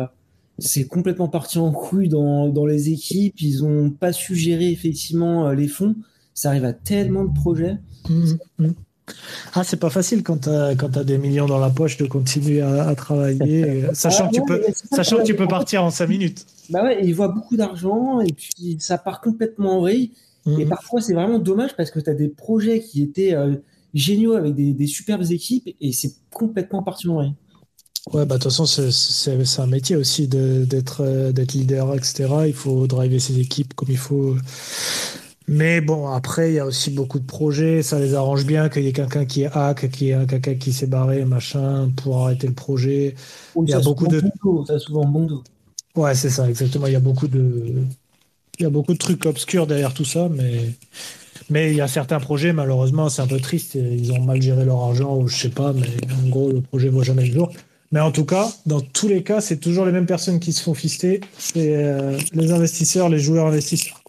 [0.61, 3.41] c'est complètement parti en couille dans, dans les équipes.
[3.41, 5.97] Ils ont pas su gérer effectivement euh, les fonds.
[6.35, 7.79] Ça arrive à tellement de projets.
[8.09, 8.75] Mhm, mhm.
[9.55, 12.61] Ah, c'est pas facile quand t'as quand t'as des millions dans la poche de continuer
[12.61, 15.83] à, à travailler, euh, sachant Ah, que tu ouais, peux, sachant que tu peux partir
[15.83, 16.47] en 5 minutes.
[16.69, 20.13] Bah ouais, et ils voient beaucoup d'argent, et puis ça part complètement en vrille.
[20.57, 20.69] Et Mhm.
[20.69, 23.57] parfois, c'est vraiment dommage parce que tu as des projets qui étaient euh,
[23.93, 27.35] géniaux avec des, des superbes équipes, et c'est complètement parti en vrille.
[28.13, 32.47] Ouais, bah de toute façon, c'est- un métier aussi d'être euh, d'être leader, etc.
[32.49, 34.37] Il faut driver ses équipes comme il faut.
[35.49, 37.83] Mais bon, après, il y a aussi beaucoup de projets.
[37.83, 40.55] Ça les arrange bien qu'il y ait quelqu'un qui est hack, qu'il y ait quelqu'un
[40.55, 43.15] qui s'est barré, machin, pour arrêter le projet.
[43.57, 45.43] Oui, Il y a beaucoup de- bon dos, ça souvent bon dos.
[45.97, 46.87] Ouais, c'est ça, exactement.
[46.87, 47.83] Il y a beaucoup de,
[48.59, 50.71] il y a beaucoup de trucs obscurs derrière tout ça, mais,
[51.51, 53.75] mais il y a certains projets, malheureusement, c'est un peu triste.
[53.77, 55.89] Ils ont mal géré leur argent ou je sais pas, mais
[56.25, 57.53] en gros, le projet voit jamais le jour.
[57.93, 60.62] Mais en tout cas, dans tous les cas, c'est toujours les mêmes personnes qui se
[60.62, 61.20] font fister.
[61.38, 64.01] C'est euh, les investisseurs, les joueurs investisseurs.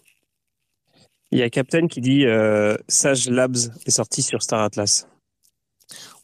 [1.32, 5.08] Il y a Captain qui dit euh, Sage Labs est sorti sur Star Atlas.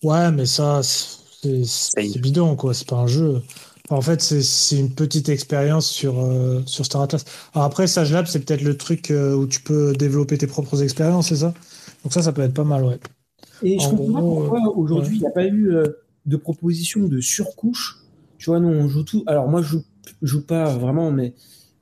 [0.03, 2.73] Ouais, mais ça, c'est bidon, quoi.
[2.73, 3.41] C'est pas un jeu.
[3.85, 7.23] Enfin, en fait, c'est une petite expérience sur, euh, sur Star Atlas.
[7.53, 10.83] Alors après, Sage Lab, c'est peut-être le truc euh, où tu peux développer tes propres
[10.83, 11.53] expériences, c'est ça?
[12.03, 12.99] Donc ça, ça peut être pas mal, ouais.
[13.63, 15.87] Et je En comprends pas pourquoi aujourd'hui il n'y a pas eu euh,
[16.27, 17.97] de proposition de surcouche.
[18.37, 19.23] Tu vois, nous on joue tout.
[19.27, 19.83] Alors moi je joue,
[20.21, 21.33] je joue pas vraiment, mais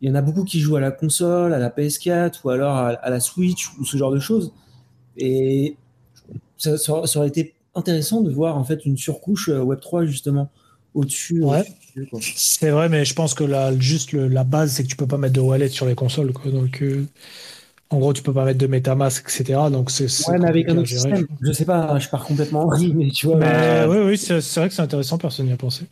[0.02, 2.76] il y en a beaucoup qui jouent à la console, à la PS4 ou alors
[2.76, 4.54] à, à la Switch ou ce genre de choses.
[5.18, 5.76] Et
[6.58, 10.50] ça, ça- ça aurait été intéressant de voir en fait une surcouche euh, Web3 justement
[10.94, 11.44] au-dessus.
[11.44, 11.64] Ouais.
[11.96, 12.20] jeu, quoi.
[12.22, 15.08] C'est vrai, mais je pense que la, juste le- la base, c'est que tu peux
[15.08, 16.52] pas mettre de wallet sur les consoles, quoi.
[16.52, 17.06] Donc, euh,
[17.96, 19.70] en gros, tu peux pas mettre de MetaMask, etc.
[19.72, 21.02] Donc, c'est Ouais, mais avec un autre gérer.
[21.02, 21.28] système.
[21.42, 23.38] Je sais pas, je pars complètement en mais tu vois.
[23.38, 25.86] Mais Euh, oui, oui, c'est vrai que c'est intéressant, personne n'y a pensé.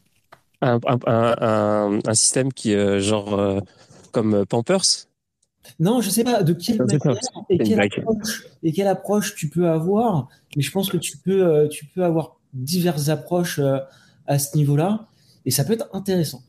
[0.61, 3.59] Un, un, un, système qui, euh, genre, euh,
[4.11, 5.07] comme Pampers?
[5.79, 7.15] Non, je sais pas de quelle manière
[7.49, 11.45] et quelle, approche, et quelle approche tu peux avoir, mais je pense que tu peux,
[11.45, 13.77] euh, tu peux avoir diverses approches euh,
[14.27, 15.07] à ce niveau-là,
[15.45, 16.41] et ça peut être intéressant.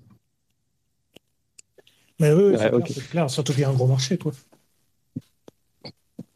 [2.20, 2.90] Mais oui, oui, Ouais, c'est clair, ok.
[2.94, 3.30] c'est clair.
[3.30, 4.32] Surtout qu'il y a un gros marché, quoi.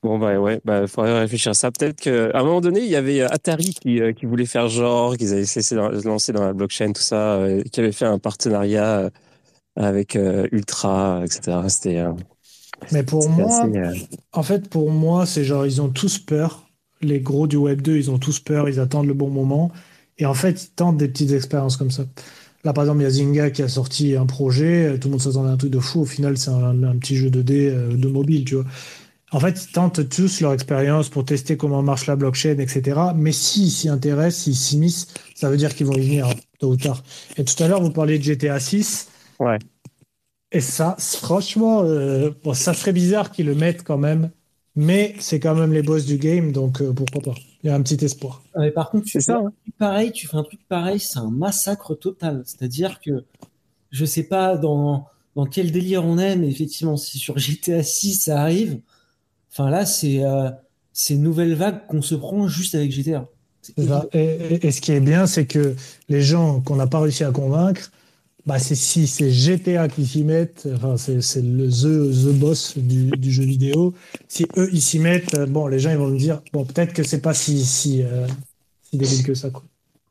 [0.02, 1.72] Bon, bah ouais, bah, faudrait réfléchir à ça.
[1.72, 4.68] Peut-être qu'à un moment donné, il y avait euh, Atari qui, euh, qui voulait faire
[4.68, 7.92] genre, qu'ils avaient cessé de se lancer dans la blockchain, tout ça, euh, qui avait
[7.92, 9.10] fait un partenariat
[9.78, 11.58] avec euh, Ultra, etc.
[11.68, 12.12] C'était euh,
[12.92, 16.64] Mais pour moi, assez, en fait, pour moi, c'est genre, ils ont tous peur.
[17.00, 19.70] Les gros du Web 2, ils ont tous peur, ils attendent le bon moment.
[20.18, 22.04] Et en fait, ils tentent des petites expériences comme ça.
[22.64, 25.20] Là, par exemple, il y a Zynga qui a sorti un projet, tout le monde
[25.20, 26.00] s'attendait à un truc de fou.
[26.00, 28.64] Au final, c'est un, un petit jeu 2D euh, de mobile, tu vois.
[29.30, 32.98] En fait, ils tentent tous leur expérience pour tester comment marche la blockchain, etc.
[33.14, 36.76] Mais s'ils s'y intéressent, s'ils s'immiscent, ça veut dire qu'ils vont y venir tôt ou
[36.76, 37.02] tard.
[37.36, 39.08] Et tout à l'heure, vous parliez de GTA 6.
[39.38, 39.58] Ouais.
[40.52, 44.30] Et ça, franchement, euh, bon, ça serait bizarre qu'ils le mettent quand même.
[44.76, 47.34] Mais c'est quand même les boss du game, donc euh, pourquoi pas.
[47.62, 48.42] Il y a un petit espoir.
[48.54, 49.52] Ah, mais par contre, tu C'est fais ça, un hein.
[49.62, 52.42] truc pareil, tu fais un truc pareil, c'est un massacre total.
[52.46, 53.24] C'est-à-dire que
[53.90, 58.14] je sais pas dans, dans quel délire on est, mais effectivement, si sur GTA 6
[58.24, 58.80] ça arrive,
[59.58, 60.50] enfin là, c'est euh,
[60.92, 63.28] c'est une nouvelle vague qu'on se prend juste avec GTA.
[63.78, 63.84] Et,
[64.14, 65.74] et- et ce qui est bien, c'est que
[66.08, 67.90] les gens qu'on n'a pas réussi à convaincre,
[68.46, 72.78] bah c'est si c'est GTA qui s'y mettent, enfin c'est c'est le the, the boss
[72.78, 73.94] du, du jeu vidéo.
[74.28, 76.94] Si eux ils s'y mettent, euh, bon les gens ils vont me dire bon peut-être
[76.94, 78.26] que c'est pas si si euh,
[78.82, 79.64] si débile que ça quoi.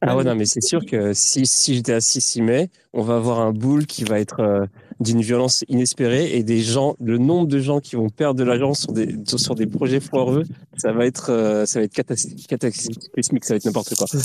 [0.05, 3.39] Ah ouais, non, mais c'est sûr que si, si à 6 mai, on va avoir
[3.39, 4.65] un boule qui va être euh,
[4.99, 8.73] d'une violence inespérée et des gens, le nombre de gens qui vont perdre de l'argent
[8.73, 10.43] sur des, sur des projets foireux,
[10.77, 14.07] ça va être, euh, ça va être catastrophique, cataclysmique, ça va être n'importe quoi.
[14.07, 14.17] Ça.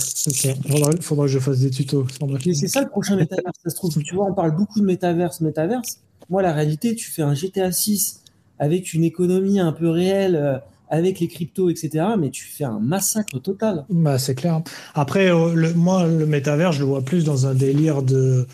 [0.69, 2.07] Faudra, faudra que je fasse des tutos.
[2.55, 3.93] c'est ça le prochain métaverse, ça se trouve.
[4.03, 5.99] Tu vois, on parle beaucoup de métaverse, métaverse.
[6.31, 8.23] Moi, la réalité, tu fais un GTA 6
[8.59, 10.59] avec une économie un peu réelle, euh,
[10.89, 12.05] avec les cryptos, etc.
[12.19, 13.85] Mais tu fais un massacre total.
[13.89, 14.63] Bah, c'est clair.
[14.95, 18.47] Après, euh, le, moi, le métavers, je le vois plus dans un délire de.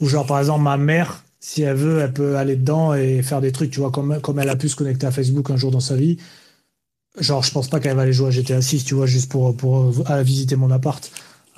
[0.00, 3.40] Où, genre, par exemple, ma mère, si elle veut, elle peut aller dedans et faire
[3.40, 5.80] des trucs, tu vois, comme, elle a pu se connecter à Facebook un jour dans
[5.80, 6.18] sa vie.
[7.18, 9.48] Genre, je pense pas qu'elle va aller jouer à GTA 6, tu vois, juste pour,
[9.48, 11.10] euh, visiter mon appart.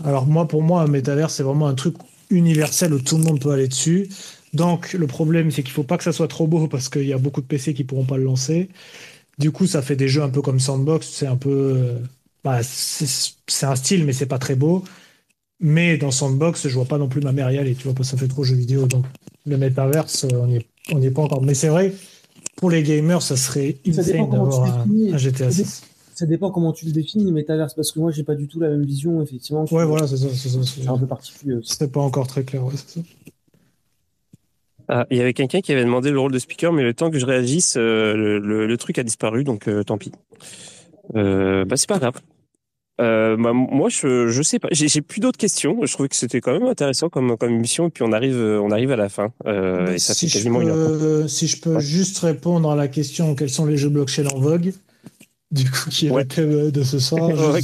[0.03, 1.97] Alors, moi, pour moi, un métavers, c'est vraiment un truc
[2.31, 4.09] universel où tout le monde peut aller dessus.
[4.55, 7.13] Donc, le problème, c'est qu'il faut pas que ça soit trop beau parce qu'il y
[7.13, 8.71] a beaucoup de PC qui pourront pas le lancer.
[9.39, 11.51] Du coup, ça fait des jeux un peu comme Sandbox, c'est un peu.
[11.51, 11.99] euh,
[12.45, 14.85] bah, c'est un style, mais c'est pas très beau.
[15.61, 18.11] Mais dans Sandbox, je vois pas non plus ma mère y aller, tu vois, parce
[18.11, 18.87] que ça fait trop jeux vidéo.
[18.87, 19.07] Donc,
[19.47, 21.43] le métaverse, euh, on n'y est, on n'y est pas encore.
[21.43, 21.93] Mais c'est vrai,
[22.57, 25.83] pour les gamers, ça serait insane d'avoir un, un GTA Ça dé- 6.
[26.15, 28.61] Ça dépend comment tu le définis, le métaverse, parce que moi, j'ai pas du tout
[28.61, 29.65] la même vision, effectivement.
[29.73, 30.29] Ouais, voilà, c'est ça.
[30.35, 31.57] C'est ça, c'est C'est un peu particulier.
[31.65, 33.07] C'était pas encore très clair, ouais, c'est ça.
[34.89, 37.11] Ah, il y avait quelqu'un qui avait demandé le rôle de speaker, mais le temps
[37.11, 40.13] que je réagisse, euh, le, le- le truc a disparu, donc euh, tant pis.
[41.15, 42.15] Euh, bah, c'est pas grave.
[43.01, 44.69] Euh, bah, moi, je, je sais pas.
[44.71, 45.79] J'ai plus d'autres questions.
[45.85, 48.61] Je trouvais que c'était quand même intéressant comme, comme émission, et puis on arrive, euh,
[48.61, 49.33] on arrive à la fin.
[49.47, 51.29] Euh, et ça si, fait je quasiment une heure.
[51.31, 51.81] si je peux Ouais.
[51.81, 54.73] juste répondre à la question quels sont les jeux blockchain en vogue,
[55.51, 56.23] du coup, qui est Ouais.
[56.23, 57.29] le thème de ce soir.
[57.31, 57.61] Ouais,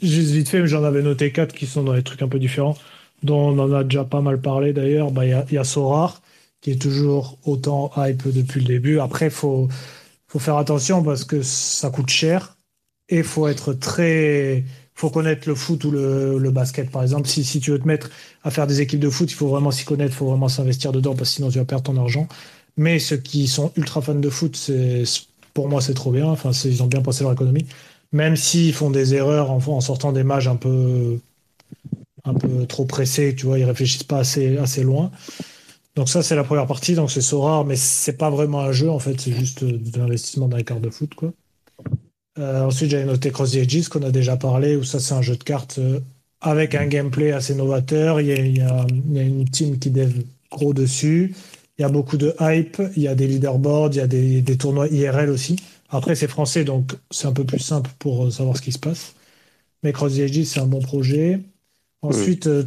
[0.00, 2.38] juste, vite fait, mais j'en avais noté quatre qui sont dans des trucs un peu
[2.38, 2.76] différents,
[3.22, 5.10] dont on en a déjà pas mal parlé d'ailleurs.
[5.10, 6.22] Bah, Il y a, y a Sorar,
[6.62, 9.00] qui est toujours autant hype depuis le début.
[9.00, 9.68] Après, il faut,
[10.28, 12.56] faut faire attention parce que ça coûte cher
[13.12, 14.64] et il faut très.
[14.94, 17.28] faut connaître le foot ou le, basket, par exemple.
[17.28, 18.10] Si, tu veux te mettre
[18.42, 20.92] à faire des équipes de foot, il faut vraiment s'y connaître, il faut vraiment s'investir
[20.92, 22.26] dedans parce que sinon tu vas perdre ton argent.
[22.78, 24.70] Mais ceux qui sont ultra fans de foot,
[25.52, 26.26] pour moi, c'est trop bien.
[26.26, 27.66] Enfin, ils ont bien pensé leur économie.
[28.12, 31.18] Même s'ils font des erreurs en, sortant des matchs un peu,
[32.66, 35.10] trop pressés, tu vois, ils réfléchissent pas assez, assez loin.
[35.96, 36.94] Donc ça, c'est la première partie.
[36.94, 40.48] Donc c'est Sora, mais c'est pas vraiment un jeu en fait, c'est juste de l'investissement
[40.48, 41.32] dans les cartes de foot, quoi.
[42.38, 45.22] Euh, ensuite, j'avais noté Cross the Edges, qu'on a déjà parlé, où ça, c'est un
[45.22, 46.00] jeu de cartes euh,
[46.40, 48.20] avec un gameplay assez novateur.
[48.20, 50.12] Il y a, il y a- il y a une team qui dev
[50.50, 51.34] gros dessus.
[51.78, 52.80] Il y a beaucoup de hype.
[52.96, 55.56] Il y a des leaderboards, il y a des, des tournois IRL aussi.
[55.90, 58.78] Après, c'est français, donc c'est un peu plus simple pour euh, savoir ce qui se
[58.78, 59.14] passe.
[59.82, 61.40] Mais Cross the Edges, c'est un bon projet.
[62.02, 62.64] Ensuite, euh,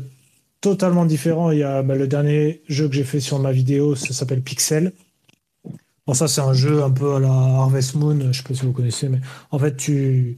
[0.61, 3.95] totalement différent, il y a bah, le dernier jeu que j'ai fait sur ma vidéo,
[3.95, 4.93] ça s'appelle Pixel.
[6.07, 8.65] Bon, ça, c'est un jeu un peu à la Harvest Moon, je sais pas si
[8.65, 9.19] vous connaissez, mais
[9.51, 10.37] en fait, tu,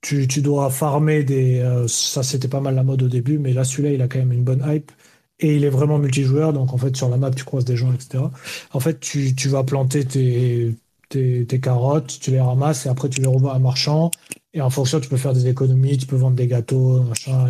[0.00, 1.60] tu, tu dois farmer des.
[1.60, 4.18] euh, ça, c'était pas mal la mode au début, mais là, celui-là, il a quand
[4.18, 4.92] même une bonne hype.
[5.40, 7.92] Et il est vraiment multijoueur, donc en fait, sur la map, tu croises des gens,
[7.92, 8.30] etc.
[8.72, 10.74] En fait, tu, vas planter tes,
[11.08, 14.10] tes, tes carottes, tu les ramasses et après, tu les revends à un marchand.
[14.52, 17.48] Et en fonction, tu peux faire des économies, tu peux vendre des gâteaux, machin.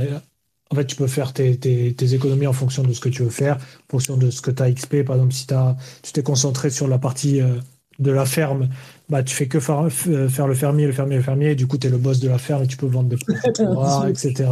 [0.70, 3.22] En fait, tu peux faire tes, tes- tes économies en fonction de ce que tu
[3.22, 5.02] veux faire, en fonction de ce que tu as XP.
[5.04, 7.54] Par exemple, si tu t'es concentré sur la partie euh,
[8.00, 8.68] de la ferme,
[9.08, 11.50] bah, tu fais que faire, f- faire le fermier, le fermier, le fermier.
[11.52, 13.16] Et du coup, tu es le boss de la ferme et tu peux vendre des
[13.16, 13.36] produits
[14.10, 14.50] etc.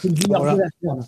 [0.00, 0.54] C'est le billard Voilà.
[0.56, 1.06] de la ferme.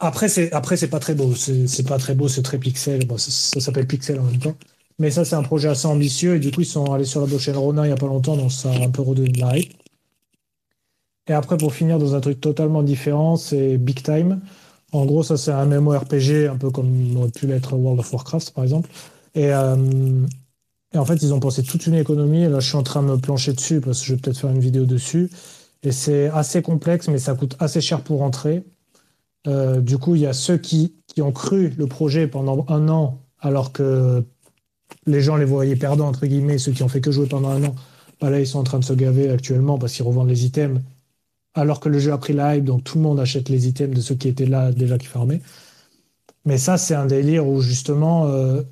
[0.00, 1.34] Après, c'est après c'est pas très beau.
[1.34, 3.04] C'est pas très beau, c'est très pixel.
[3.06, 4.54] Bon, ça ça s'appelle Pixel en même temps.
[5.00, 6.36] Mais ça, c'est un projet assez ambitieux.
[6.36, 8.36] Et du coup, ils sont allés sur la blockchain Ronin il y a pas longtemps,
[8.36, 9.72] donc ça a un peu redonné de la hype.
[11.28, 14.40] Et après, pour finir dans un truc totalement différent, c'est Big Time.
[14.92, 18.50] En gros, ça, c'est un MMORPG, un peu comme aurait pu l'être World of Warcraft,
[18.52, 18.88] par exemple.
[19.34, 19.76] Et, euh,
[20.94, 22.48] en fait, ils ont pensé toute une économie.
[22.48, 24.50] Là, je suis en train de me plancher dessus parce que je vais peut-être faire
[24.50, 25.30] une vidéo dessus.
[25.82, 28.64] Et c'est assez complexe, mais ça coûte assez cher pour entrer.
[29.46, 32.88] Euh, du coup, il y a ceux qui, qui ont cru le projet pendant un
[32.88, 34.24] an, alors que
[35.06, 37.64] les gens les voyaient perdants, entre guillemets, ceux qui ont fait que jouer pendant un
[37.64, 37.74] an.
[38.20, 40.80] Bah là, ils sont en train de se gaver actuellement parce qu'ils revendent les items.
[41.54, 43.96] Alors que le jeu a pris la hype, donc tout le monde achète les items
[43.96, 45.40] de ceux qui étaient là déjà qui farmaient.
[46.44, 48.62] Mais ça, c'est un délire où justement, euh,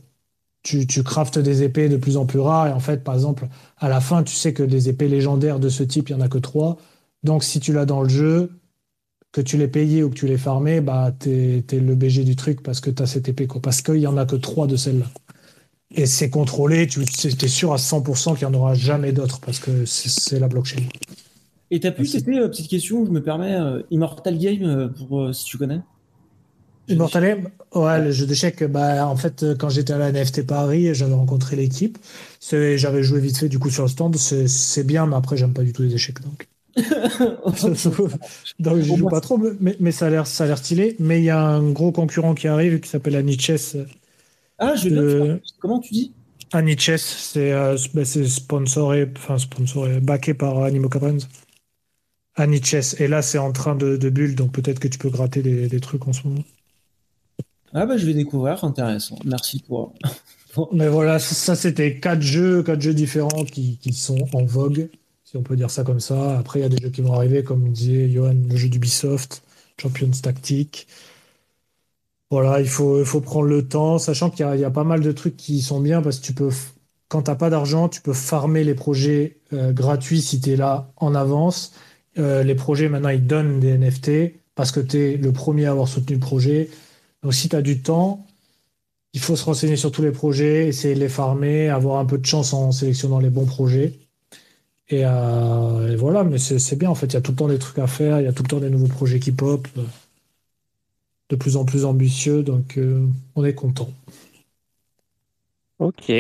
[0.63, 2.69] tu, tu craftes des épées de plus en plus rares.
[2.69, 3.49] Et en fait, par exemple,
[3.79, 6.25] à la fin, tu sais que des épées légendaires de ce type, il n'y en
[6.25, 6.79] a que trois.
[7.25, 8.61] Donc, si tu l'as dans le jeu,
[9.33, 12.37] que tu l'aies payé ou que tu l'aies farmé, bah, t'es, es le BG du
[12.37, 13.47] truc parce que tu as cette épée.
[13.63, 15.07] Parce qu'il n'y en a que trois de celles-là.
[15.91, 19.61] Et c'est contrôlé, tu es sûr à 100% qu'il n'y en aura jamais d'autres parce
[19.61, 20.83] que c'est la blockchain.
[21.71, 25.35] Et t'as pu tester, euh, petite question, je me permets, euh, Immortal Game, euh, pour,
[25.35, 25.81] si tu connais
[26.89, 30.95] Immortal Game Ouais, le jeu d'échecs, bah, en fait, quand j'étais à la NFT Paris,
[30.95, 31.99] j'avais rencontré l'équipe.
[32.41, 34.17] J'avais joué vite fait du coup sur le stand.
[34.17, 36.21] C'est bien, mais après, j'aime pas du tout les échecs.
[36.23, 36.49] Donc,
[38.61, 40.27] donc je joue pas trop, mais, mais ça a l'air
[40.59, 40.95] stylé.
[41.01, 43.77] Mais il y a un gros concurrent qui arrive qui s'appelle Aniches.
[44.59, 45.43] Ah, je de...
[45.59, 46.13] Comment tu dis?
[46.53, 50.89] Aniches, c'est euh, bah, sponsoré, enfin sponsoré, backé par Animo
[52.37, 52.55] Cabrens.
[52.55, 53.01] Aniches.
[53.01, 55.69] Et là, c'est en train de, de bulle, donc peut-être que tu peux gratter des,
[55.69, 56.45] des trucs en ce moment.
[57.75, 59.19] Ah bah je vais découvrir, intéressant.
[59.25, 59.95] Merci pour.
[60.73, 64.89] Mais voilà, ça c'était quatre jeux, quatre jeux différents qui, qui, sont en vogue,
[65.25, 66.39] si on peut dire ça comme ça.
[66.39, 69.43] Après, il y a des jeux qui vont arriver, comme disait Johan, le jeu d'Ubisoft,
[69.79, 70.87] Champions Tactique.
[72.31, 75.01] Voilà, il faut, il faut prendre le temps, sachant qu'il y, y, a pas mal
[75.01, 76.51] de trucs qui sont bien parce que tu peux,
[77.09, 80.57] quand tu n'as pas d'argent, tu peux farmer les projets euh, gratuits si tu es
[80.57, 81.73] là en avance.
[82.19, 85.73] Euh, les projets, maintenant, ils donnent des NFT parce que tu es le premier à
[85.73, 86.71] avoir soutenu le projet.
[87.23, 88.27] Donc, si tu as du temps,
[89.13, 92.19] il faut se renseigner sur tous les projets, essayer de les farmer, avoir un peu
[92.19, 93.95] de chance en sélectionnant les bons projets.
[94.89, 97.07] Et, euh, voilà, mais c'est bien en fait.
[97.07, 98.49] Il y a tout le temps des trucs à faire, il y a tout le
[98.49, 99.67] temps des nouveaux projets qui pop,
[101.29, 103.91] de plus en plus ambitieux, donc euh, on est content.
[105.79, 106.13] Ok.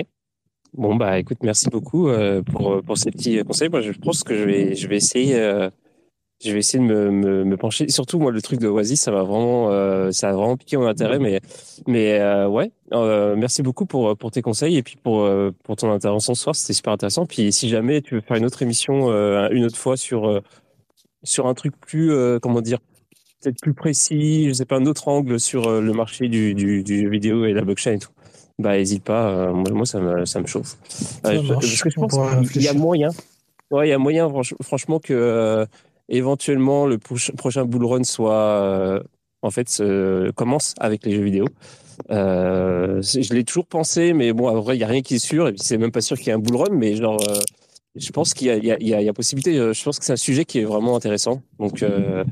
[0.75, 3.69] Bon, bah écoute, merci beaucoup euh, pour, pour ces petits conseils.
[3.69, 5.39] Moi, je pense que je vais essayer
[6.45, 7.89] je vais essayer de me, me, me, pencher.
[7.89, 10.87] Surtout, moi, le truc de Oasis, ça va vraiment, euh, ça a vraiment piqué mon
[10.87, 11.19] intérêt.
[11.19, 11.41] Mais,
[11.87, 15.29] mais euh, ouais, euh, merci beaucoup pour, pour tes conseils et puis pour,
[15.65, 16.55] pour ton intervention ce soir.
[16.55, 17.25] C'était super intéressant.
[17.25, 19.09] Puis, si jamais tu veux faire une autre émission
[19.51, 20.43] une autre fois sur,
[21.23, 22.79] sur un truc plus, comment dire,
[23.41, 27.09] peut-être plus précis, je sais pas, un autre angle sur le marché du, du, du
[27.09, 28.13] vidéo et la blockchain et tout,
[28.59, 29.53] bah, hésite pas.
[29.53, 30.77] moi, moi, ça me, ça me chauffe.
[30.91, 33.09] Ça parce que je pense qu'il y a moyen.
[33.71, 34.31] Ouais, il y a moyen,
[34.63, 35.67] franchement, que
[36.09, 39.03] éventuellement le prochain bull run soit euh,
[39.43, 39.83] en fait
[40.35, 41.47] commence avec les jeux vidéo.
[42.11, 45.25] Euh, je l'ai toujours pensé, mais bon, en vrai, il y a rien qui est
[45.25, 47.21] sûr, et puis c'est même pas sûr qu'il y ait un bull run, mais genre,
[47.29, 47.39] euh,
[47.95, 49.55] je pense qu'il y, y, y, y a, possibilité.
[49.55, 51.43] Je pense que c'est un sujet qui est vraiment intéressant.
[51.59, 52.25] Donc, euh,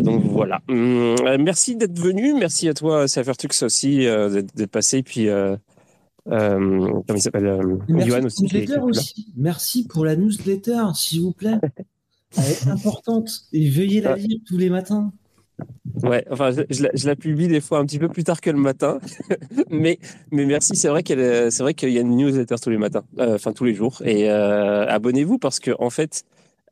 [0.00, 0.60] donc voilà.
[0.68, 2.34] Hum, merci d'être venu.
[2.34, 5.02] Merci à toi, Cyphertux aussi, d'être passé.
[5.02, 5.28] Puis,
[6.26, 9.32] comment il s'appelle Merci, aussi, aussi.
[9.36, 11.58] Merci pour la newsletter, s'il vous plaît.
[12.36, 15.12] Elle est importante et veuillez la lire tous les matins.
[16.02, 18.50] Ouais, enfin, je, la, je, la, publie des fois un petit peu plus tard que
[18.50, 18.98] le matin,
[19.70, 20.00] mais
[20.32, 20.74] mais merci.
[20.74, 23.52] C'est vrai qu'elle, c'est vrai qu'il y a une newsletter tous les matins, euh, enfin
[23.52, 24.02] tous les jours.
[24.04, 26.24] Et euh, abonnez-vous parce que en fait,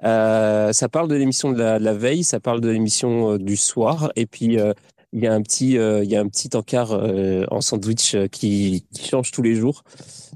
[0.04, 3.38] euh, ça parle de l'émission de la, de la, veille, ça parle de l'émission euh,
[3.38, 4.72] du soir, et puis euh,
[5.12, 6.92] il y a un petit il y a un petit encart
[7.50, 9.84] en sandwich qui, qui, change tous les jours.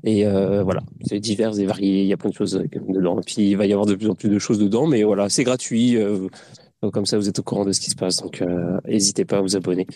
[0.04, 2.02] Et euh, voilà, c'est divers et varié.
[2.02, 3.18] Il y a plein de choses dedans.
[3.18, 5.28] Et puis il va y avoir de plus en plus de choses dedans, mais voilà,
[5.28, 5.96] c'est gratuit.
[5.96, 6.28] Euh,
[6.82, 8.22] donc comme ça, vous êtes au courant de ce qui se passe.
[8.22, 8.42] Donc
[8.86, 9.86] n'hésitez pas à vous abonner.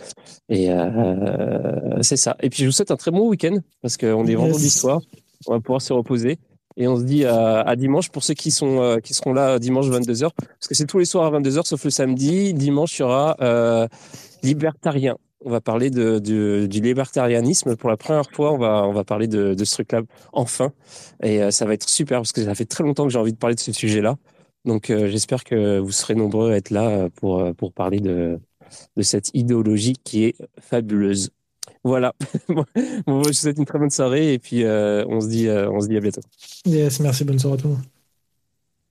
[0.49, 2.37] Et euh, c'est ça.
[2.43, 5.01] Et puis je vous souhaite un très bon week-end parce qu'on est vendredi soir.
[5.47, 6.39] On va pouvoir se reposer.
[6.77, 9.59] Et on se dit à, à dimanche pour ceux qui sont euh, qui seront là
[9.59, 12.55] dimanche 22h parce que c'est tous les soirs à 22h sauf le samedi.
[12.55, 13.87] Dimanche il y aura euh,
[14.43, 15.17] libertarien.
[15.43, 18.53] On va parler de, du libertarianisme pour la première fois.
[18.53, 20.03] On va on va parler de, ce truc-là
[20.33, 20.73] enfin
[21.23, 23.33] et euh, ça va être super parce que ça fait très longtemps que j'ai envie
[23.33, 24.17] de parler de ce sujet-là.
[24.67, 28.39] Donc euh, j'espère que vous serez nombreux à être là pour pour parler de
[28.97, 31.31] de cette idéologie qui est fabuleuse.
[31.83, 32.15] Voilà.
[32.49, 32.65] bon,
[33.23, 35.81] je vous souhaite une très bonne soirée et puis euh, on se dit, euh, on
[35.81, 36.21] se dit à bientôt.
[36.67, 37.77] Yes, merci, bonne soirée à tout.